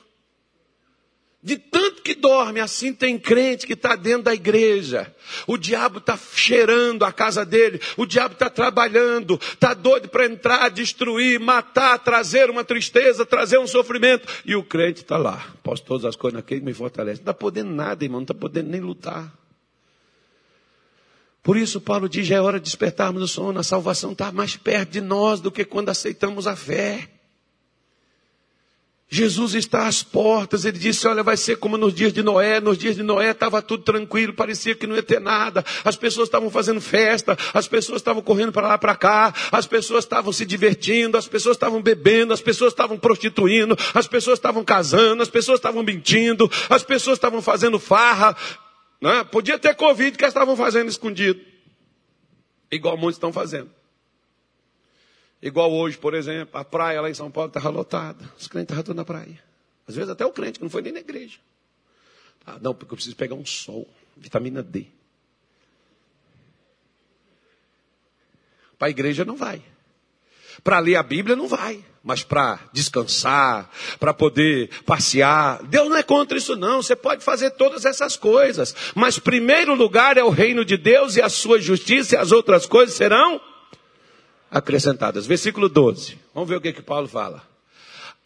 De 1.40 1.56
tanto 1.56 2.02
que 2.02 2.16
dorme, 2.16 2.58
assim 2.58 2.92
tem 2.92 3.16
crente 3.16 3.64
que 3.64 3.74
está 3.74 3.94
dentro 3.94 4.24
da 4.24 4.34
igreja. 4.34 5.14
O 5.46 5.56
diabo 5.56 5.98
está 5.98 6.18
cheirando 6.34 7.04
a 7.04 7.12
casa 7.12 7.44
dele, 7.46 7.80
o 7.96 8.04
diabo 8.04 8.34
está 8.34 8.50
trabalhando, 8.50 9.38
está 9.40 9.72
doido 9.72 10.08
para 10.08 10.26
entrar, 10.26 10.68
destruir, 10.68 11.38
matar, 11.38 11.96
trazer 12.00 12.50
uma 12.50 12.64
tristeza, 12.64 13.24
trazer 13.24 13.56
um 13.58 13.68
sofrimento. 13.68 14.26
E 14.44 14.56
o 14.56 14.64
crente 14.64 15.02
está 15.02 15.16
lá. 15.16 15.54
Posso 15.62 15.84
todas 15.84 16.04
as 16.04 16.16
coisas 16.16 16.36
naquele 16.36 16.60
que 16.60 16.66
me 16.66 16.74
fortalece. 16.74 17.20
Não 17.20 17.30
está 17.30 17.34
podendo 17.34 17.70
nada, 17.70 18.04
irmão, 18.04 18.18
não 18.18 18.24
está 18.24 18.34
podendo 18.34 18.70
nem 18.70 18.80
lutar. 18.80 19.32
Por 21.40 21.56
isso, 21.56 21.80
Paulo 21.80 22.08
diz: 22.08 22.26
já 22.26 22.36
é 22.36 22.40
hora 22.40 22.58
de 22.58 22.64
despertarmos 22.64 23.22
o 23.22 23.28
sono, 23.28 23.60
a 23.60 23.62
salvação 23.62 24.10
está 24.10 24.32
mais 24.32 24.56
perto 24.56 24.90
de 24.90 25.00
nós 25.00 25.40
do 25.40 25.52
que 25.52 25.64
quando 25.64 25.88
aceitamos 25.88 26.48
a 26.48 26.56
fé. 26.56 27.08
Jesus 29.10 29.54
está 29.54 29.86
às 29.86 30.02
portas, 30.02 30.66
ele 30.66 30.78
disse: 30.78 31.08
Olha, 31.08 31.22
vai 31.22 31.36
ser 31.36 31.56
como 31.56 31.78
nos 31.78 31.94
dias 31.94 32.12
de 32.12 32.22
Noé. 32.22 32.60
Nos 32.60 32.76
dias 32.76 32.94
de 32.94 33.02
Noé 33.02 33.30
estava 33.30 33.62
tudo 33.62 33.82
tranquilo, 33.82 34.34
parecia 34.34 34.74
que 34.74 34.86
não 34.86 34.94
ia 34.94 35.02
ter 35.02 35.18
nada. 35.18 35.64
As 35.82 35.96
pessoas 35.96 36.28
estavam 36.28 36.50
fazendo 36.50 36.78
festa, 36.78 37.36
as 37.54 37.66
pessoas 37.66 38.00
estavam 38.02 38.22
correndo 38.22 38.52
para 38.52 38.68
lá 38.68 38.76
para 38.76 38.94
cá, 38.94 39.32
as 39.50 39.66
pessoas 39.66 40.04
estavam 40.04 40.30
se 40.30 40.44
divertindo, 40.44 41.16
as 41.16 41.26
pessoas 41.26 41.56
estavam 41.56 41.80
bebendo, 41.80 42.34
as 42.34 42.42
pessoas 42.42 42.72
estavam 42.74 42.98
prostituindo, 42.98 43.74
as 43.94 44.06
pessoas 44.06 44.38
estavam 44.38 44.62
casando, 44.62 45.22
as 45.22 45.30
pessoas 45.30 45.58
estavam 45.58 45.82
mentindo, 45.82 46.50
as 46.68 46.82
pessoas 46.82 47.16
estavam 47.16 47.40
fazendo 47.40 47.78
farra. 47.78 48.36
Né? 49.00 49.24
Podia 49.24 49.58
ter 49.58 49.74
Covid 49.74 50.18
que 50.18 50.24
elas 50.24 50.34
estavam 50.34 50.54
fazendo 50.54 50.88
escondido, 50.90 51.40
igual 52.70 52.98
muitos 52.98 53.16
estão 53.16 53.32
fazendo. 53.32 53.70
Igual 55.40 55.72
hoje, 55.72 55.96
por 55.96 56.14
exemplo, 56.14 56.58
a 56.58 56.64
praia 56.64 57.00
lá 57.00 57.08
em 57.08 57.14
São 57.14 57.30
Paulo 57.30 57.48
estava 57.48 57.68
lotada. 57.68 58.24
Os 58.38 58.48
crentes 58.48 58.76
estavam 58.76 58.94
na 58.94 59.04
praia. 59.04 59.42
Às 59.86 59.94
vezes 59.94 60.10
até 60.10 60.26
o 60.26 60.32
crente, 60.32 60.58
que 60.58 60.64
não 60.64 60.70
foi 60.70 60.82
nem 60.82 60.92
na 60.92 61.00
igreja. 61.00 61.38
Ah, 62.44 62.58
não, 62.60 62.74
porque 62.74 62.92
eu 62.92 62.96
preciso 62.96 63.16
pegar 63.16 63.34
um 63.34 63.46
sol, 63.46 63.88
vitamina 64.16 64.62
D. 64.62 64.86
Para 68.78 68.88
a 68.88 68.90
igreja 68.90 69.24
não 69.24 69.36
vai. 69.36 69.62
Para 70.62 70.78
ler 70.80 70.96
a 70.96 71.02
Bíblia 71.02 71.36
não 71.36 71.46
vai, 71.46 71.84
mas 72.02 72.24
para 72.24 72.58
descansar, 72.72 73.70
para 74.00 74.12
poder 74.12 74.70
passear, 74.84 75.62
Deus 75.64 75.88
não 75.88 75.96
é 75.96 76.02
contra 76.02 76.36
isso 76.36 76.56
não. 76.56 76.82
Você 76.82 76.96
pode 76.96 77.22
fazer 77.22 77.50
todas 77.50 77.84
essas 77.84 78.16
coisas, 78.16 78.74
mas 78.94 79.18
primeiro 79.18 79.74
lugar 79.74 80.16
é 80.16 80.24
o 80.24 80.30
reino 80.30 80.64
de 80.64 80.76
Deus 80.76 81.16
e 81.16 81.22
a 81.22 81.28
sua 81.28 81.60
justiça 81.60 82.16
e 82.16 82.18
as 82.18 82.32
outras 82.32 82.66
coisas 82.66 82.96
serão 82.96 83.40
acrescentadas. 84.50 85.26
Versículo 85.26 85.68
12. 85.68 86.18
Vamos 86.34 86.48
ver 86.48 86.56
o 86.56 86.60
que, 86.60 86.72
que 86.72 86.82
Paulo 86.82 87.08
fala. 87.08 87.42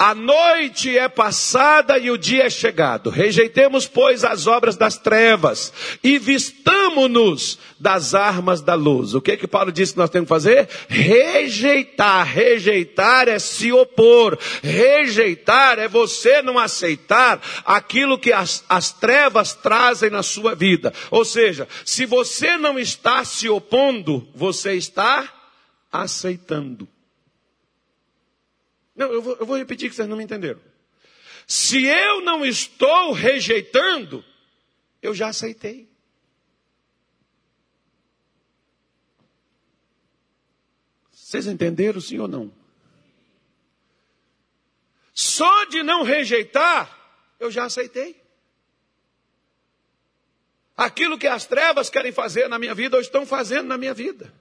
A 0.03 0.17
noite 0.17 0.99
é 0.99 1.09
passada 1.09 1.97
e 1.97 2.11
o 2.11 2.19
dia 2.19 2.47
é 2.47 2.51
chegado. 2.51 3.09
Rejeitemos, 3.09 3.87
pois, 3.87 4.25
as 4.25 4.49
obras 4.49 4.75
das 4.75 4.97
trevas 4.97 5.73
e 6.03 6.19
vistamo-nos 6.19 7.57
das 7.79 8.13
armas 8.13 8.61
da 8.61 8.75
luz. 8.75 9.15
O 9.15 9.21
que 9.21 9.37
que 9.37 9.47
Paulo 9.47 9.71
disse 9.71 9.93
que 9.93 10.01
nós 10.01 10.11
temos 10.11 10.27
que 10.27 10.35
fazer? 10.35 10.69
Rejeitar. 10.89 12.27
Rejeitar 12.27 13.29
é 13.29 13.39
se 13.39 13.71
opor. 13.71 14.37
Rejeitar 14.61 15.79
é 15.79 15.87
você 15.87 16.43
não 16.43 16.59
aceitar 16.59 17.41
aquilo 17.65 18.19
que 18.19 18.33
as, 18.33 18.65
as 18.69 18.91
trevas 18.91 19.55
trazem 19.55 20.11
na 20.11 20.25
sua 20.25 20.57
vida. 20.57 20.93
Ou 21.13 21.25
seja, 21.25 21.69
se 21.85 22.07
você 22.07 22.57
não 22.57 22.77
está 22.77 23.25
se 23.25 23.49
opondo, 23.49 24.27
você 24.35 24.75
está 24.75 25.42
aceitando. 25.93 26.89
Não, 28.97 29.13
eu 29.13 29.21
vou, 29.23 29.37
eu 29.37 29.47
vou 29.47 29.57
repetir 29.57 29.91
que 29.91 29.95
vocês 29.95 30.09
não 30.09 30.17
me 30.17 30.25
entenderam. 30.25 30.61
Se 31.47 31.85
eu 31.85 32.23
não 32.23 32.45
estou 32.45 33.13
rejeitando, 33.13 34.25
eu 35.03 35.15
já 35.15 35.29
aceitei. 35.29 35.89
Vocês 41.11 41.47
entenderam, 41.47 42.01
sim 42.01 42.19
ou 42.19 42.29
não? 42.29 42.53
Só 45.15 45.65
de 45.67 45.83
não 45.83 46.03
rejeitar, 46.03 46.99
eu 47.39 47.51
já 47.51 47.65
aceitei. 47.65 48.21
Aquilo 50.77 51.19
que 51.19 51.27
as 51.27 51.47
trevas 51.47 51.91
querem 51.91 52.13
fazer 52.13 52.49
na 52.49 52.59
minha 52.59 52.75
vida, 52.75 52.97
ou 52.97 53.03
estão 53.03 53.27
fazendo 53.27 53.67
na 53.69 53.79
minha 53.79 53.95
vida. 53.95 54.33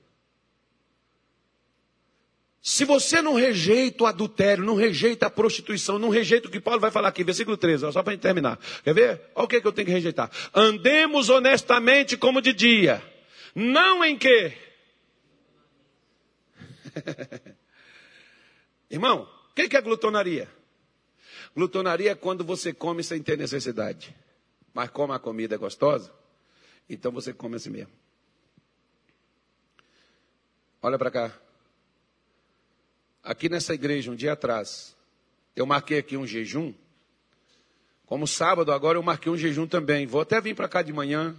Se 2.61 2.85
você 2.85 3.23
não 3.23 3.33
rejeita 3.33 4.03
o 4.03 4.07
adultério, 4.07 4.63
não 4.63 4.75
rejeita 4.75 5.25
a 5.25 5.29
prostituição, 5.31 5.97
não 5.97 6.09
rejeita 6.09 6.47
o 6.47 6.51
que 6.51 6.59
Paulo 6.59 6.79
vai 6.79 6.91
falar 6.91 7.07
aqui, 7.07 7.23
versículo 7.23 7.57
13, 7.57 7.91
só 7.91 8.03
para 8.03 8.15
terminar. 8.17 8.59
Quer 8.83 8.93
ver? 8.93 9.31
Olha 9.33 9.45
o 9.45 9.47
que, 9.47 9.59
que 9.59 9.65
eu 9.65 9.71
tenho 9.71 9.87
que 9.87 9.91
rejeitar. 9.91 10.29
Andemos 10.53 11.29
honestamente 11.29 12.15
como 12.15 12.39
de 12.39 12.53
dia, 12.53 13.01
não 13.55 14.05
em 14.05 14.15
quê? 14.15 14.55
Irmão, 18.91 19.27
o 19.49 19.53
que, 19.55 19.67
que 19.67 19.75
é 19.75 19.81
glutonaria? 19.81 20.47
Glutonaria 21.55 22.11
é 22.11 22.15
quando 22.15 22.43
você 22.43 22.71
come 22.71 23.03
sem 23.03 23.23
ter 23.23 23.37
necessidade, 23.39 24.15
mas 24.71 24.89
como 24.91 25.13
a 25.13 25.19
comida 25.19 25.55
é 25.55 25.57
gostosa, 25.57 26.13
Então 26.87 27.11
você 27.11 27.33
come 27.33 27.55
assim 27.55 27.69
mesmo. 27.71 27.93
Olha 30.81 30.97
para 30.97 31.09
cá. 31.09 31.50
Aqui 33.23 33.49
nessa 33.49 33.73
igreja, 33.73 34.11
um 34.11 34.15
dia 34.15 34.33
atrás, 34.33 34.95
eu 35.55 35.65
marquei 35.65 35.99
aqui 35.99 36.17
um 36.17 36.25
jejum. 36.25 36.73
Como 38.05 38.27
sábado 38.27 38.71
agora 38.71 38.97
eu 38.97 39.03
marquei 39.03 39.31
um 39.31 39.37
jejum 39.37 39.67
também. 39.67 40.05
Vou 40.07 40.21
até 40.21 40.41
vir 40.41 40.55
para 40.55 40.67
cá 40.67 40.81
de 40.81 40.91
manhã. 40.91 41.35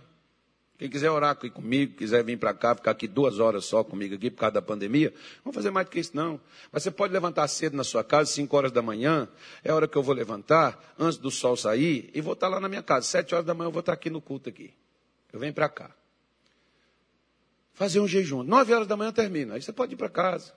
Quem 0.78 0.91
quiser 0.91 1.11
orar 1.11 1.30
aqui 1.30 1.49
comigo, 1.49 1.95
quiser 1.97 2.24
vir 2.24 2.37
para 2.37 2.53
cá, 2.53 2.74
ficar 2.74 2.91
aqui 2.91 3.07
duas 3.07 3.39
horas 3.39 3.64
só 3.64 3.85
comigo 3.85 4.14
aqui 4.16 4.30
por 4.30 4.39
causa 4.39 4.55
da 4.55 4.62
pandemia, 4.62 5.14
vou 5.45 5.53
fazer 5.53 5.70
mais 5.70 5.87
do 5.87 5.91
que 5.91 6.01
isso 6.01 6.16
não. 6.16 6.41
Mas 6.72 6.83
você 6.83 6.91
pode 6.91 7.12
levantar 7.12 7.47
cedo 7.47 7.76
na 7.76 7.85
sua 7.85 8.03
casa, 8.03 8.33
5 8.33 8.57
horas 8.57 8.72
da 8.72 8.83
manhã, 8.83 9.28
é 9.62 9.70
a 9.70 9.76
hora 9.76 9.87
que 9.87 9.97
eu 9.97 10.03
vou 10.03 10.12
levantar, 10.12 10.95
antes 10.99 11.18
do 11.18 11.30
sol 11.30 11.57
sair, 11.57 12.11
e 12.12 12.20
vou 12.20 12.33
estar 12.33 12.49
lá 12.49 12.59
na 12.59 12.68
minha 12.68 12.83
casa. 12.83 13.07
7 13.07 13.33
horas 13.33 13.47
da 13.47 13.55
manhã 13.55 13.68
eu 13.68 13.72
vou 13.72 13.78
estar 13.78 13.93
aqui 13.93 14.11
no 14.11 14.20
culto 14.20 14.49
aqui. 14.49 14.74
Eu 15.33 15.39
venho 15.39 15.55
para 15.55 15.68
cá. 15.68 15.91
Fazer 17.74 18.01
um 18.01 18.09
jejum. 18.09 18.43
9 18.43 18.74
horas 18.74 18.87
da 18.89 18.97
manhã 18.97 19.12
termina. 19.12 19.55
Aí 19.55 19.62
você 19.62 19.72
pode 19.72 19.95
ir 19.95 19.97
para 19.97 20.09
casa. 20.09 20.53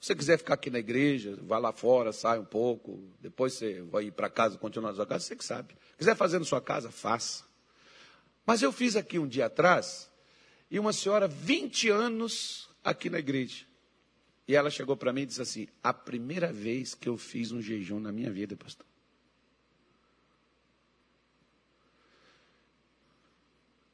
Se 0.00 0.08
você 0.08 0.14
quiser 0.14 0.38
ficar 0.38 0.54
aqui 0.54 0.70
na 0.70 0.78
igreja, 0.78 1.36
vai 1.42 1.60
lá 1.60 1.72
fora, 1.72 2.12
sai 2.12 2.38
um 2.38 2.44
pouco, 2.44 3.02
depois 3.20 3.54
você 3.54 3.82
vai 3.82 4.04
ir 4.04 4.12
para 4.12 4.30
casa, 4.30 4.56
continuar 4.56 4.90
na 4.90 4.96
sua 4.96 5.06
casa, 5.06 5.24
você 5.24 5.34
que 5.34 5.44
sabe. 5.44 5.74
Quiser 5.96 6.14
fazer 6.16 6.38
na 6.38 6.44
sua 6.44 6.60
casa, 6.60 6.90
faça. 6.90 7.44
Mas 8.46 8.62
eu 8.62 8.70
fiz 8.72 8.94
aqui 8.94 9.18
um 9.18 9.26
dia 9.26 9.46
atrás, 9.46 10.08
e 10.70 10.78
uma 10.78 10.92
senhora, 10.92 11.26
20 11.26 11.88
anos 11.90 12.68
aqui 12.84 13.10
na 13.10 13.18
igreja. 13.18 13.66
E 14.46 14.54
ela 14.54 14.70
chegou 14.70 14.96
para 14.96 15.12
mim 15.12 15.22
e 15.22 15.26
disse 15.26 15.42
assim: 15.42 15.68
A 15.82 15.92
primeira 15.92 16.52
vez 16.52 16.94
que 16.94 17.08
eu 17.08 17.18
fiz 17.18 17.52
um 17.52 17.60
jejum 17.60 17.98
na 17.98 18.12
minha 18.12 18.30
vida, 18.30 18.56
pastor. 18.56 18.86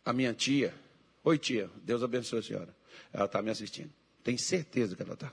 A 0.05 0.13
minha 0.13 0.35
tia, 0.35 0.75
oi 1.25 1.39
tia, 1.39 1.71
Deus 1.83 2.03
abençoe 2.03 2.41
a 2.41 2.43
senhora. 2.43 2.77
Ela 3.13 3.25
está 3.25 3.41
me 3.41 3.51
assistindo. 3.51 3.91
Tem 4.23 4.37
certeza 4.37 4.95
que 4.95 5.03
ela 5.03 5.15
está. 5.15 5.33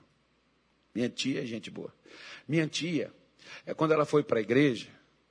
Minha 0.94 1.10
tia 1.10 1.42
é 1.42 1.46
gente 1.46 1.70
boa. 1.70 1.94
Minha 2.48 2.68
tia, 2.68 3.14
é 3.66 3.74
quando 3.74 3.94
ela 3.94 4.06
foi 4.06 4.24
para 4.24 4.40
a 4.40 4.42
igreja, 4.42 4.88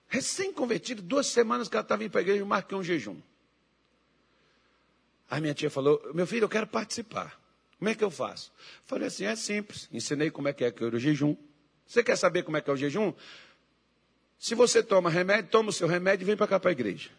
recém-convertida, 0.09 1.03
duas 1.03 1.27
semanas 1.27 1.69
que 1.69 1.77
ela 1.77 1.83
estava 1.83 2.03
indo 2.03 2.11
para 2.11 2.21
a 2.21 2.23
igreja, 2.23 2.41
eu 2.41 2.47
marquei 2.47 2.77
um 2.77 2.83
jejum. 2.83 3.21
Aí 5.31 5.41
minha 5.41 5.55
tia 5.55 5.71
falou, 5.71 6.03
meu 6.13 6.27
filho, 6.27 6.45
eu 6.45 6.49
quero 6.49 6.67
participar. 6.67 7.41
Como 7.79 7.89
é 7.89 7.95
que 7.95 8.03
eu 8.03 8.11
faço? 8.11 8.53
Falei 8.85 9.07
assim, 9.07 9.25
é 9.25 9.37
simples. 9.37 9.89
Ensinei 9.93 10.31
como 10.31 10.49
é 10.49 10.53
que 10.53 10.65
é 10.65 10.71
que 10.71 10.85
o 10.85 10.99
jejum. 10.99 11.37
Você 11.87 12.03
quer 12.03 12.17
saber 12.17 12.43
como 12.43 12.57
é 12.57 12.61
que 12.61 12.69
é 12.69 12.73
o 12.73 12.77
jejum? 12.77 13.15
Se 14.39 14.55
você 14.55 14.83
toma 14.83 15.09
remédio, 15.09 15.51
toma 15.51 15.71
o 15.71 15.73
seu 15.73 15.87
remédio 15.87 16.25
e 16.25 16.27
vem 16.27 16.37
para 16.37 16.47
cá 16.47 16.59
para 16.61 16.71
a 16.71 16.73
igreja. 16.73 17.11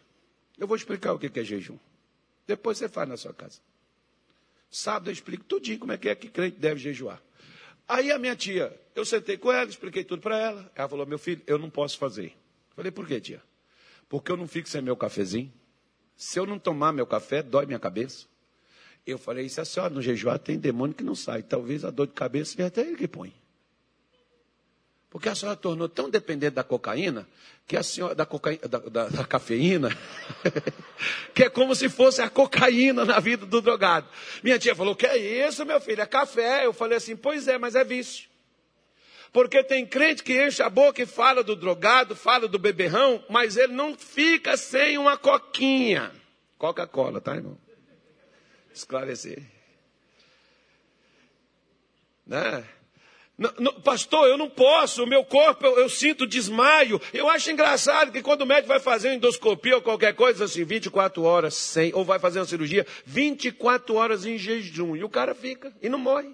Eu 0.58 0.66
vou 0.66 0.76
explicar 0.76 1.12
o 1.12 1.18
que 1.18 1.38
é 1.38 1.44
jejum. 1.44 1.78
Depois 2.46 2.78
você 2.78 2.88
faz 2.88 3.08
na 3.08 3.16
sua 3.16 3.32
casa. 3.32 3.60
Sábado 4.70 5.08
eu 5.08 5.12
explico 5.12 5.44
tudinho 5.44 5.78
como 5.78 5.92
é 5.92 5.98
que 5.98 6.08
é 6.08 6.14
que 6.14 6.28
crente 6.28 6.58
deve 6.58 6.80
jejuar. 6.80 7.22
Aí 7.88 8.10
a 8.10 8.18
minha 8.18 8.36
tia, 8.36 8.78
eu 8.94 9.04
sentei 9.04 9.36
com 9.36 9.52
ela, 9.52 9.68
expliquei 9.68 10.04
tudo 10.04 10.22
para 10.22 10.38
ela. 10.38 10.72
Ela 10.74 10.88
falou: 10.88 11.06
Meu 11.06 11.18
filho, 11.18 11.42
eu 11.46 11.58
não 11.58 11.70
posso 11.70 11.98
fazer. 11.98 12.34
Falei: 12.74 12.90
Por 12.90 13.06
quê, 13.06 13.20
tia? 13.20 13.42
Porque 14.08 14.30
eu 14.30 14.36
não 14.36 14.46
fico 14.46 14.68
sem 14.68 14.82
meu 14.82 14.96
cafezinho. 14.96 15.52
Se 16.16 16.38
eu 16.38 16.46
não 16.46 16.58
tomar 16.58 16.92
meu 16.92 17.06
café, 17.06 17.42
dói 17.42 17.66
minha 17.66 17.78
cabeça. 17.78 18.26
Eu 19.06 19.18
falei: 19.18 19.48
Se 19.48 19.60
a 19.60 19.64
senhora 19.64 19.92
no 19.92 20.02
jejuar 20.02 20.38
tem 20.38 20.58
demônio 20.58 20.94
que 20.94 21.04
não 21.04 21.14
sai. 21.14 21.42
Talvez 21.42 21.84
a 21.84 21.90
dor 21.90 22.06
de 22.06 22.12
cabeça 22.12 22.52
seja 22.52 22.66
até 22.66 22.82
ele 22.82 22.96
que 22.96 23.08
põe. 23.08 23.32
Porque 25.12 25.28
a 25.28 25.34
senhora 25.34 25.54
tornou 25.54 25.90
tão 25.90 26.08
dependente 26.08 26.54
da 26.54 26.64
cocaína, 26.64 27.28
que 27.68 27.76
a 27.76 27.82
senhora, 27.82 28.14
da, 28.14 28.24
cocaína, 28.24 28.66
da, 28.66 28.78
da, 28.78 29.08
da 29.10 29.24
cafeína, 29.26 29.90
que 31.34 31.44
é 31.44 31.50
como 31.50 31.74
se 31.74 31.90
fosse 31.90 32.22
a 32.22 32.30
cocaína 32.30 33.04
na 33.04 33.20
vida 33.20 33.44
do 33.44 33.60
drogado. 33.60 34.08
Minha 34.42 34.58
tia 34.58 34.74
falou: 34.74 34.96
Que 34.96 35.06
é 35.06 35.46
isso, 35.46 35.66
meu 35.66 35.78
filho? 35.82 36.00
É 36.00 36.06
café. 36.06 36.64
Eu 36.64 36.72
falei 36.72 36.96
assim: 36.96 37.14
Pois 37.14 37.46
é, 37.46 37.58
mas 37.58 37.74
é 37.74 37.84
vício. 37.84 38.26
Porque 39.34 39.62
tem 39.62 39.84
crente 39.84 40.22
que 40.22 40.46
enche 40.46 40.62
a 40.62 40.70
boca 40.70 41.02
e 41.02 41.06
fala 41.06 41.44
do 41.44 41.54
drogado, 41.54 42.16
fala 42.16 42.48
do 42.48 42.58
beberrão, 42.58 43.22
mas 43.28 43.58
ele 43.58 43.74
não 43.74 43.94
fica 43.94 44.56
sem 44.56 44.96
uma 44.96 45.18
coquinha. 45.18 46.10
Coca-Cola, 46.56 47.20
tá, 47.20 47.36
irmão? 47.36 47.58
Esclarecer. 48.72 49.42
Né? 52.26 52.64
Pastor, 53.82 54.28
eu 54.28 54.36
não 54.36 54.48
posso, 54.48 55.02
o 55.02 55.06
meu 55.06 55.24
corpo, 55.24 55.64
eu, 55.64 55.78
eu, 55.78 55.88
sinto 55.88 56.26
desmaio. 56.26 57.00
Eu 57.12 57.28
acho 57.28 57.50
engraçado 57.50 58.12
que 58.12 58.22
quando 58.22 58.42
o 58.42 58.46
médico 58.46 58.68
vai 58.68 58.78
fazer 58.78 59.08
uma 59.08 59.14
endoscopia 59.14 59.76
ou 59.76 59.82
qualquer 59.82 60.14
coisa 60.14 60.44
assim, 60.44 60.64
24 60.64 61.22
horas 61.22 61.54
sem, 61.54 61.92
ou 61.94 62.04
vai 62.04 62.18
fazer 62.18 62.38
uma 62.38 62.44
cirurgia, 62.44 62.86
24 63.06 63.94
horas 63.94 64.26
em 64.26 64.36
jejum. 64.36 64.94
E 64.94 65.02
o 65.02 65.08
cara 65.08 65.34
fica 65.34 65.72
e 65.80 65.88
não 65.88 65.98
morre. 65.98 66.28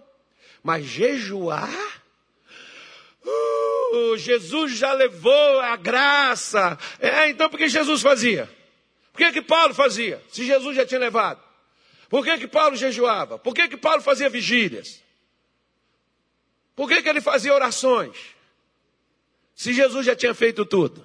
Mas 0.62 0.84
jejuar? 0.84 2.03
Uh, 3.24 4.16
Jesus 4.16 4.72
já 4.72 4.92
levou 4.92 5.61
a 5.61 5.76
graça. 5.76 6.76
É, 6.99 7.30
então 7.30 7.49
por 7.49 7.59
que 7.59 7.68
Jesus 7.68 8.03
fazia? 8.03 8.51
Por 9.12 9.18
que, 9.18 9.32
que 9.32 9.42
Paulo 9.42 9.72
fazia? 9.72 10.22
Se 10.28 10.44
Jesus 10.44 10.76
já 10.76 10.84
tinha 10.84 11.01
levado. 11.01 11.40
Por 12.09 12.24
que, 12.24 12.38
que 12.38 12.49
Paulo 12.49 12.76
jejuava? 12.76 13.38
Por 13.38 13.55
que, 13.55 13.68
que 13.68 13.76
Paulo 13.76 14.03
fazia 14.03 14.28
vigílias? 14.28 15.03
Por 16.79 16.89
que, 16.89 17.03
que 17.03 17.09
ele 17.09 17.20
fazia 17.20 17.53
orações? 17.53 18.16
Se 19.53 19.72
Jesus 19.72 20.07
já 20.07 20.14
tinha 20.14 20.33
feito 20.33 20.64
tudo. 20.64 21.05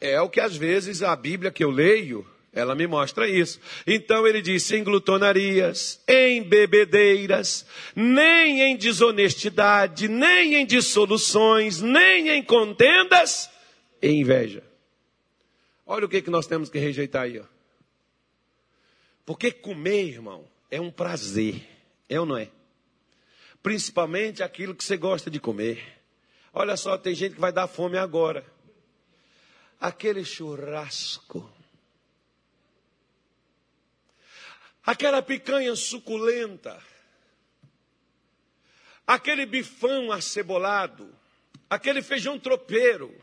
É 0.00 0.20
o 0.20 0.28
que 0.28 0.40
às 0.40 0.56
vezes 0.56 1.00
a 1.00 1.14
Bíblia 1.14 1.52
que 1.52 1.62
eu 1.62 1.70
leio, 1.70 2.28
ela 2.52 2.74
me 2.74 2.88
mostra 2.88 3.28
isso. 3.28 3.60
Então 3.86 4.26
ele 4.26 4.42
diz: 4.42 4.68
em 4.72 4.82
glutonarias, 4.82 6.02
em 6.08 6.42
bebedeiras, 6.42 7.64
nem 7.94 8.62
em 8.62 8.76
desonestidade, 8.76 10.08
nem 10.08 10.56
em 10.56 10.66
dissoluções, 10.66 11.80
nem 11.80 12.30
em 12.30 12.42
contendas 12.42 13.48
e 14.02 14.08
inveja. 14.08 14.64
Olha 15.86 16.06
o 16.06 16.08
que, 16.08 16.20
que 16.20 16.30
nós 16.30 16.48
temos 16.48 16.68
que 16.68 16.80
rejeitar 16.80 17.22
aí. 17.22 17.38
Ó. 17.38 17.44
Porque 19.24 19.52
comer, 19.52 20.08
irmão, 20.08 20.48
é 20.68 20.80
um 20.80 20.90
prazer. 20.90 21.62
É 22.08 22.18
ou 22.18 22.26
não 22.26 22.36
é? 22.36 22.48
Principalmente 23.62 24.42
aquilo 24.42 24.74
que 24.74 24.84
você 24.84 24.96
gosta 24.96 25.30
de 25.30 25.38
comer. 25.38 26.00
Olha 26.52 26.76
só, 26.76 26.98
tem 26.98 27.14
gente 27.14 27.34
que 27.34 27.40
vai 27.40 27.52
dar 27.52 27.66
fome 27.66 27.96
agora. 27.96 28.44
Aquele 29.80 30.24
churrasco. 30.24 31.50
Aquela 34.84 35.22
picanha 35.22 35.74
suculenta. 35.76 36.82
Aquele 39.06 39.46
bifão 39.46 40.10
acebolado. 40.10 41.08
Aquele 41.70 42.02
feijão 42.02 42.38
tropeiro. 42.38 43.14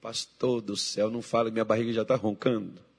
Pastor 0.00 0.60
do 0.60 0.76
céu, 0.76 1.10
não 1.10 1.22
fala, 1.22 1.50
minha 1.50 1.64
barriga 1.64 1.92
já 1.92 2.02
está 2.02 2.16
roncando. 2.16 2.89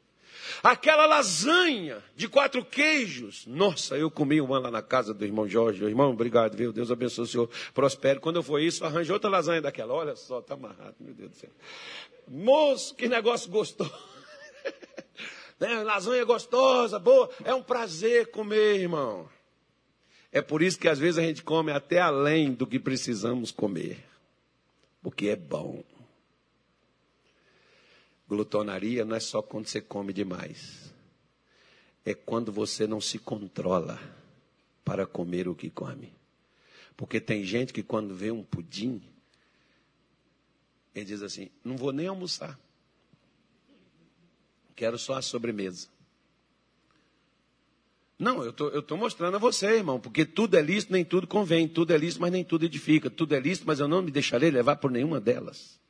Aquela 0.64 1.06
lasanha 1.06 2.04
de 2.16 2.28
quatro 2.28 2.64
queijos. 2.64 3.45
Nossa, 3.45 3.97
eu 3.97 4.10
comi 4.10 4.41
uma 4.41 4.60
lá 4.60 4.72
na 4.72 4.82
casa 4.82 5.14
do 5.14 5.26
irmão 5.26 5.47
Jorge. 5.47 5.84
Irmão, 5.84 6.12
obrigado, 6.12 6.56
viu? 6.56 6.72
Deus 6.72 6.91
abençoe 6.91 7.24
o 7.24 7.28
senhor. 7.28 7.49
Prospere. 7.74 8.20
Quando 8.20 8.38
eu 8.38 8.43
for 8.43 8.60
isso, 8.60 8.86
arranje 8.86 9.12
outra 9.12 9.30
lasanha 9.30 9.62
daquela. 9.62 9.93
Olha 9.93 10.16
só, 10.16 10.39
está 10.39 10.54
amarrado, 10.54 10.95
meu 10.99 11.14
Deus 11.14 11.32
do 11.32 11.36
céu. 11.38 11.49
Moço, 12.28 12.95
que 12.95 13.08
negócio 13.08 13.49
gostoso. 13.49 13.93
né? 15.60 15.84
Lasanha 15.84 16.24
gostosa, 16.26 16.97
boa. 16.99 17.30
É 17.43 17.54
um 17.54 17.64
prazer 17.64 18.32
comer, 18.32 18.80
irmão. 18.80 19.30
É 20.32 20.41
por 20.41 20.62
isso 20.62 20.80
que 20.80 20.88
às 20.88 20.97
vezes 20.97 21.18
a 21.18 21.22
gente 21.22 21.43
come 21.43 21.72
até 21.72 21.99
além 21.99 22.54
do 22.54 22.66
que 22.66 22.80
precisamos 22.80 23.52
comer. 23.52 24.04
Porque 25.02 25.28
é 25.28 25.36
bom. 25.36 25.84
Glutonaria 28.32 29.03
não 29.03 29.13
é 29.13 29.19
só 29.19 29.41
quando 29.41 29.67
você 29.67 29.82
come 29.82 30.13
demais. 30.13 30.93
É 32.05 32.13
quando 32.13 32.49
você 32.49 32.88
não 32.88 33.01
se 33.01 33.19
controla 33.19 33.99
para 34.86 35.05
comer 35.05 35.49
o 35.49 35.53
que 35.53 35.69
come. 35.69 36.13
Porque 36.95 37.19
tem 37.19 37.43
gente 37.43 37.73
que 37.73 37.84
quando 37.84 38.15
vê 38.15 38.32
um 38.32 38.41
pudim, 38.41 39.01
ele 40.95 41.03
diz 41.03 41.21
assim: 41.21 41.49
não 41.61 41.75
vou 41.75 41.91
nem 41.91 42.07
almoçar. 42.07 42.57
Quero 44.77 44.97
só 44.97 45.15
a 45.15 45.21
sobremesa. 45.21 45.89
Não, 48.17 48.45
eu 48.45 48.53
tô, 48.53 48.69
estou 48.79 48.97
mostrando 48.97 49.36
a 49.36 49.39
você, 49.39 49.75
irmão, 49.75 49.99
porque 49.99 50.23
tudo 50.25 50.55
é 50.55 50.61
lícito, 50.61 50.93
nem 50.93 51.03
tudo 51.03 51.27
convém. 51.27 51.67
Tudo 51.67 51.91
é 51.91 51.97
lícito, 51.97 52.21
mas 52.21 52.32
nem 52.32 52.45
tudo 52.45 52.63
edifica. 52.63 53.09
Tudo 53.09 53.36
é 53.36 53.41
lícito, 53.41 53.67
mas 53.67 53.82
eu 53.82 53.89
não 53.89 54.01
me 54.01 54.09
deixarei 54.09 54.49
levar 54.49 54.77
por 54.77 54.89
nenhuma 54.89 55.19
delas. 55.19 55.80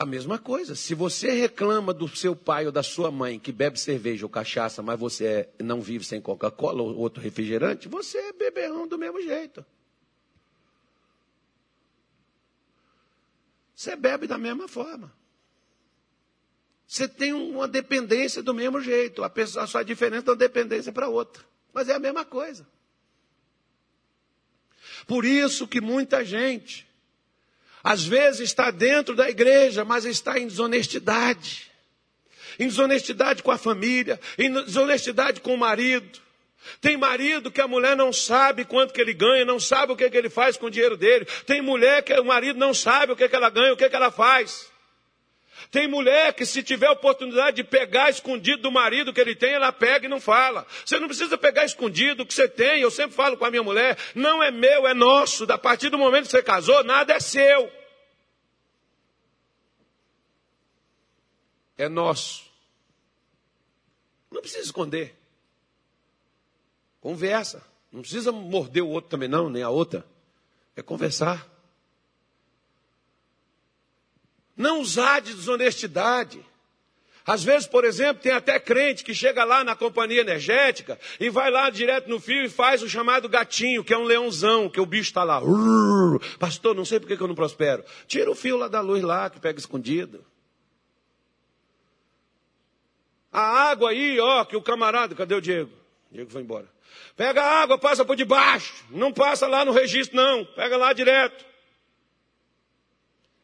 A 0.00 0.06
mesma 0.06 0.38
coisa. 0.38 0.74
Se 0.74 0.94
você 0.94 1.30
reclama 1.32 1.92
do 1.92 2.08
seu 2.08 2.34
pai 2.34 2.64
ou 2.64 2.72
da 2.72 2.82
sua 2.82 3.10
mãe 3.10 3.38
que 3.38 3.52
bebe 3.52 3.78
cerveja 3.78 4.24
ou 4.24 4.30
cachaça, 4.30 4.82
mas 4.82 4.98
você 4.98 5.26
é, 5.26 5.62
não 5.62 5.82
vive 5.82 6.06
sem 6.06 6.22
Coca-Cola 6.22 6.82
ou 6.82 6.96
outro 6.96 7.22
refrigerante, 7.22 7.86
você 7.86 8.16
é 8.16 8.32
beberrão 8.32 8.88
do 8.88 8.96
mesmo 8.96 9.20
jeito. 9.20 9.62
Você 13.76 13.94
bebe 13.94 14.26
da 14.26 14.38
mesma 14.38 14.66
forma. 14.66 15.12
Você 16.86 17.06
tem 17.06 17.34
uma 17.34 17.68
dependência 17.68 18.42
do 18.42 18.54
mesmo 18.54 18.80
jeito. 18.80 19.22
A, 19.22 19.66
sua 19.66 19.82
diferença 19.82 20.28
é 20.28 20.30
uma 20.30 20.36
dependência 20.36 20.90
para 20.90 21.08
outra. 21.10 21.44
Mas 21.74 21.90
é 21.90 21.94
a 21.94 21.98
mesma 21.98 22.24
coisa. 22.24 22.66
Por 25.06 25.26
isso 25.26 25.68
que 25.68 25.78
muita 25.78 26.24
gente, 26.24 26.89
às 27.82 28.04
vezes 28.04 28.40
está 28.40 28.70
dentro 28.70 29.14
da 29.14 29.28
igreja, 29.28 29.84
mas 29.84 30.04
está 30.04 30.38
em 30.38 30.46
desonestidade. 30.46 31.70
Em 32.58 32.66
desonestidade 32.66 33.42
com 33.42 33.50
a 33.50 33.58
família, 33.58 34.20
em 34.38 34.52
desonestidade 34.52 35.40
com 35.40 35.54
o 35.54 35.58
marido. 35.58 36.20
Tem 36.80 36.96
marido 36.96 37.50
que 37.50 37.60
a 37.60 37.66
mulher 37.66 37.96
não 37.96 38.12
sabe 38.12 38.64
quanto 38.64 38.92
que 38.92 39.00
ele 39.00 39.14
ganha, 39.14 39.44
não 39.44 39.58
sabe 39.58 39.92
o 39.92 39.96
que, 39.96 40.10
que 40.10 40.16
ele 40.16 40.28
faz 40.28 40.56
com 40.56 40.66
o 40.66 40.70
dinheiro 40.70 40.96
dele. 40.96 41.24
Tem 41.46 41.62
mulher 41.62 42.02
que 42.02 42.12
o 42.12 42.24
marido 42.24 42.58
não 42.58 42.74
sabe 42.74 43.12
o 43.12 43.16
que, 43.16 43.28
que 43.28 43.36
ela 43.36 43.48
ganha, 43.48 43.72
o 43.72 43.76
que, 43.76 43.88
que 43.88 43.96
ela 43.96 44.10
faz. 44.10 44.69
Tem 45.70 45.88
mulher 45.88 46.32
que, 46.34 46.46
se 46.46 46.62
tiver 46.62 46.90
oportunidade 46.90 47.56
de 47.56 47.64
pegar 47.64 48.10
escondido 48.10 48.62
do 48.62 48.70
marido 48.70 49.12
que 49.12 49.20
ele 49.20 49.34
tem, 49.34 49.54
ela 49.54 49.72
pega 49.72 50.06
e 50.06 50.08
não 50.08 50.20
fala. 50.20 50.66
Você 50.84 50.98
não 50.98 51.08
precisa 51.08 51.36
pegar 51.36 51.64
escondido 51.64 52.22
o 52.22 52.26
que 52.26 52.34
você 52.34 52.48
tem. 52.48 52.80
Eu 52.80 52.90
sempre 52.90 53.16
falo 53.16 53.36
com 53.36 53.44
a 53.44 53.50
minha 53.50 53.62
mulher: 53.62 53.98
não 54.14 54.42
é 54.42 54.50
meu, 54.50 54.86
é 54.86 54.94
nosso. 54.94 55.46
Da 55.46 55.58
partir 55.58 55.88
do 55.88 55.98
momento 55.98 56.26
que 56.26 56.30
você 56.30 56.42
casou, 56.42 56.84
nada 56.84 57.12
é 57.12 57.20
seu. 57.20 57.70
É 61.76 61.88
nosso. 61.88 62.44
Não 64.30 64.40
precisa 64.40 64.64
esconder. 64.64 65.16
Conversa. 67.00 67.64
Não 67.90 68.02
precisa 68.02 68.30
morder 68.30 68.82
o 68.82 68.88
outro 68.88 69.10
também, 69.10 69.28
não, 69.28 69.50
nem 69.50 69.62
a 69.62 69.70
outra. 69.70 70.04
É 70.76 70.82
conversar. 70.82 71.49
Não 74.60 74.82
usar 74.82 75.22
de 75.22 75.32
desonestidade. 75.32 76.44
Às 77.26 77.42
vezes, 77.42 77.66
por 77.66 77.82
exemplo, 77.82 78.22
tem 78.22 78.32
até 78.32 78.60
crente 78.60 79.02
que 79.02 79.14
chega 79.14 79.42
lá 79.42 79.64
na 79.64 79.74
companhia 79.74 80.20
energética 80.20 81.00
e 81.18 81.30
vai 81.30 81.50
lá 81.50 81.70
direto 81.70 82.10
no 82.10 82.20
fio 82.20 82.44
e 82.44 82.48
faz 82.50 82.82
o 82.82 82.88
chamado 82.88 83.26
gatinho, 83.26 83.82
que 83.82 83.94
é 83.94 83.96
um 83.96 84.04
leãozão, 84.04 84.68
que 84.68 84.78
o 84.78 84.84
bicho 84.84 85.08
está 85.08 85.24
lá. 85.24 85.40
Pastor, 86.38 86.74
não 86.74 86.84
sei 86.84 87.00
por 87.00 87.06
que 87.06 87.18
eu 87.22 87.26
não 87.26 87.34
prospero. 87.34 87.82
Tira 88.06 88.30
o 88.30 88.34
fio 88.34 88.58
lá 88.58 88.68
da 88.68 88.82
luz 88.82 89.02
lá, 89.02 89.30
que 89.30 89.40
pega 89.40 89.58
escondido. 89.58 90.22
A 93.32 93.70
água 93.70 93.90
aí, 93.90 94.20
ó, 94.20 94.44
que 94.44 94.56
o 94.56 94.62
camarada, 94.62 95.14
cadê 95.14 95.34
o 95.34 95.40
Diego? 95.40 95.70
O 96.10 96.14
Diego 96.14 96.30
foi 96.30 96.42
embora. 96.42 96.68
Pega 97.16 97.42
a 97.42 97.62
água, 97.62 97.78
passa 97.78 98.04
por 98.04 98.14
debaixo. 98.14 98.84
Não 98.90 99.10
passa 99.10 99.46
lá 99.46 99.64
no 99.64 99.72
registro, 99.72 100.16
não. 100.16 100.44
Pega 100.44 100.76
lá 100.76 100.92
direto. 100.92 101.49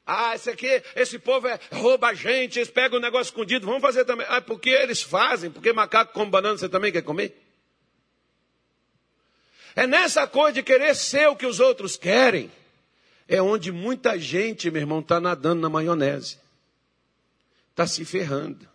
Ah, 0.07 0.37
esse 0.37 0.49
aqui, 0.49 0.83
esse 0.95 1.19
povo 1.19 1.49
é, 1.49 1.59
rouba 1.73 2.09
a 2.09 2.15
gente, 2.15 2.61
eles 2.61 2.71
pegam 2.71 2.99
o 2.99 3.03
negócio 3.03 3.31
escondido, 3.31 3.67
vamos 3.67 3.83
fazer 3.83 4.05
também. 4.05 4.25
Ah, 4.31 4.41
porque 4.41 4.71
eles 4.71 5.03
fazem, 5.03 5.51
porque 5.51 5.73
macaco 5.73 6.13
come 6.13 6.31
banana, 6.31 6.57
você 6.57 6.69
também 6.69 6.93
quer 6.93 7.03
comer? 7.03 7.37
É 9.75 9.87
nessa 9.87 10.27
coisa 10.27 10.53
de 10.53 10.63
querer 10.63 10.95
ser 10.95 11.29
o 11.29 11.35
que 11.35 11.45
os 11.45 11.59
outros 11.59 11.97
querem, 11.97 12.51
é 13.27 13.43
onde 13.43 13.73
muita 13.73 14.17
gente, 14.17 14.71
meu 14.71 14.81
irmão, 14.81 15.01
está 15.01 15.19
nadando 15.19 15.61
na 15.61 15.69
maionese. 15.69 16.39
Está 17.73 17.87
se 17.87 18.05
ferrando. 18.05 18.67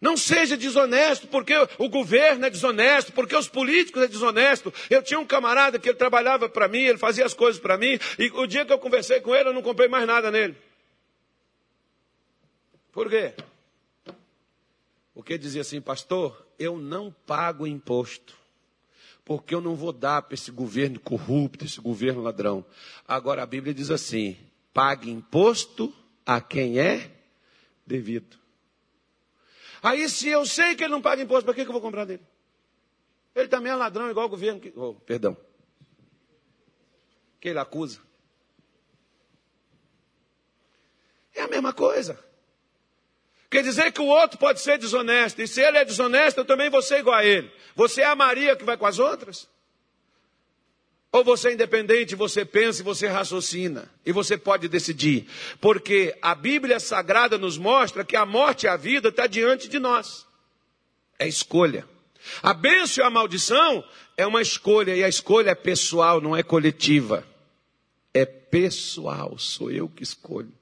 Não 0.00 0.16
seja 0.16 0.56
desonesto, 0.56 1.26
porque 1.26 1.54
o 1.76 1.88
governo 1.88 2.46
é 2.46 2.50
desonesto, 2.50 3.12
porque 3.12 3.34
os 3.34 3.48
políticos 3.48 4.02
é 4.02 4.06
desonesto. 4.06 4.72
Eu 4.88 5.02
tinha 5.02 5.18
um 5.18 5.26
camarada 5.26 5.78
que 5.78 5.88
ele 5.88 5.98
trabalhava 5.98 6.48
para 6.48 6.68
mim, 6.68 6.78
ele 6.78 6.98
fazia 6.98 7.26
as 7.26 7.34
coisas 7.34 7.60
para 7.60 7.76
mim, 7.76 7.98
e 8.18 8.30
o 8.30 8.46
dia 8.46 8.64
que 8.64 8.72
eu 8.72 8.78
conversei 8.78 9.20
com 9.20 9.34
ele, 9.34 9.48
eu 9.48 9.52
não 9.52 9.62
comprei 9.62 9.88
mais 9.88 10.06
nada 10.06 10.30
nele. 10.30 10.56
Por 12.92 13.10
quê? 13.10 13.34
Porque 15.14 15.36
dizia 15.36 15.62
assim, 15.62 15.80
pastor, 15.80 16.46
eu 16.58 16.78
não 16.78 17.14
pago 17.26 17.66
imposto, 17.66 18.36
porque 19.24 19.54
eu 19.54 19.60
não 19.60 19.74
vou 19.74 19.92
dar 19.92 20.22
para 20.22 20.34
esse 20.34 20.50
governo 20.50 20.98
corrupto, 21.00 21.64
esse 21.64 21.80
governo 21.80 22.22
ladrão. 22.22 22.64
Agora 23.06 23.42
a 23.42 23.46
Bíblia 23.46 23.74
diz 23.74 23.90
assim: 23.90 24.36
pague 24.72 25.10
imposto 25.10 25.92
a 26.24 26.40
quem 26.40 26.78
é 26.78 27.10
devido. 27.86 28.38
Aí, 29.82 30.08
se 30.08 30.28
eu 30.28 30.44
sei 30.44 30.74
que 30.74 30.84
ele 30.84 30.92
não 30.92 31.02
paga 31.02 31.22
imposto, 31.22 31.44
para 31.44 31.54
que, 31.54 31.62
que 31.62 31.68
eu 31.68 31.72
vou 31.72 31.82
comprar 31.82 32.04
dele? 32.04 32.22
Ele 33.34 33.48
também 33.48 33.70
é 33.70 33.74
ladrão, 33.74 34.10
igual 34.10 34.26
o 34.26 34.30
governo. 34.30 34.60
Que... 34.60 34.72
Oh, 34.74 34.94
perdão. 34.94 35.36
Que 37.40 37.50
ele 37.50 37.58
acusa. 37.58 38.00
É 41.34 41.42
a 41.42 41.48
mesma 41.48 41.72
coisa. 41.72 42.18
Quer 43.50 43.62
dizer 43.62 43.92
que 43.92 44.00
o 44.00 44.06
outro 44.06 44.38
pode 44.38 44.60
ser 44.60 44.76
desonesto. 44.78 45.40
E 45.40 45.46
se 45.46 45.60
ele 45.60 45.78
é 45.78 45.84
desonesto, 45.84 46.40
eu 46.40 46.44
também 46.44 46.68
vou 46.68 46.82
ser 46.82 46.98
igual 46.98 47.16
a 47.16 47.24
ele. 47.24 47.50
Você 47.74 48.02
é 48.02 48.06
a 48.06 48.16
Maria 48.16 48.56
que 48.56 48.64
vai 48.64 48.76
com 48.76 48.86
as 48.86 48.98
outras? 48.98 49.48
Ou 51.10 51.24
você 51.24 51.48
é 51.48 51.52
independente, 51.54 52.14
você 52.14 52.44
pensa 52.44 52.82
e 52.82 52.84
você 52.84 53.06
raciocina. 53.06 53.90
E 54.04 54.12
você 54.12 54.36
pode 54.36 54.68
decidir. 54.68 55.26
Porque 55.60 56.14
a 56.20 56.34
Bíblia 56.34 56.78
Sagrada 56.78 57.38
nos 57.38 57.56
mostra 57.56 58.04
que 58.04 58.16
a 58.16 58.26
morte 58.26 58.64
e 58.64 58.68
a 58.68 58.76
vida 58.76 59.08
está 59.08 59.26
diante 59.26 59.68
de 59.68 59.78
nós. 59.78 60.26
É 61.18 61.26
escolha. 61.26 61.86
A 62.42 62.52
bênção 62.52 63.02
e 63.02 63.06
a 63.06 63.10
maldição 63.10 63.82
é 64.16 64.26
uma 64.26 64.42
escolha. 64.42 64.94
E 64.94 65.02
a 65.02 65.08
escolha 65.08 65.50
é 65.50 65.54
pessoal, 65.54 66.20
não 66.20 66.36
é 66.36 66.42
coletiva. 66.42 67.26
É 68.12 68.26
pessoal, 68.26 69.38
sou 69.38 69.70
eu 69.70 69.88
que 69.88 70.02
escolho. 70.02 70.52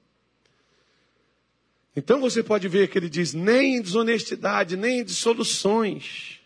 Então 1.93 2.21
você 2.21 2.41
pode 2.41 2.69
ver 2.69 2.87
que 2.87 2.97
ele 2.97 3.09
diz: 3.09 3.33
nem 3.33 3.77
em 3.77 3.81
desonestidade, 3.81 4.77
nem 4.77 4.99
em 4.99 5.03
dissoluções 5.03 6.36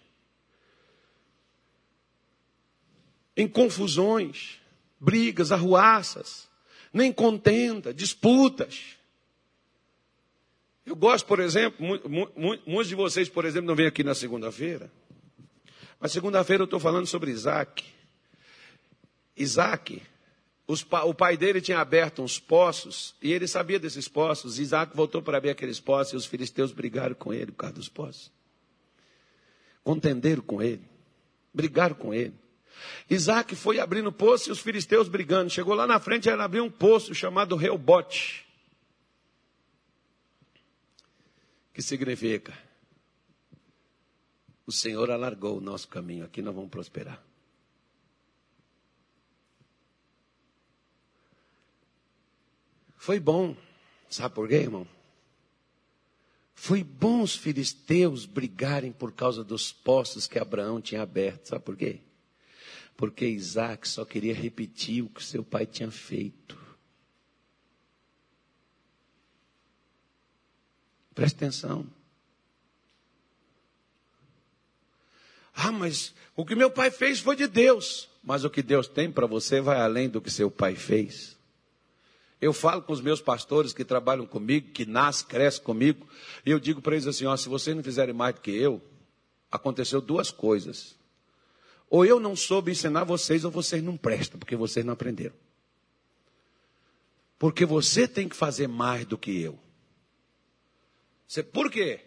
em 3.35 3.47
confusões, 3.47 4.59
brigas, 4.99 5.51
arruaças, 5.51 6.49
nem 6.93 7.11
contenda, 7.11 7.93
disputas. 7.93 8.97
Eu 10.85 10.95
gosto, 10.95 11.25
por 11.25 11.39
exemplo, 11.39 11.85
muitos 12.65 12.87
de 12.87 12.95
vocês, 12.95 13.29
por 13.29 13.45
exemplo, 13.45 13.67
não 13.67 13.75
vêm 13.75 13.87
aqui 13.87 14.03
na 14.03 14.15
segunda-feira, 14.15 14.91
mas 15.99 16.11
segunda-feira 16.11 16.63
eu 16.63 16.65
estou 16.65 16.79
falando 16.79 17.05
sobre 17.05 17.31
Isaac. 17.31 17.85
Isaac, 19.37 20.01
os, 20.67 20.85
o 21.05 21.13
pai 21.13 21.37
dele 21.37 21.61
tinha 21.61 21.79
aberto 21.79 22.21
uns 22.21 22.39
poços 22.39 23.15
e 23.21 23.31
ele 23.31 23.47
sabia 23.47 23.79
desses 23.79 24.07
poços. 24.07 24.59
Isaac 24.59 24.95
voltou 24.95 25.21
para 25.21 25.37
abrir 25.37 25.51
aqueles 25.51 25.79
poços 25.79 26.13
e 26.13 26.15
os 26.15 26.25
filisteus 26.25 26.71
brigaram 26.71 27.15
com 27.15 27.33
ele 27.33 27.51
por 27.51 27.57
causa 27.57 27.75
dos 27.75 27.89
poços. 27.89 28.31
Contenderam 29.83 30.41
com 30.41 30.61
ele, 30.61 30.81
brigaram 31.53 31.95
com 31.95 32.13
ele. 32.13 32.33
Isaac 33.09 33.55
foi 33.55 33.79
abrindo 33.79 34.11
poço 34.11 34.49
e 34.49 34.51
os 34.51 34.59
filisteus 34.59 35.07
brigando. 35.07 35.49
Chegou 35.49 35.73
lá 35.73 35.85
na 35.85 35.99
frente, 35.99 36.29
ele 36.29 36.41
abriu 36.41 36.63
um 36.63 36.71
poço 36.71 37.13
chamado 37.13 37.55
Reobote. 37.55 38.45
Que 41.73 41.81
significa: 41.81 42.57
O 44.65 44.71
Senhor 44.71 45.09
alargou 45.11 45.57
o 45.57 45.61
nosso 45.61 45.87
caminho, 45.87 46.25
aqui 46.25 46.41
nós 46.41 46.55
vamos 46.55 46.69
prosperar. 46.69 47.21
Foi 52.97 53.19
bom, 53.19 53.57
sabe 54.07 54.35
por 54.35 54.47
quê, 54.47 54.57
irmão? 54.57 54.87
Foi 56.53 56.83
bom 56.83 57.23
os 57.23 57.35
filisteus 57.35 58.27
brigarem 58.27 58.91
por 58.91 59.11
causa 59.11 59.43
dos 59.43 59.71
poços 59.71 60.27
que 60.27 60.37
Abraão 60.37 60.79
tinha 60.79 61.01
aberto, 61.01 61.47
sabe 61.47 61.65
por 61.65 61.75
quê? 61.75 61.99
Porque 63.01 63.25
Isaac 63.25 63.87
só 63.87 64.05
queria 64.05 64.31
repetir 64.31 65.03
o 65.03 65.09
que 65.09 65.23
seu 65.23 65.43
pai 65.43 65.65
tinha 65.65 65.89
feito. 65.89 66.55
Preste 71.15 71.37
atenção. 71.37 71.87
Ah, 75.55 75.71
mas 75.71 76.13
o 76.35 76.45
que 76.45 76.53
meu 76.53 76.69
pai 76.69 76.91
fez 76.91 77.19
foi 77.19 77.35
de 77.35 77.47
Deus. 77.47 78.07
Mas 78.23 78.43
o 78.43 78.51
que 78.51 78.61
Deus 78.61 78.87
tem 78.87 79.11
para 79.11 79.25
você 79.25 79.59
vai 79.59 79.81
além 79.81 80.07
do 80.07 80.21
que 80.21 80.29
seu 80.29 80.51
pai 80.51 80.75
fez. 80.75 81.35
Eu 82.39 82.53
falo 82.53 82.83
com 82.83 82.93
os 82.93 83.01
meus 83.01 83.19
pastores 83.19 83.73
que 83.73 83.83
trabalham 83.83 84.27
comigo, 84.27 84.69
que 84.69 84.85
nascem, 84.85 85.25
crescem 85.25 85.63
comigo, 85.63 86.07
e 86.45 86.51
eu 86.51 86.59
digo 86.59 86.83
para 86.83 86.93
eles 86.93 87.07
assim: 87.07 87.25
ó, 87.25 87.35
se 87.35 87.49
vocês 87.49 87.75
não 87.75 87.81
fizerem 87.81 88.13
mais 88.13 88.35
do 88.35 88.41
que 88.41 88.51
eu, 88.51 88.79
aconteceu 89.51 89.99
duas 90.01 90.29
coisas. 90.29 91.00
Ou 91.91 92.05
eu 92.05 92.21
não 92.21 92.37
soube 92.37 92.71
ensinar 92.71 93.03
vocês, 93.03 93.43
ou 93.43 93.51
vocês 93.51 93.83
não 93.83 93.97
prestam, 93.97 94.39
porque 94.39 94.55
vocês 94.55 94.85
não 94.85 94.93
aprenderam. 94.93 95.35
Porque 97.37 97.65
você 97.65 98.07
tem 98.07 98.29
que 98.29 98.35
fazer 98.35 98.65
mais 98.65 99.05
do 99.05 99.17
que 99.17 99.41
eu. 99.41 99.59
Você, 101.27 101.43
por 101.43 101.69
quê? 101.69 101.99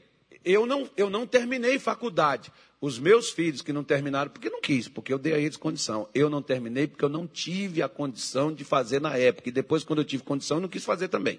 Eu 0.42 0.64
não, 0.64 0.88
eu 0.96 1.10
não 1.10 1.26
terminei 1.26 1.78
faculdade. 1.78 2.50
Os 2.80 2.98
meus 2.98 3.28
filhos 3.28 3.60
que 3.60 3.74
não 3.74 3.84
terminaram, 3.84 4.30
porque 4.30 4.48
não 4.48 4.62
quis, 4.62 4.88
porque 4.88 5.12
eu 5.12 5.18
dei 5.18 5.34
a 5.34 5.38
eles 5.38 5.58
condição. 5.58 6.08
Eu 6.14 6.30
não 6.30 6.40
terminei 6.40 6.86
porque 6.86 7.04
eu 7.04 7.10
não 7.10 7.26
tive 7.26 7.82
a 7.82 7.88
condição 7.88 8.54
de 8.54 8.64
fazer 8.64 9.02
na 9.02 9.18
época. 9.18 9.50
E 9.50 9.52
depois, 9.52 9.84
quando 9.84 9.98
eu 9.98 10.04
tive 10.06 10.22
condição, 10.22 10.56
eu 10.56 10.62
não 10.62 10.68
quis 10.68 10.84
fazer 10.84 11.08
também. 11.08 11.38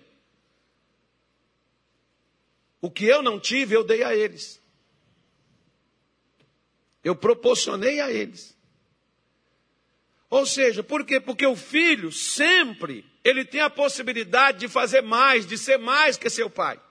O 2.80 2.92
que 2.92 3.06
eu 3.06 3.24
não 3.24 3.40
tive, 3.40 3.76
eu 3.76 3.84
dei 3.84 4.04
a 4.04 4.16
eles. 4.16 4.62
Eu 7.06 7.16
proporcionei 7.16 8.02
a 8.02 8.12
eles. 8.12 8.58
Ou 10.28 10.44
seja, 10.46 10.82
por 10.82 11.06
quê? 11.06 11.22
Porque 11.22 11.46
o 11.46 11.56
filho 11.56 12.12
sempre 12.12 13.06
ele 13.24 13.46
tem 13.46 13.62
a 13.62 13.70
possibilidade 13.70 14.60
de 14.60 14.68
fazer 14.68 15.02
mais, 15.02 15.46
de 15.46 15.56
ser 15.56 15.78
mais 15.78 16.18
que 16.18 16.30
seu 16.32 16.50
pai. 16.50 16.82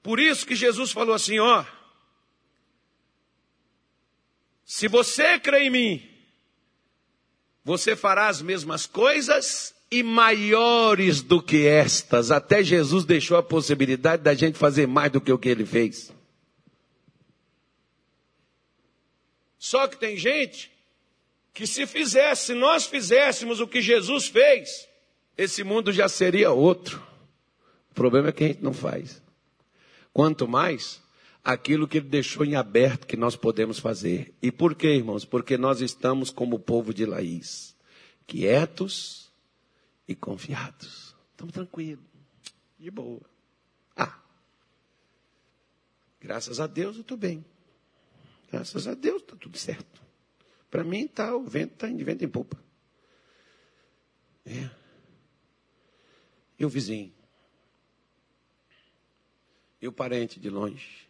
Por 0.00 0.20
isso 0.20 0.46
que 0.46 0.54
Jesus 0.54 0.92
falou 0.92 1.14
assim, 1.14 1.40
ó, 1.40 1.64
se 4.64 4.86
você 4.86 5.40
crê 5.40 5.64
em 5.64 5.70
mim, 5.70 6.10
você 7.64 7.96
fará 7.96 8.28
as 8.28 8.40
mesmas 8.40 8.86
coisas 8.86 9.74
e 9.90 10.04
maiores 10.04 11.20
do 11.20 11.42
que 11.42 11.66
estas. 11.66 12.30
Até 12.30 12.62
Jesus 12.62 13.04
deixou 13.04 13.36
a 13.36 13.42
possibilidade 13.42 14.22
da 14.22 14.34
gente 14.34 14.56
fazer 14.56 14.86
mais 14.86 15.10
do 15.10 15.20
que 15.20 15.32
o 15.32 15.38
que 15.38 15.48
ele 15.48 15.66
fez. 15.66 16.16
Só 19.58 19.88
que 19.88 19.96
tem 19.96 20.16
gente 20.16 20.70
que 21.52 21.66
se 21.66 21.86
fizesse, 21.86 22.46
se 22.46 22.54
nós 22.54 22.86
fizéssemos 22.86 23.60
o 23.60 23.66
que 23.66 23.80
Jesus 23.80 24.28
fez, 24.28 24.88
esse 25.36 25.64
mundo 25.64 25.92
já 25.92 26.08
seria 26.08 26.52
outro. 26.52 27.04
O 27.90 27.94
problema 27.94 28.28
é 28.28 28.32
que 28.32 28.44
a 28.44 28.46
gente 28.48 28.62
não 28.62 28.72
faz. 28.72 29.20
Quanto 30.12 30.46
mais 30.46 31.02
aquilo 31.44 31.88
que 31.88 31.98
ele 31.98 32.08
deixou 32.08 32.44
em 32.44 32.56
aberto 32.56 33.06
que 33.06 33.16
nós 33.16 33.34
podemos 33.34 33.78
fazer. 33.78 34.34
E 34.42 34.52
por 34.52 34.74
quê, 34.74 34.94
irmãos? 34.94 35.24
Porque 35.24 35.56
nós 35.56 35.80
estamos 35.80 36.30
como 36.30 36.56
o 36.56 36.60
povo 36.60 36.92
de 36.92 37.06
Laís, 37.06 37.74
quietos 38.26 39.32
e 40.06 40.14
confiados. 40.14 41.16
Estamos 41.30 41.54
tranquilos, 41.54 42.04
de 42.78 42.90
boa. 42.90 43.22
Ah, 43.96 44.18
graças 46.20 46.60
a 46.60 46.66
Deus 46.66 46.96
eu 46.96 47.02
estou 47.02 47.16
bem. 47.16 47.44
Graças 48.50 48.86
a 48.86 48.94
Deus 48.94 49.22
está 49.22 49.36
tudo 49.36 49.58
certo. 49.58 50.02
Para 50.70 50.84
mim 50.84 51.06
tá, 51.06 51.34
o 51.34 51.44
vento 51.44 51.74
está 51.74 51.88
de 51.88 52.04
vento 52.04 52.24
em 52.24 52.28
popa. 52.28 52.62
É. 54.44 54.70
E 56.58 56.64
o 56.64 56.68
vizinho? 56.68 57.12
E 59.80 59.86
o 59.86 59.92
parente 59.92 60.40
de 60.40 60.50
longe? 60.50 61.08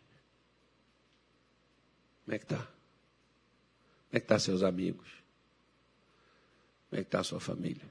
Como 2.24 2.34
é 2.34 2.38
que 2.38 2.44
está? 2.44 2.58
Como 2.58 4.12
é 4.12 4.20
que 4.20 4.24
está 4.24 4.38
seus 4.38 4.62
amigos? 4.62 5.08
Como 6.88 7.00
é 7.00 7.02
que 7.02 7.08
está 7.08 7.20
a 7.20 7.24
sua 7.24 7.40
família? 7.40 7.88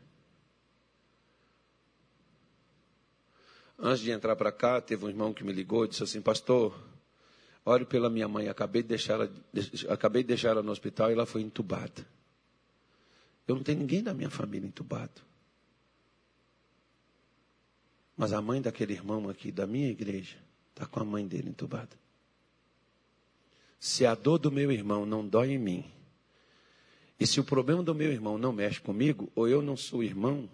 Antes 3.79 4.01
de 4.01 4.11
entrar 4.11 4.35
para 4.35 4.51
cá, 4.51 4.81
teve 4.81 5.05
um 5.05 5.09
irmão 5.09 5.33
que 5.33 5.43
me 5.43 5.53
ligou 5.53 5.85
e 5.85 5.87
disse 5.87 6.03
assim, 6.03 6.21
pastor, 6.21 6.79
Ore 7.69 7.83
pela 7.83 8.09
minha 8.09 8.29
mãe, 8.29 8.47
acabei 8.47 8.81
de 8.81 8.87
deixar 8.87 9.15
ela, 9.15 9.33
acabei 9.89 10.23
de 10.23 10.29
deixar 10.29 10.51
ela 10.51 10.63
no 10.63 10.71
hospital 10.71 11.09
e 11.09 11.13
ela 11.13 11.25
foi 11.25 11.41
entubada. 11.41 12.07
Eu 13.45 13.55
não 13.55 13.61
tenho 13.61 13.79
ninguém 13.79 14.01
da 14.01 14.13
minha 14.13 14.29
família 14.29 14.65
entubado. 14.65 15.21
Mas 18.15 18.31
a 18.31 18.41
mãe 18.41 18.61
daquele 18.61 18.93
irmão 18.93 19.27
aqui 19.27 19.51
da 19.51 19.67
minha 19.67 19.89
igreja 19.89 20.37
está 20.69 20.85
com 20.85 21.01
a 21.01 21.03
mãe 21.03 21.27
dele 21.27 21.49
entubada. 21.49 21.93
Se 23.77 24.05
a 24.05 24.15
dor 24.15 24.37
do 24.37 24.49
meu 24.49 24.71
irmão 24.71 25.05
não 25.05 25.27
dói 25.27 25.51
em 25.51 25.57
mim, 25.57 25.91
e 27.19 27.27
se 27.27 27.41
o 27.41 27.43
problema 27.43 27.83
do 27.83 27.93
meu 27.93 28.13
irmão 28.13 28.37
não 28.37 28.53
mexe 28.53 28.79
comigo, 28.79 29.29
ou 29.35 29.45
eu 29.45 29.61
não 29.61 29.75
sou 29.75 30.01
irmão, 30.01 30.49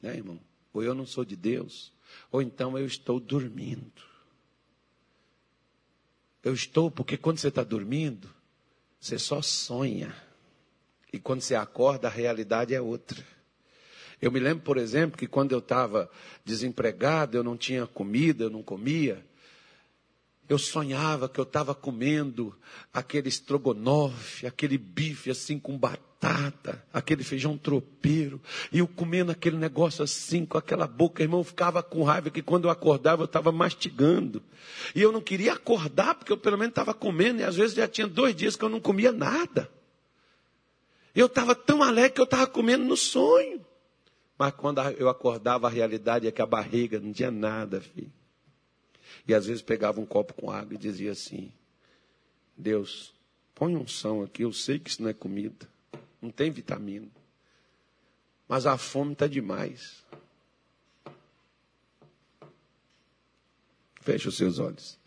né, 0.00 0.16
irmão? 0.16 0.40
Ou 0.72 0.82
eu 0.82 0.94
não 0.94 1.04
sou 1.04 1.26
de 1.26 1.36
Deus, 1.36 1.92
ou 2.32 2.40
então 2.40 2.78
eu 2.78 2.86
estou 2.86 3.20
dormindo. 3.20 4.08
Eu 6.42 6.54
estou, 6.54 6.90
porque 6.90 7.16
quando 7.16 7.38
você 7.38 7.48
está 7.48 7.62
dormindo, 7.62 8.28
você 8.98 9.18
só 9.18 9.42
sonha. 9.42 10.14
E 11.12 11.18
quando 11.18 11.40
você 11.40 11.54
acorda, 11.54 12.08
a 12.08 12.10
realidade 12.10 12.74
é 12.74 12.80
outra. 12.80 13.24
Eu 14.20 14.30
me 14.30 14.38
lembro, 14.38 14.62
por 14.62 14.76
exemplo, 14.76 15.18
que 15.18 15.26
quando 15.26 15.52
eu 15.52 15.58
estava 15.58 16.10
desempregado, 16.44 17.36
eu 17.36 17.42
não 17.42 17.56
tinha 17.56 17.86
comida, 17.86 18.44
eu 18.44 18.50
não 18.50 18.62
comia. 18.62 19.24
Eu 20.48 20.58
sonhava 20.58 21.28
que 21.28 21.38
eu 21.38 21.44
estava 21.44 21.74
comendo 21.74 22.56
aquele 22.92 23.28
estrogonofe, 23.28 24.46
aquele 24.46 24.76
bife 24.76 25.30
assim 25.30 25.58
com 25.58 25.78
batata 25.78 26.09
batata, 26.20 26.84
aquele 26.92 27.24
feijão 27.24 27.56
tropeiro, 27.56 28.40
e 28.70 28.78
eu 28.78 28.86
comendo 28.86 29.32
aquele 29.32 29.56
negócio 29.56 30.04
assim, 30.04 30.44
com 30.44 30.58
aquela 30.58 30.86
boca, 30.86 31.22
irmão, 31.22 31.42
ficava 31.42 31.82
com 31.82 32.02
raiva 32.02 32.28
que 32.28 32.42
quando 32.42 32.66
eu 32.66 32.70
acordava 32.70 33.22
eu 33.22 33.26
estava 33.26 33.50
mastigando. 33.50 34.42
E 34.94 35.00
eu 35.00 35.10
não 35.10 35.22
queria 35.22 35.54
acordar, 35.54 36.14
porque 36.14 36.30
eu 36.30 36.36
pelo 36.36 36.58
menos 36.58 36.72
estava 36.72 36.92
comendo, 36.92 37.40
e 37.40 37.44
às 37.44 37.56
vezes 37.56 37.74
já 37.74 37.88
tinha 37.88 38.06
dois 38.06 38.36
dias 38.36 38.54
que 38.54 38.62
eu 38.62 38.68
não 38.68 38.80
comia 38.80 39.10
nada. 39.10 39.70
Eu 41.14 41.26
estava 41.26 41.54
tão 41.54 41.82
alegre 41.82 42.10
que 42.10 42.20
eu 42.20 42.24
estava 42.24 42.46
comendo 42.46 42.84
no 42.84 42.96
sonho. 42.96 43.64
Mas 44.38 44.52
quando 44.52 44.80
eu 44.80 45.08
acordava, 45.08 45.66
a 45.66 45.70
realidade 45.70 46.26
é 46.26 46.30
que 46.30 46.40
a 46.40 46.46
barriga 46.46 47.00
não 47.00 47.12
tinha 47.12 47.30
nada, 47.30 47.80
filho. 47.80 48.12
E 49.26 49.34
às 49.34 49.46
vezes 49.46 49.60
pegava 49.60 50.00
um 50.00 50.06
copo 50.06 50.34
com 50.34 50.50
água 50.50 50.74
e 50.74 50.78
dizia 50.78 51.12
assim: 51.12 51.52
Deus, 52.56 53.12
põe 53.54 53.76
um 53.76 53.86
som 53.86 54.22
aqui, 54.22 54.42
eu 54.42 54.52
sei 54.52 54.78
que 54.78 54.88
isso 54.88 55.02
não 55.02 55.10
é 55.10 55.12
comida 55.12 55.68
não 56.20 56.30
tem 56.30 56.50
vitamina. 56.50 57.08
Mas 58.48 58.66
a 58.66 58.76
fome 58.76 59.12
está 59.12 59.26
demais. 59.26 60.04
Feche 64.00 64.28
os 64.28 64.36
seus 64.36 64.58
olhos. 64.58 64.98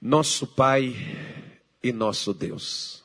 Nosso 0.00 0.46
Pai 0.46 0.94
e 1.82 1.92
nosso 1.92 2.34
Deus. 2.34 3.04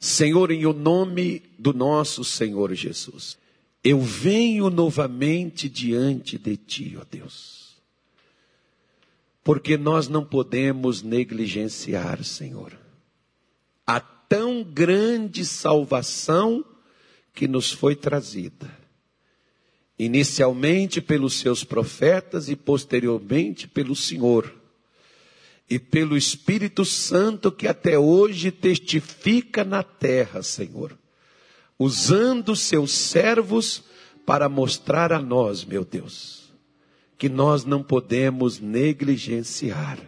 Senhor, 0.00 0.50
em 0.50 0.64
o 0.64 0.72
nome 0.72 1.42
do 1.58 1.72
nosso 1.72 2.22
Senhor 2.22 2.72
Jesus, 2.72 3.36
eu 3.82 4.00
venho 4.00 4.70
novamente 4.70 5.68
diante 5.68 6.38
de 6.38 6.56
Ti, 6.56 6.96
ó 7.00 7.04
Deus. 7.04 7.76
Porque 9.42 9.76
nós 9.76 10.08
não 10.08 10.24
podemos 10.24 11.02
negligenciar, 11.02 12.22
Senhor, 12.22 12.78
a 13.86 14.00
tão 14.28 14.62
grande 14.62 15.44
salvação 15.44 16.64
que 17.32 17.48
nos 17.48 17.72
foi 17.72 17.96
trazida. 17.96 18.70
Inicialmente 19.98 21.00
pelos 21.00 21.34
seus 21.34 21.64
profetas 21.64 22.48
e 22.48 22.54
posteriormente 22.54 23.66
pelo 23.66 23.96
Senhor. 23.96 24.54
E 25.68 25.78
pelo 25.78 26.16
Espírito 26.16 26.84
Santo 26.84 27.50
que 27.50 27.66
até 27.66 27.98
hoje 27.98 28.50
testifica 28.50 29.64
na 29.64 29.82
terra, 29.82 30.42
Senhor. 30.42 30.96
Usando 31.78 32.56
seus 32.56 32.90
servos 32.92 33.84
para 34.24 34.48
mostrar 34.48 35.12
a 35.12 35.20
nós, 35.20 35.64
meu 35.64 35.84
Deus, 35.84 36.52
que 37.16 37.28
nós 37.28 37.64
não 37.64 37.82
podemos 37.82 38.60
negligenciar. 38.60 39.98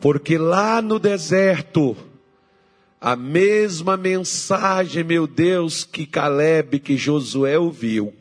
Porque 0.00 0.38
lá 0.38 0.80
no 0.80 0.98
deserto, 0.98 1.96
a 3.00 3.16
mesma 3.16 3.96
mensagem, 3.96 5.02
meu 5.02 5.26
Deus, 5.26 5.84
que 5.84 6.04
Caleb, 6.04 6.80
que 6.80 6.98
Josué 6.98 7.58
ouviu, 7.58 8.12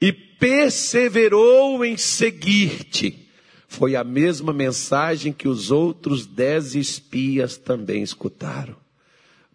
e 0.00 0.12
perseverou 0.12 1.84
em 1.84 1.96
seguir-te, 1.96 3.28
foi 3.66 3.96
a 3.96 4.04
mesma 4.04 4.52
mensagem 4.52 5.32
que 5.32 5.48
os 5.48 5.72
outros 5.72 6.24
dez 6.24 6.76
espias 6.76 7.56
também 7.56 8.02
escutaram, 8.02 8.76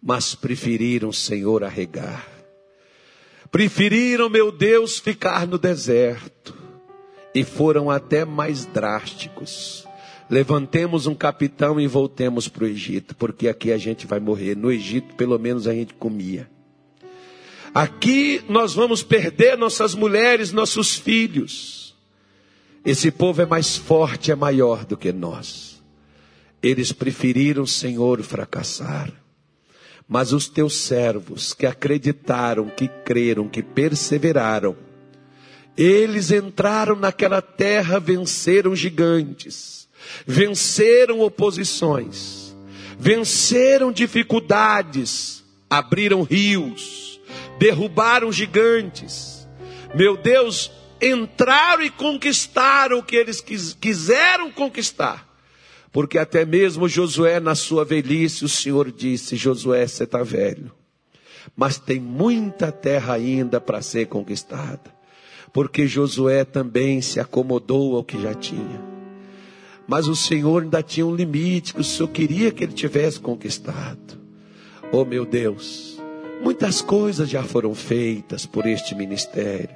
mas 0.02 0.34
preferiram, 0.34 1.10
Senhor, 1.10 1.64
arregar. 1.64 2.28
Preferiram, 3.50 4.28
meu 4.28 4.52
Deus, 4.52 4.98
ficar 4.98 5.46
no 5.46 5.58
deserto. 5.58 6.54
E 7.34 7.44
foram 7.44 7.90
até 7.90 8.24
mais 8.24 8.66
drásticos 8.66 9.86
Levantemos 10.30 11.08
um 11.08 11.14
capitão 11.14 11.80
e 11.80 11.88
voltemos 11.88 12.46
para 12.46 12.62
o 12.62 12.66
Egito, 12.68 13.16
porque 13.16 13.48
aqui 13.48 13.72
a 13.72 13.76
gente 13.76 14.06
vai 14.06 14.20
morrer. 14.20 14.56
No 14.56 14.70
Egito, 14.70 15.16
pelo 15.16 15.36
menos, 15.40 15.66
a 15.66 15.74
gente 15.74 15.92
comia. 15.94 16.48
Aqui 17.74 18.40
nós 18.48 18.72
vamos 18.72 19.02
perder 19.02 19.58
nossas 19.58 19.92
mulheres, 19.92 20.52
nossos 20.52 20.94
filhos. 20.96 21.96
Esse 22.84 23.10
povo 23.10 23.42
é 23.42 23.46
mais 23.46 23.76
forte, 23.76 24.30
é 24.30 24.36
maior 24.36 24.84
do 24.84 24.96
que 24.96 25.12
nós. 25.12 25.82
Eles 26.62 26.92
preferiram, 26.92 27.66
Senhor, 27.66 28.22
fracassar. 28.22 29.12
Mas 30.06 30.32
os 30.32 30.48
teus 30.48 30.74
servos 30.74 31.52
que 31.54 31.66
acreditaram, 31.66 32.68
que 32.68 32.86
creram, 33.04 33.48
que 33.48 33.64
perseveraram, 33.64 34.76
eles 35.76 36.30
entraram 36.30 36.94
naquela 36.94 37.42
terra, 37.42 37.98
venceram 37.98 38.76
gigantes 38.76 39.79
venceram 40.26 41.20
oposições, 41.20 42.56
venceram 42.98 43.92
dificuldades, 43.92 45.44
abriram 45.68 46.22
rios, 46.22 47.20
derrubaram 47.58 48.32
gigantes, 48.32 49.48
meu 49.94 50.16
Deus, 50.16 50.70
entraram 51.00 51.82
e 51.82 51.90
conquistaram 51.90 52.98
o 52.98 53.02
que 53.02 53.16
eles 53.16 53.40
quiseram 53.40 54.50
conquistar. 54.50 55.28
Porque 55.92 56.18
até 56.18 56.44
mesmo 56.44 56.88
Josué, 56.88 57.40
na 57.40 57.54
sua 57.54 57.84
velhice, 57.84 58.44
o 58.44 58.48
Senhor 58.48 58.92
disse: 58.92 59.36
Josué, 59.36 59.86
você 59.86 60.04
está 60.04 60.22
velho, 60.22 60.70
mas 61.56 61.78
tem 61.78 61.98
muita 61.98 62.70
terra 62.70 63.14
ainda 63.14 63.60
para 63.60 63.82
ser 63.82 64.06
conquistada. 64.06 65.00
Porque 65.52 65.88
Josué 65.88 66.44
também 66.44 67.00
se 67.00 67.18
acomodou 67.18 67.96
ao 67.96 68.04
que 68.04 68.20
já 68.22 68.32
tinha. 68.34 68.89
Mas 69.90 70.06
o 70.06 70.14
Senhor 70.14 70.62
ainda 70.62 70.84
tinha 70.84 71.04
um 71.04 71.12
limite 71.12 71.74
que 71.74 71.80
o 71.80 71.84
Senhor 71.84 72.06
queria 72.10 72.52
que 72.52 72.62
ele 72.62 72.72
tivesse 72.72 73.18
conquistado. 73.18 74.20
Oh 74.92 75.04
meu 75.04 75.26
Deus, 75.26 76.00
muitas 76.40 76.80
coisas 76.80 77.28
já 77.28 77.42
foram 77.42 77.74
feitas 77.74 78.46
por 78.46 78.66
este 78.66 78.94
ministério. 78.94 79.74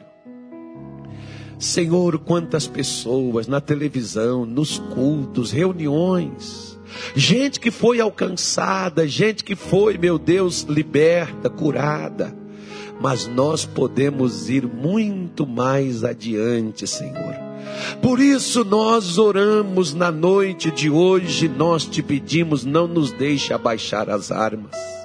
Senhor, 1.58 2.16
quantas 2.20 2.64
pessoas 2.68 3.48
na 3.48 3.60
televisão, 3.60 4.46
nos 4.46 4.78
cultos, 4.78 5.50
reuniões, 5.50 6.78
gente 7.16 7.58
que 7.58 7.72
foi 7.72 7.98
alcançada, 7.98 9.08
gente 9.08 9.42
que 9.42 9.56
foi, 9.56 9.98
meu 9.98 10.16
Deus, 10.16 10.62
liberta, 10.62 11.50
curada. 11.50 12.32
Mas 13.00 13.26
nós 13.26 13.64
podemos 13.64 14.48
ir 14.48 14.64
muito 14.64 15.44
mais 15.44 16.04
adiante, 16.04 16.86
Senhor. 16.86 17.43
Por 18.00 18.20
isso 18.20 18.64
nós 18.64 19.18
oramos 19.18 19.94
na 19.94 20.10
noite 20.10 20.70
de 20.70 20.90
hoje, 20.90 21.48
nós 21.48 21.84
te 21.84 22.02
pedimos, 22.02 22.64
não 22.64 22.86
nos 22.86 23.12
deixe 23.12 23.52
abaixar 23.52 24.10
as 24.10 24.30
armas. 24.30 25.03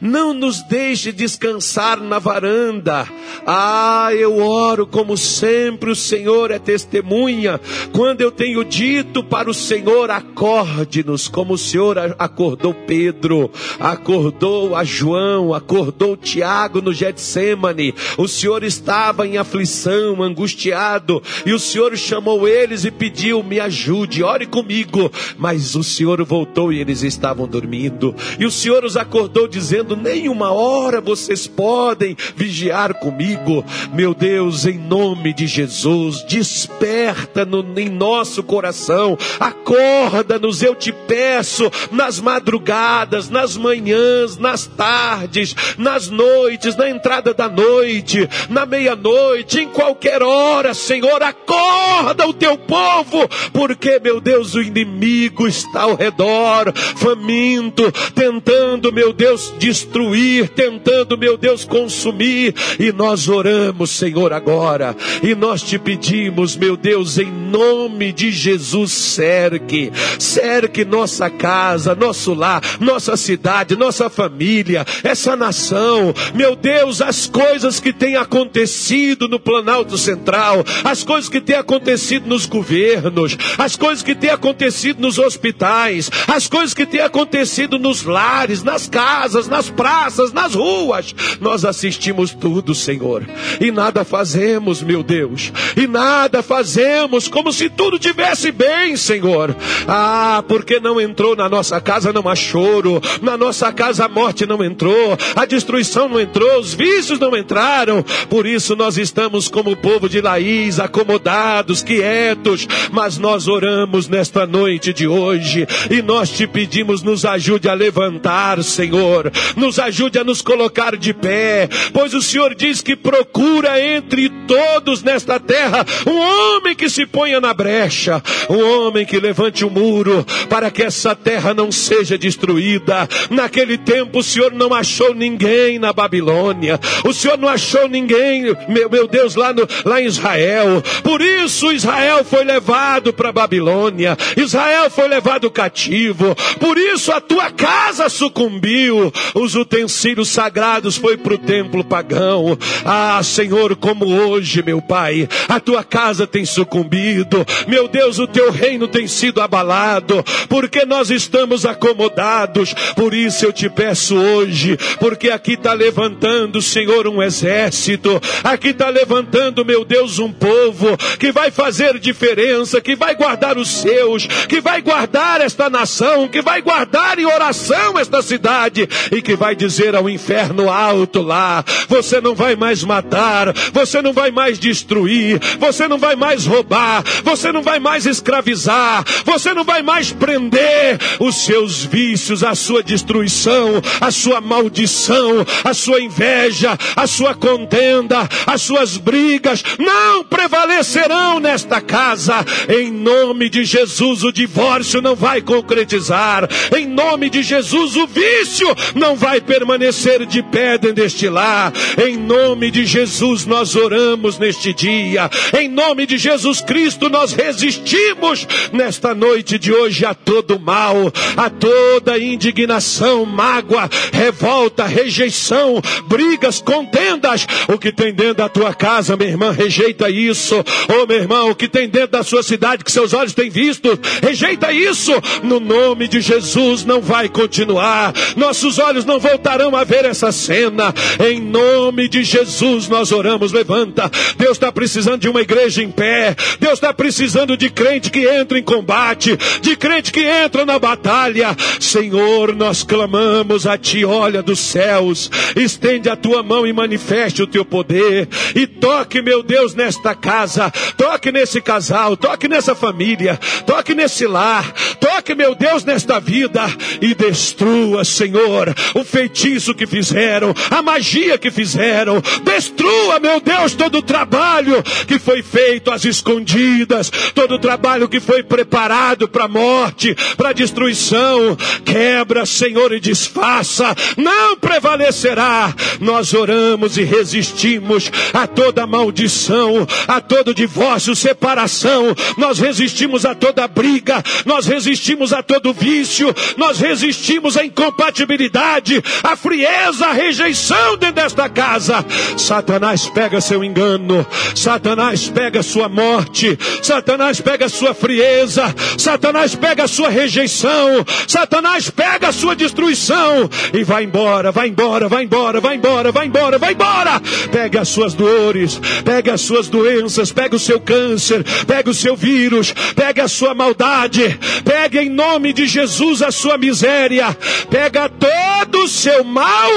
Não 0.00 0.32
nos 0.32 0.62
deixe 0.62 1.12
descansar 1.12 2.00
na 2.00 2.18
varanda. 2.18 3.06
Ah, 3.46 4.10
eu 4.12 4.38
oro 4.38 4.86
como 4.86 5.16
sempre, 5.16 5.90
o 5.90 5.96
Senhor 5.96 6.50
é 6.50 6.58
testemunha. 6.58 7.60
Quando 7.92 8.20
eu 8.20 8.30
tenho 8.30 8.64
dito 8.64 9.22
para 9.22 9.50
o 9.50 9.54
Senhor, 9.54 10.10
acorde-nos, 10.10 11.28
como 11.28 11.54
o 11.54 11.58
Senhor 11.58 11.98
acordou 12.18 12.74
Pedro, 12.74 13.50
acordou 13.78 14.74
a 14.74 14.84
João, 14.84 15.54
acordou 15.54 16.16
Tiago 16.16 16.80
no 16.80 16.92
Getsemane. 16.92 17.94
O 18.16 18.28
Senhor 18.28 18.62
estava 18.62 19.26
em 19.26 19.38
aflição, 19.38 20.22
angustiado, 20.22 21.22
e 21.46 21.52
o 21.52 21.58
Senhor 21.58 21.96
chamou 21.96 22.46
eles 22.46 22.84
e 22.84 22.90
pediu: 22.90 23.42
me 23.42 23.60
ajude, 23.60 24.22
ore 24.22 24.46
comigo. 24.46 25.10
Mas 25.36 25.74
o 25.74 25.82
Senhor 25.82 26.22
voltou 26.24 26.72
e 26.72 26.80
eles 26.80 27.02
estavam 27.02 27.46
dormindo. 27.46 28.14
E 28.38 28.44
o 28.44 28.50
Senhor 28.50 28.84
os 28.84 28.96
acordou 28.96 29.48
dizendo, 29.48 29.77
dizendo: 29.78 29.96
nem 29.96 30.28
uma 30.28 30.50
hora 30.52 31.00
vocês 31.00 31.46
podem 31.46 32.16
vigiar 32.34 32.94
comigo. 32.94 33.64
Meu 33.92 34.14
Deus, 34.14 34.66
em 34.66 34.78
nome 34.78 35.32
de 35.32 35.46
Jesus, 35.46 36.22
desperta 36.24 37.44
no, 37.44 37.64
em 37.78 37.88
nosso 37.88 38.42
coração, 38.42 39.16
acorda-nos, 39.38 40.62
eu 40.62 40.74
te 40.74 40.92
peço, 40.92 41.70
nas 41.90 42.20
madrugadas, 42.20 43.28
nas 43.28 43.56
manhãs, 43.56 44.36
nas 44.36 44.66
tardes, 44.66 45.54
nas 45.76 46.08
noites, 46.08 46.76
na 46.76 46.88
entrada 46.88 47.32
da 47.32 47.48
noite, 47.48 48.28
na 48.48 48.66
meia-noite, 48.66 49.60
em 49.60 49.68
qualquer 49.68 50.22
hora, 50.22 50.74
Senhor, 50.74 51.22
acorda 51.22 52.26
o 52.26 52.34
teu 52.34 52.56
povo, 52.56 53.28
porque, 53.52 54.00
meu 54.00 54.20
Deus, 54.20 54.54
o 54.54 54.62
inimigo 54.62 55.46
está 55.46 55.82
ao 55.82 55.94
redor, 55.94 56.72
faminto, 56.96 57.90
tentando, 58.14 58.92
meu 58.92 59.12
Deus, 59.12 59.52
de 59.58 59.67
destruir, 59.68 60.48
tentando, 60.48 61.18
meu 61.18 61.36
Deus, 61.36 61.64
consumir. 61.64 62.54
E 62.78 62.90
nós 62.90 63.28
oramos, 63.28 63.90
Senhor, 63.90 64.32
agora. 64.32 64.96
E 65.22 65.34
nós 65.34 65.62
te 65.62 65.78
pedimos, 65.78 66.56
meu 66.56 66.76
Deus, 66.76 67.18
em 67.18 67.30
nome 67.30 68.10
de 68.12 68.30
Jesus, 68.30 68.92
cerque, 68.92 69.92
cerque 70.18 70.84
nossa 70.86 71.28
casa, 71.28 71.94
nosso 71.94 72.32
lar, 72.32 72.62
nossa 72.80 73.16
cidade, 73.16 73.76
nossa 73.76 74.08
família, 74.08 74.86
essa 75.04 75.36
nação. 75.36 76.14
Meu 76.34 76.56
Deus, 76.56 77.02
as 77.02 77.26
coisas 77.26 77.78
que 77.78 77.92
têm 77.92 78.16
acontecido 78.16 79.28
no 79.28 79.38
Planalto 79.38 79.98
Central, 79.98 80.64
as 80.82 81.04
coisas 81.04 81.28
que 81.28 81.42
têm 81.42 81.56
acontecido 81.56 82.26
nos 82.26 82.46
governos, 82.46 83.36
as 83.58 83.76
coisas 83.76 84.02
que 84.02 84.14
têm 84.14 84.30
acontecido 84.30 85.00
nos 85.00 85.18
hospitais, 85.18 86.10
as 86.26 86.48
coisas 86.48 86.72
que 86.72 86.86
têm 86.86 87.00
acontecido 87.00 87.78
nos 87.78 88.04
lares, 88.04 88.62
nas 88.62 88.88
casas, 88.88 89.48
nas 89.58 89.68
praças, 89.68 90.32
nas 90.32 90.54
ruas. 90.54 91.12
Nós 91.40 91.64
assistimos 91.64 92.32
tudo, 92.32 92.76
Senhor, 92.76 93.24
e 93.60 93.72
nada 93.72 94.04
fazemos, 94.04 94.82
meu 94.82 95.02
Deus, 95.02 95.52
e 95.76 95.88
nada 95.88 96.44
fazemos 96.44 97.26
como 97.26 97.52
se 97.52 97.68
tudo 97.68 97.98
tivesse 97.98 98.52
bem, 98.52 98.96
Senhor. 98.96 99.56
Ah, 99.88 100.44
porque 100.46 100.78
não 100.78 101.00
entrou 101.00 101.34
na 101.34 101.48
nossa 101.48 101.80
casa, 101.80 102.12
não 102.12 102.28
há 102.28 102.36
choro, 102.36 103.00
na 103.20 103.36
nossa 103.36 103.72
casa 103.72 104.04
a 104.04 104.08
morte 104.08 104.46
não 104.46 104.62
entrou, 104.62 105.18
a 105.34 105.44
destruição 105.44 106.08
não 106.08 106.20
entrou, 106.20 106.60
os 106.60 106.72
vícios 106.72 107.18
não 107.18 107.36
entraram. 107.36 108.04
Por 108.30 108.46
isso 108.46 108.76
nós 108.76 108.96
estamos 108.96 109.48
como 109.48 109.72
o 109.72 109.76
povo 109.76 110.08
de 110.08 110.20
Laís, 110.20 110.78
acomodados, 110.78 111.82
quietos, 111.82 112.68
mas 112.92 113.18
nós 113.18 113.48
oramos 113.48 114.06
nesta 114.06 114.46
noite 114.46 114.92
de 114.92 115.08
hoje. 115.08 115.66
E 115.90 116.00
nós 116.00 116.30
te 116.30 116.46
pedimos, 116.46 117.02
nos 117.02 117.24
ajude 117.24 117.68
a 117.68 117.74
levantar, 117.74 118.62
Senhor 118.62 119.32
nos 119.56 119.78
ajude 119.78 120.18
a 120.18 120.24
nos 120.24 120.42
colocar 120.42 120.96
de 120.96 121.12
pé, 121.12 121.68
pois 121.92 122.14
o 122.14 122.22
Senhor 122.22 122.54
diz 122.54 122.80
que 122.80 122.96
procura 122.96 123.80
entre 123.80 124.28
todos 124.46 125.02
nesta 125.02 125.38
terra 125.38 125.84
um 126.06 126.16
homem 126.18 126.74
que 126.74 126.88
se 126.88 127.06
ponha 127.06 127.40
na 127.40 127.52
brecha, 127.52 128.22
um 128.48 128.62
homem 128.62 129.04
que 129.04 129.18
levante 129.18 129.64
o 129.64 129.68
um 129.68 129.70
muro 129.70 130.24
para 130.48 130.70
que 130.70 130.82
essa 130.82 131.14
terra 131.14 131.54
não 131.54 131.70
seja 131.70 132.18
destruída. 132.18 133.08
Naquele 133.30 133.78
tempo 133.78 134.18
o 134.18 134.22
Senhor 134.22 134.52
não 134.52 134.74
achou 134.74 135.14
ninguém 135.14 135.78
na 135.78 135.92
Babilônia, 135.92 136.78
o 137.04 137.12
Senhor 137.12 137.38
não 137.38 137.48
achou 137.48 137.88
ninguém, 137.88 138.54
meu, 138.68 138.90
meu 138.90 139.06
Deus, 139.06 139.34
lá, 139.34 139.52
no, 139.52 139.66
lá 139.84 140.00
em 140.00 140.06
Israel. 140.06 140.82
Por 141.02 141.20
isso 141.20 141.72
Israel 141.72 142.24
foi 142.24 142.44
levado 142.44 143.12
para 143.12 143.32
Babilônia, 143.32 144.16
Israel 144.36 144.90
foi 144.90 145.08
levado 145.08 145.50
cativo, 145.50 146.34
por 146.58 146.78
isso 146.78 147.12
a 147.12 147.20
tua 147.20 147.50
casa 147.50 148.08
sucumbiu, 148.08 149.12
os 149.38 149.54
utensílios 149.54 150.28
sagrados 150.28 150.96
foi 150.96 151.16
para 151.16 151.34
o 151.34 151.38
templo 151.38 151.84
pagão. 151.84 152.58
Ah, 152.84 153.20
Senhor, 153.22 153.76
como 153.76 154.06
hoje, 154.06 154.62
meu 154.62 154.82
Pai, 154.82 155.28
a 155.48 155.60
tua 155.60 155.84
casa 155.84 156.26
tem 156.26 156.44
sucumbido. 156.44 157.46
Meu 157.66 157.88
Deus, 157.88 158.18
o 158.18 158.26
teu 158.26 158.50
reino 158.50 158.88
tem 158.88 159.06
sido 159.06 159.40
abalado, 159.40 160.24
porque 160.48 160.84
nós 160.84 161.10
estamos 161.10 161.64
acomodados. 161.64 162.74
Por 162.94 163.14
isso 163.14 163.44
eu 163.44 163.52
te 163.52 163.68
peço 163.68 164.16
hoje, 164.16 164.76
porque 164.98 165.30
aqui 165.30 165.52
está 165.52 165.72
levantando, 165.72 166.60
Senhor, 166.60 167.06
um 167.06 167.22
exército. 167.22 168.20
Aqui 168.42 168.68
está 168.68 168.88
levantando, 168.88 169.64
meu 169.64 169.84
Deus, 169.84 170.18
um 170.18 170.32
povo 170.32 170.96
que 171.18 171.30
vai 171.32 171.50
fazer 171.50 171.98
diferença, 171.98 172.80
que 172.80 172.96
vai 172.96 173.14
guardar 173.14 173.56
os 173.56 173.68
seus, 173.68 174.26
que 174.48 174.60
vai 174.60 174.82
guardar 174.82 175.40
esta 175.40 175.70
nação, 175.70 176.28
que 176.28 176.42
vai 176.42 176.60
guardar 176.60 177.18
em 177.18 177.26
oração 177.26 177.98
esta 177.98 178.22
cidade 178.22 178.88
e 179.18 179.22
que 179.22 179.36
vai 179.36 179.54
dizer 179.54 179.94
ao 179.94 180.08
inferno 180.08 180.70
alto 180.70 181.20
lá: 181.20 181.64
você 181.88 182.20
não 182.20 182.34
vai 182.34 182.56
mais 182.56 182.82
matar, 182.82 183.52
você 183.72 184.00
não 184.00 184.12
vai 184.12 184.30
mais 184.30 184.58
destruir, 184.58 185.40
você 185.58 185.86
não 185.86 185.98
vai 185.98 186.16
mais 186.16 186.46
roubar, 186.46 187.04
você 187.24 187.52
não 187.52 187.62
vai 187.62 187.78
mais 187.78 188.06
escravizar, 188.06 189.04
você 189.24 189.52
não 189.52 189.64
vai 189.64 189.82
mais 189.82 190.12
prender 190.12 190.98
os 191.18 191.44
seus 191.44 191.84
vícios, 191.84 192.42
a 192.42 192.54
sua 192.54 192.82
destruição, 192.82 193.82
a 194.00 194.10
sua 194.10 194.40
maldição, 194.40 195.44
a 195.64 195.74
sua 195.74 196.00
inveja, 196.00 196.78
a 196.96 197.06
sua 197.06 197.34
contenda, 197.34 198.28
as 198.46 198.62
suas 198.62 198.96
brigas, 198.96 199.62
não 199.78 200.24
prevalecerão 200.24 201.40
nesta 201.40 201.80
casa. 201.80 202.44
Em 202.68 202.90
nome 202.90 203.48
de 203.48 203.64
Jesus, 203.64 204.22
o 204.22 204.32
divórcio 204.32 205.02
não 205.02 205.16
vai 205.16 205.40
concretizar. 205.42 206.48
Em 206.76 206.86
nome 206.86 207.28
de 207.30 207.42
Jesus, 207.42 207.96
o 207.96 208.06
vício 208.06 208.68
não 208.94 209.07
vai 209.16 209.28
vai 209.28 209.42
permanecer 209.42 210.24
de 210.24 210.42
pé 210.42 210.78
dentro 210.78 211.02
deste 211.02 211.28
lar. 211.28 211.70
Em 212.02 212.16
nome 212.16 212.70
de 212.70 212.86
Jesus 212.86 213.44
nós 213.44 213.76
oramos 213.76 214.38
neste 214.38 214.72
dia. 214.72 215.30
Em 215.58 215.68
nome 215.68 216.06
de 216.06 216.16
Jesus 216.16 216.62
Cristo 216.62 217.08
nós 217.10 217.32
resistimos 217.32 218.46
nesta 218.72 219.14
noite 219.14 219.58
de 219.58 219.70
hoje 219.70 220.04
a 220.06 220.14
todo 220.14 220.58
mal, 220.58 221.12
a 221.36 221.50
toda 221.50 222.18
indignação, 222.18 223.26
mágoa, 223.26 223.88
revolta, 224.12 224.86
rejeição, 224.86 225.80
brigas, 226.06 226.60
contendas. 226.60 227.46
O 227.68 227.78
que 227.78 227.92
tem 227.92 228.14
dentro 228.14 228.34
da 228.34 228.48
tua 228.48 228.72
casa, 228.72 229.14
minha 229.14 229.28
irmã, 229.28 229.52
rejeita 229.52 230.10
isso. 230.10 230.64
Oh, 230.88 231.06
meu 231.06 231.18
irmão, 231.18 231.50
o 231.50 231.54
que 231.54 231.68
tem 231.68 231.88
dentro 231.88 232.12
da 232.12 232.22
sua 232.22 232.42
cidade 232.42 232.82
que 232.82 232.90
seus 232.90 233.12
olhos 233.12 233.34
têm 233.34 233.50
visto. 233.50 233.98
Rejeita 234.22 234.72
isso. 234.72 235.12
No 235.42 235.60
nome 235.60 236.08
de 236.08 236.20
Jesus 236.20 236.84
não 236.84 237.00
vai 237.00 237.28
continuar. 237.28 238.14
Nossos 238.36 238.78
olhos 238.78 238.97
não 239.04 239.18
voltarão 239.18 239.74
a 239.76 239.84
ver 239.84 240.04
essa 240.04 240.32
cena. 240.32 240.94
Em 241.18 241.40
nome 241.40 242.08
de 242.08 242.22
Jesus 242.22 242.88
nós 242.88 243.12
oramos. 243.12 243.52
Levanta. 243.52 244.10
Deus 244.36 244.52
está 244.52 244.70
precisando 244.70 245.20
de 245.20 245.28
uma 245.28 245.40
igreja 245.40 245.82
em 245.82 245.90
pé. 245.90 246.34
Deus 246.60 246.74
está 246.74 246.92
precisando 246.92 247.56
de 247.56 247.70
crente 247.70 248.10
que 248.10 248.28
entra 248.28 248.58
em 248.58 248.62
combate, 248.62 249.36
de 249.60 249.76
crente 249.76 250.12
que 250.12 250.20
entra 250.20 250.64
na 250.64 250.78
batalha. 250.78 251.56
Senhor, 251.80 252.54
nós 252.54 252.82
clamamos 252.82 253.66
a 253.66 253.76
Ti, 253.78 254.04
olha 254.04 254.42
dos 254.42 254.58
céus, 254.58 255.30
estende 255.56 256.08
a 256.08 256.16
Tua 256.16 256.42
mão 256.42 256.66
e 256.66 256.72
manifeste 256.72 257.42
o 257.42 257.46
Teu 257.46 257.64
poder. 257.64 258.28
E 258.54 258.66
toque, 258.66 259.22
meu 259.22 259.42
Deus, 259.42 259.74
nesta 259.74 260.14
casa, 260.14 260.70
toque 260.96 261.32
nesse 261.32 261.60
casal, 261.60 262.16
toque 262.16 262.48
nessa 262.48 262.74
família, 262.74 263.38
toque 263.66 263.94
nesse 263.94 264.26
lar, 264.26 264.72
toque, 265.00 265.34
meu 265.34 265.54
Deus, 265.54 265.84
nesta 265.84 266.18
vida 266.18 266.66
e 267.00 267.14
destrua, 267.14 268.04
Senhor, 268.04 268.74
o 268.94 269.04
feitiço 269.04 269.74
que 269.74 269.86
fizeram, 269.86 270.54
a 270.70 270.82
magia 270.82 271.38
que 271.38 271.50
fizeram. 271.50 272.22
Destrua, 272.44 273.20
meu 273.20 273.40
Deus, 273.40 273.74
todo 273.74 273.98
o 273.98 274.02
trabalho 274.02 274.82
que 275.06 275.18
foi 275.18 275.42
feito 275.42 275.90
às 275.90 276.04
escondidas, 276.04 277.10
todo 277.34 277.54
o 277.54 277.58
trabalho 277.58 278.08
que 278.08 278.20
foi 278.20 278.42
preparado 278.42 279.28
para 279.28 279.44
a 279.44 279.48
morte, 279.48 280.16
para 280.36 280.50
a 280.50 280.52
destruição. 280.52 281.56
Quebra, 281.84 282.44
Senhor, 282.46 282.92
e 282.92 283.00
desfaça. 283.00 283.94
Não 284.16 284.56
prevalecerá. 284.56 285.74
Nós 286.00 286.34
oramos 286.34 286.96
e 286.96 287.02
resistimos 287.02 288.10
a 288.32 288.46
toda 288.46 288.86
maldição, 288.86 289.86
a 290.06 290.20
todo 290.20 290.54
divórcio, 290.54 291.14
separação. 291.14 292.14
Nós 292.36 292.58
resistimos 292.58 293.24
a 293.24 293.34
toda 293.34 293.66
briga, 293.66 294.22
nós 294.44 294.66
resistimos 294.66 295.32
a 295.32 295.42
todo 295.42 295.72
vício, 295.72 296.34
nós 296.56 296.78
resistimos 296.78 297.56
à 297.56 297.64
incompatibilidade, 297.64 298.77
à 299.22 299.36
frieza, 299.36 300.06
à 300.06 300.12
rejeição 300.12 300.96
dentro 300.96 301.16
desta 301.16 301.48
casa. 301.48 302.04
Satanás 302.36 303.08
pega 303.08 303.40
seu 303.40 303.62
engano, 303.64 304.26
Satanás 304.54 305.28
pega 305.28 305.62
sua 305.62 305.88
morte, 305.88 306.58
Satanás 306.82 307.40
pega 307.40 307.68
sua 307.68 307.94
frieza, 307.94 308.74
Satanás 308.96 309.54
pega 309.54 309.86
sua 309.86 310.08
rejeição, 310.08 311.04
Satanás 311.26 311.90
pega 311.90 312.28
a 312.28 312.32
sua 312.32 312.54
destruição 312.54 313.48
e 313.72 313.84
vai 313.84 314.04
embora, 314.04 314.52
vai 314.52 314.68
embora, 314.68 315.08
vai 315.08 315.24
embora, 315.24 315.60
vai 315.60 315.76
embora, 315.76 316.12
vai 316.12 316.26
embora, 316.26 316.58
vai 316.58 316.72
embora. 316.72 317.20
Pega 317.50 317.80
as 317.80 317.88
suas 317.88 318.14
dores, 318.14 318.80
pega 319.04 319.34
as 319.34 319.40
suas 319.40 319.68
doenças, 319.68 320.32
pega 320.32 320.56
o 320.56 320.58
seu 320.58 320.80
câncer, 320.80 321.44
pega 321.66 321.90
o 321.90 321.94
seu 321.94 322.16
vírus, 322.16 322.72
pega 322.94 323.24
a 323.24 323.28
sua 323.28 323.54
maldade, 323.54 324.38
pega 324.64 325.02
em 325.02 325.08
nome 325.08 325.52
de 325.52 325.66
Jesus 325.66 326.22
a 326.22 326.30
sua 326.30 326.58
miséria, 326.58 327.36
pega 327.70 328.08
todo 328.08 328.67
o 328.76 328.88
seu 328.88 329.24
mal 329.24 329.70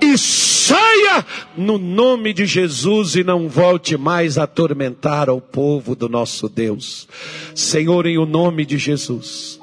e 0.00 0.16
saia 0.18 1.24
no 1.56 1.78
nome 1.78 2.32
de 2.32 2.46
Jesus 2.46 3.16
e 3.16 3.24
não 3.24 3.48
volte 3.48 3.96
mais 3.96 4.38
a 4.38 4.44
atormentar 4.44 5.28
ao 5.28 5.40
povo 5.40 5.94
do 5.94 6.08
nosso 6.08 6.48
Deus. 6.48 7.08
Senhor, 7.54 8.06
em 8.06 8.18
o 8.18 8.26
nome 8.26 8.64
de 8.64 8.78
Jesus, 8.78 9.60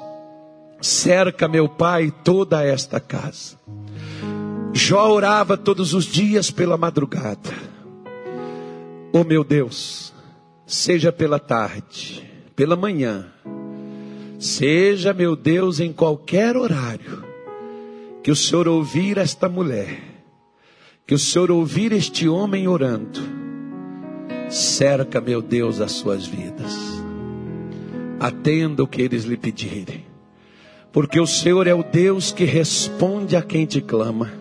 cerca, 0.80 1.48
meu 1.48 1.68
Pai, 1.68 2.12
toda 2.24 2.64
esta 2.64 3.00
casa. 3.00 3.56
Jó 4.72 5.10
orava 5.10 5.56
todos 5.56 5.92
os 5.92 6.06
dias 6.06 6.50
pela 6.50 6.76
madrugada. 6.76 7.50
Oh 9.12 9.24
meu 9.24 9.44
Deus, 9.44 10.12
seja 10.66 11.12
pela 11.12 11.38
tarde, 11.38 12.26
pela 12.56 12.74
manhã, 12.74 13.26
seja, 14.38 15.12
meu 15.12 15.36
Deus, 15.36 15.80
em 15.80 15.92
qualquer 15.92 16.56
horário, 16.56 17.22
que 18.22 18.30
o 18.30 18.36
Senhor 18.36 18.68
ouvir 18.68 19.18
esta 19.18 19.48
mulher, 19.48 19.98
que 21.06 21.14
o 21.14 21.18
Senhor 21.18 21.50
ouvir 21.50 21.92
este 21.92 22.28
homem 22.28 22.68
orando, 22.68 23.20
cerca, 24.48 25.20
meu 25.20 25.42
Deus, 25.42 25.80
as 25.80 25.92
suas 25.92 26.26
vidas. 26.26 26.72
Atenda 28.20 28.84
o 28.84 28.86
que 28.86 29.02
eles 29.02 29.24
lhe 29.24 29.36
pedirem, 29.36 30.04
porque 30.92 31.18
o 31.18 31.26
Senhor 31.26 31.66
é 31.66 31.74
o 31.74 31.82
Deus 31.82 32.30
que 32.30 32.44
responde 32.44 33.34
a 33.34 33.42
quem 33.42 33.66
te 33.66 33.80
clama. 33.80 34.32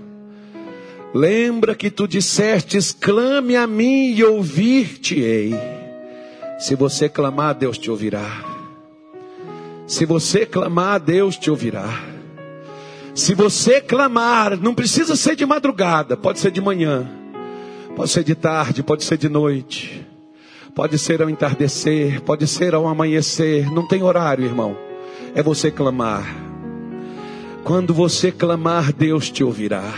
Lembra 1.14 1.76
que 1.76 1.90
tu 1.90 2.08
dissestes: 2.08 2.92
clame 2.92 3.56
a 3.56 3.66
mim 3.66 4.14
e 4.14 4.24
ouvir-te-ei. 4.24 5.56
Se 6.60 6.76
você 6.76 7.10
clamar, 7.10 7.56
Deus 7.56 7.78
te 7.80 7.90
ouvirá. 7.90 8.46
Se 9.88 10.06
você 10.06 10.46
clamar, 10.46 11.00
Deus 11.00 11.36
te 11.36 11.50
ouvirá. 11.50 12.11
Se 13.14 13.34
você 13.34 13.82
clamar, 13.82 14.58
não 14.58 14.74
precisa 14.74 15.16
ser 15.16 15.36
de 15.36 15.46
madrugada, 15.46 16.16
pode 16.16 16.40
ser 16.40 16.50
de 16.50 16.62
manhã, 16.62 17.10
pode 17.96 18.10
ser 18.10 18.24
de 18.24 18.36
tarde, 18.36 18.82
pode 18.82 19.04
ser 19.04 19.18
de 19.18 19.28
noite, 19.28 20.08
pode 20.74 20.98
ser 20.98 21.22
ao 21.22 21.30
entardecer, 21.30 22.22
pode 22.22 22.48
ser 22.48 22.74
ao 22.74 22.88
amanhecer, 22.88 23.70
não 23.72 23.86
tem 23.86 24.02
horário, 24.02 24.46
irmão. 24.46 24.78
É 25.36 25.44
você 25.44 25.70
clamar. 25.70 26.26
Quando 27.64 27.94
você 27.94 28.32
clamar, 28.32 28.94
Deus 28.94 29.30
te 29.30 29.44
ouvirá. 29.44 29.94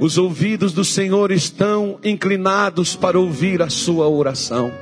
Os 0.00 0.18
ouvidos 0.18 0.72
do 0.72 0.84
Senhor 0.84 1.30
estão 1.30 1.98
inclinados 2.04 2.94
para 2.94 3.18
ouvir 3.18 3.62
a 3.62 3.68
sua 3.68 4.08
oração. 4.08 4.72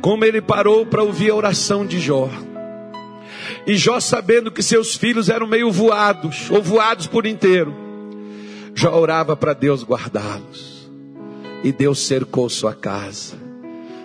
Como 0.00 0.24
ele 0.24 0.40
parou 0.40 0.84
para 0.84 1.02
ouvir 1.02 1.30
a 1.30 1.34
oração 1.34 1.86
de 1.86 1.98
Jó. 1.98 2.28
E 3.66 3.76
Jó, 3.76 4.00
sabendo 4.00 4.50
que 4.50 4.62
seus 4.62 4.94
filhos 4.94 5.28
eram 5.28 5.46
meio 5.46 5.70
voados, 5.70 6.50
ou 6.50 6.62
voados 6.62 7.06
por 7.06 7.26
inteiro, 7.26 7.74
Jó 8.74 8.98
orava 8.98 9.36
para 9.36 9.52
Deus 9.52 9.82
guardá-los. 9.84 10.90
E 11.62 11.72
Deus 11.72 12.06
cercou 12.06 12.48
sua 12.48 12.74
casa. 12.74 13.36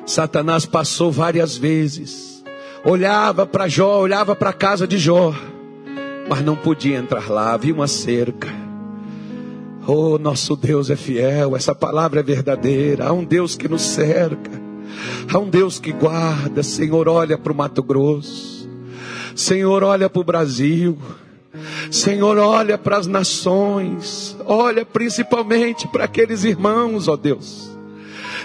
Satanás 0.05 0.65
passou 0.65 1.11
várias 1.11 1.55
vezes, 1.55 2.43
olhava 2.83 3.45
para 3.45 3.67
Jó, 3.67 3.99
olhava 3.99 4.35
para 4.35 4.49
a 4.49 4.53
casa 4.53 4.87
de 4.87 4.97
Jó, 4.97 5.35
mas 6.27 6.41
não 6.41 6.55
podia 6.55 6.97
entrar 6.97 7.29
lá, 7.29 7.53
havia 7.53 7.73
uma 7.73 7.87
cerca. 7.87 8.47
Oh, 9.85 10.17
nosso 10.17 10.55
Deus 10.55 10.89
é 10.89 10.95
fiel, 10.95 11.55
essa 11.55 11.75
palavra 11.75 12.21
é 12.21 12.23
verdadeira. 12.23 13.07
Há 13.07 13.13
um 13.13 13.23
Deus 13.23 13.55
que 13.55 13.67
nos 13.67 13.81
cerca, 13.81 14.51
há 15.31 15.37
um 15.37 15.49
Deus 15.49 15.79
que 15.79 15.91
guarda. 15.91 16.63
Senhor, 16.63 17.07
olha 17.07 17.37
para 17.37 17.53
o 17.53 17.55
Mato 17.55 17.83
Grosso, 17.83 18.58
Senhor, 19.39 19.83
olha 19.83 20.09
para 20.09 20.19
o 20.19 20.23
Brasil. 20.23 20.97
Senhor, 21.89 22.37
olha 22.37 22.77
para 22.77 22.97
as 22.97 23.07
nações, 23.07 24.35
olha 24.45 24.85
principalmente 24.85 25.87
para 25.87 26.03
aqueles 26.03 26.43
irmãos, 26.43 27.07
ó 27.07 27.15
Deus, 27.15 27.71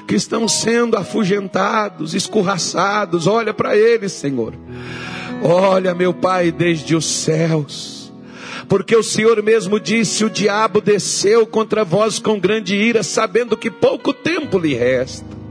que 0.06 0.14
estão 0.14 0.48
sendo 0.48 0.96
afugentados, 0.96 2.14
escorraçados, 2.14 3.26
olha 3.26 3.52
para 3.52 3.76
eles, 3.76 4.12
Senhor. 4.12 4.54
Olha, 5.42 5.94
meu 5.94 6.14
Pai, 6.14 6.50
desde 6.50 6.94
os 6.96 7.04
céus 7.04 7.94
porque 8.66 8.96
o 8.96 9.02
Senhor 9.02 9.42
mesmo 9.42 9.78
disse: 9.78 10.24
O 10.24 10.30
diabo 10.30 10.80
desceu 10.80 11.46
contra 11.46 11.84
vós 11.84 12.18
com 12.18 12.40
grande 12.40 12.74
ira, 12.74 13.02
sabendo 13.02 13.58
que 13.58 13.70
pouco 13.70 14.10
tempo 14.10 14.58
lhe 14.58 14.74
resta. 14.74 15.43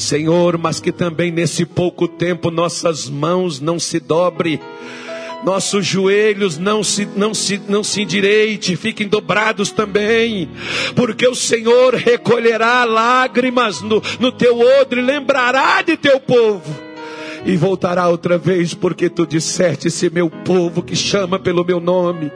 Senhor, 0.00 0.58
mas 0.58 0.80
que 0.80 0.90
também 0.90 1.30
nesse 1.30 1.64
pouco 1.64 2.08
tempo 2.08 2.50
nossas 2.50 3.08
mãos 3.08 3.60
não 3.60 3.78
se 3.78 4.00
dobre, 4.00 4.60
nossos 5.44 5.86
joelhos 5.86 6.58
não 6.58 6.82
se, 6.82 7.08
não 7.16 7.32
se, 7.34 7.60
não 7.68 7.84
se 7.84 8.02
endireite, 8.02 8.76
fiquem 8.76 9.08
dobrados 9.08 9.70
também, 9.70 10.48
porque 10.94 11.26
o 11.26 11.34
Senhor 11.34 11.94
recolherá 11.94 12.84
lágrimas 12.84 13.80
no, 13.80 14.02
no 14.18 14.32
teu 14.32 14.58
odre, 14.80 15.00
lembrará 15.00 15.82
de 15.82 15.96
teu 15.96 16.18
povo 16.20 16.89
e 17.44 17.56
voltará 17.56 18.08
outra 18.08 18.36
vez, 18.38 18.74
porque 18.74 19.08
tu 19.08 19.26
disseste: 19.26 19.90
se 19.90 20.10
meu 20.10 20.28
povo 20.28 20.82
que 20.82 20.96
chama 20.96 21.38
pelo 21.38 21.64
meu 21.64 21.80
nome 21.80 22.30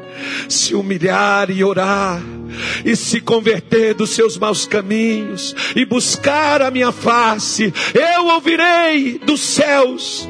se 0.49 0.75
humilhar 0.75 1.51
e 1.51 1.63
orar, 1.63 2.23
e 2.85 2.95
se 2.97 3.21
converter 3.21 3.95
dos 3.95 4.11
seus 4.11 4.37
maus 4.37 4.67
caminhos, 4.67 5.55
e 5.75 5.85
buscar 5.85 6.63
a 6.63 6.71
minha 6.71 6.93
face, 6.93 7.73
eu 7.95 8.27
ouvirei 8.27 9.19
dos 9.19 9.41
céus 9.41 10.29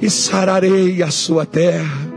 e 0.00 0.08
sararei 0.08 1.02
a 1.02 1.10
sua 1.10 1.44
terra. 1.44 2.08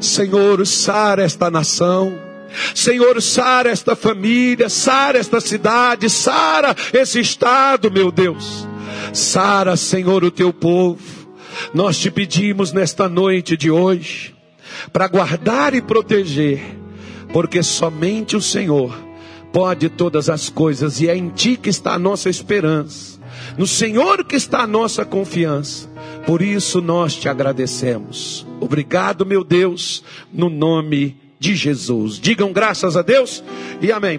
Senhor, 0.00 0.66
sara 0.66 1.22
esta 1.22 1.50
nação. 1.50 2.26
Senhor, 2.74 3.20
sara 3.20 3.70
esta 3.70 3.94
família, 3.94 4.68
sara 4.68 5.18
esta 5.18 5.40
cidade, 5.40 6.08
sara 6.08 6.74
esse 6.92 7.20
estado, 7.20 7.90
meu 7.90 8.10
Deus. 8.10 8.66
Sara, 9.12 9.76
Senhor, 9.76 10.24
o 10.24 10.30
teu 10.30 10.52
povo. 10.52 11.15
Nós 11.72 11.98
te 11.98 12.10
pedimos 12.10 12.72
nesta 12.72 13.08
noite 13.08 13.56
de 13.56 13.70
hoje, 13.70 14.34
para 14.92 15.08
guardar 15.08 15.74
e 15.74 15.80
proteger, 15.80 16.60
porque 17.32 17.62
somente 17.62 18.36
o 18.36 18.40
Senhor 18.40 18.96
pode 19.52 19.88
todas 19.88 20.28
as 20.28 20.48
coisas 20.48 21.00
e 21.00 21.08
é 21.08 21.16
em 21.16 21.28
Ti 21.28 21.56
que 21.56 21.70
está 21.70 21.94
a 21.94 21.98
nossa 21.98 22.28
esperança, 22.28 23.18
no 23.56 23.66
Senhor 23.66 24.24
que 24.24 24.36
está 24.36 24.60
a 24.62 24.66
nossa 24.66 25.04
confiança. 25.04 25.88
Por 26.26 26.42
isso 26.42 26.80
nós 26.80 27.14
te 27.14 27.28
agradecemos. 27.28 28.46
Obrigado, 28.60 29.24
meu 29.24 29.44
Deus, 29.44 30.02
no 30.32 30.50
nome 30.50 31.16
de 31.38 31.54
Jesus. 31.54 32.18
Digam 32.18 32.52
graças 32.52 32.96
a 32.96 33.02
Deus 33.02 33.42
e 33.80 33.92
amém. 33.92 34.14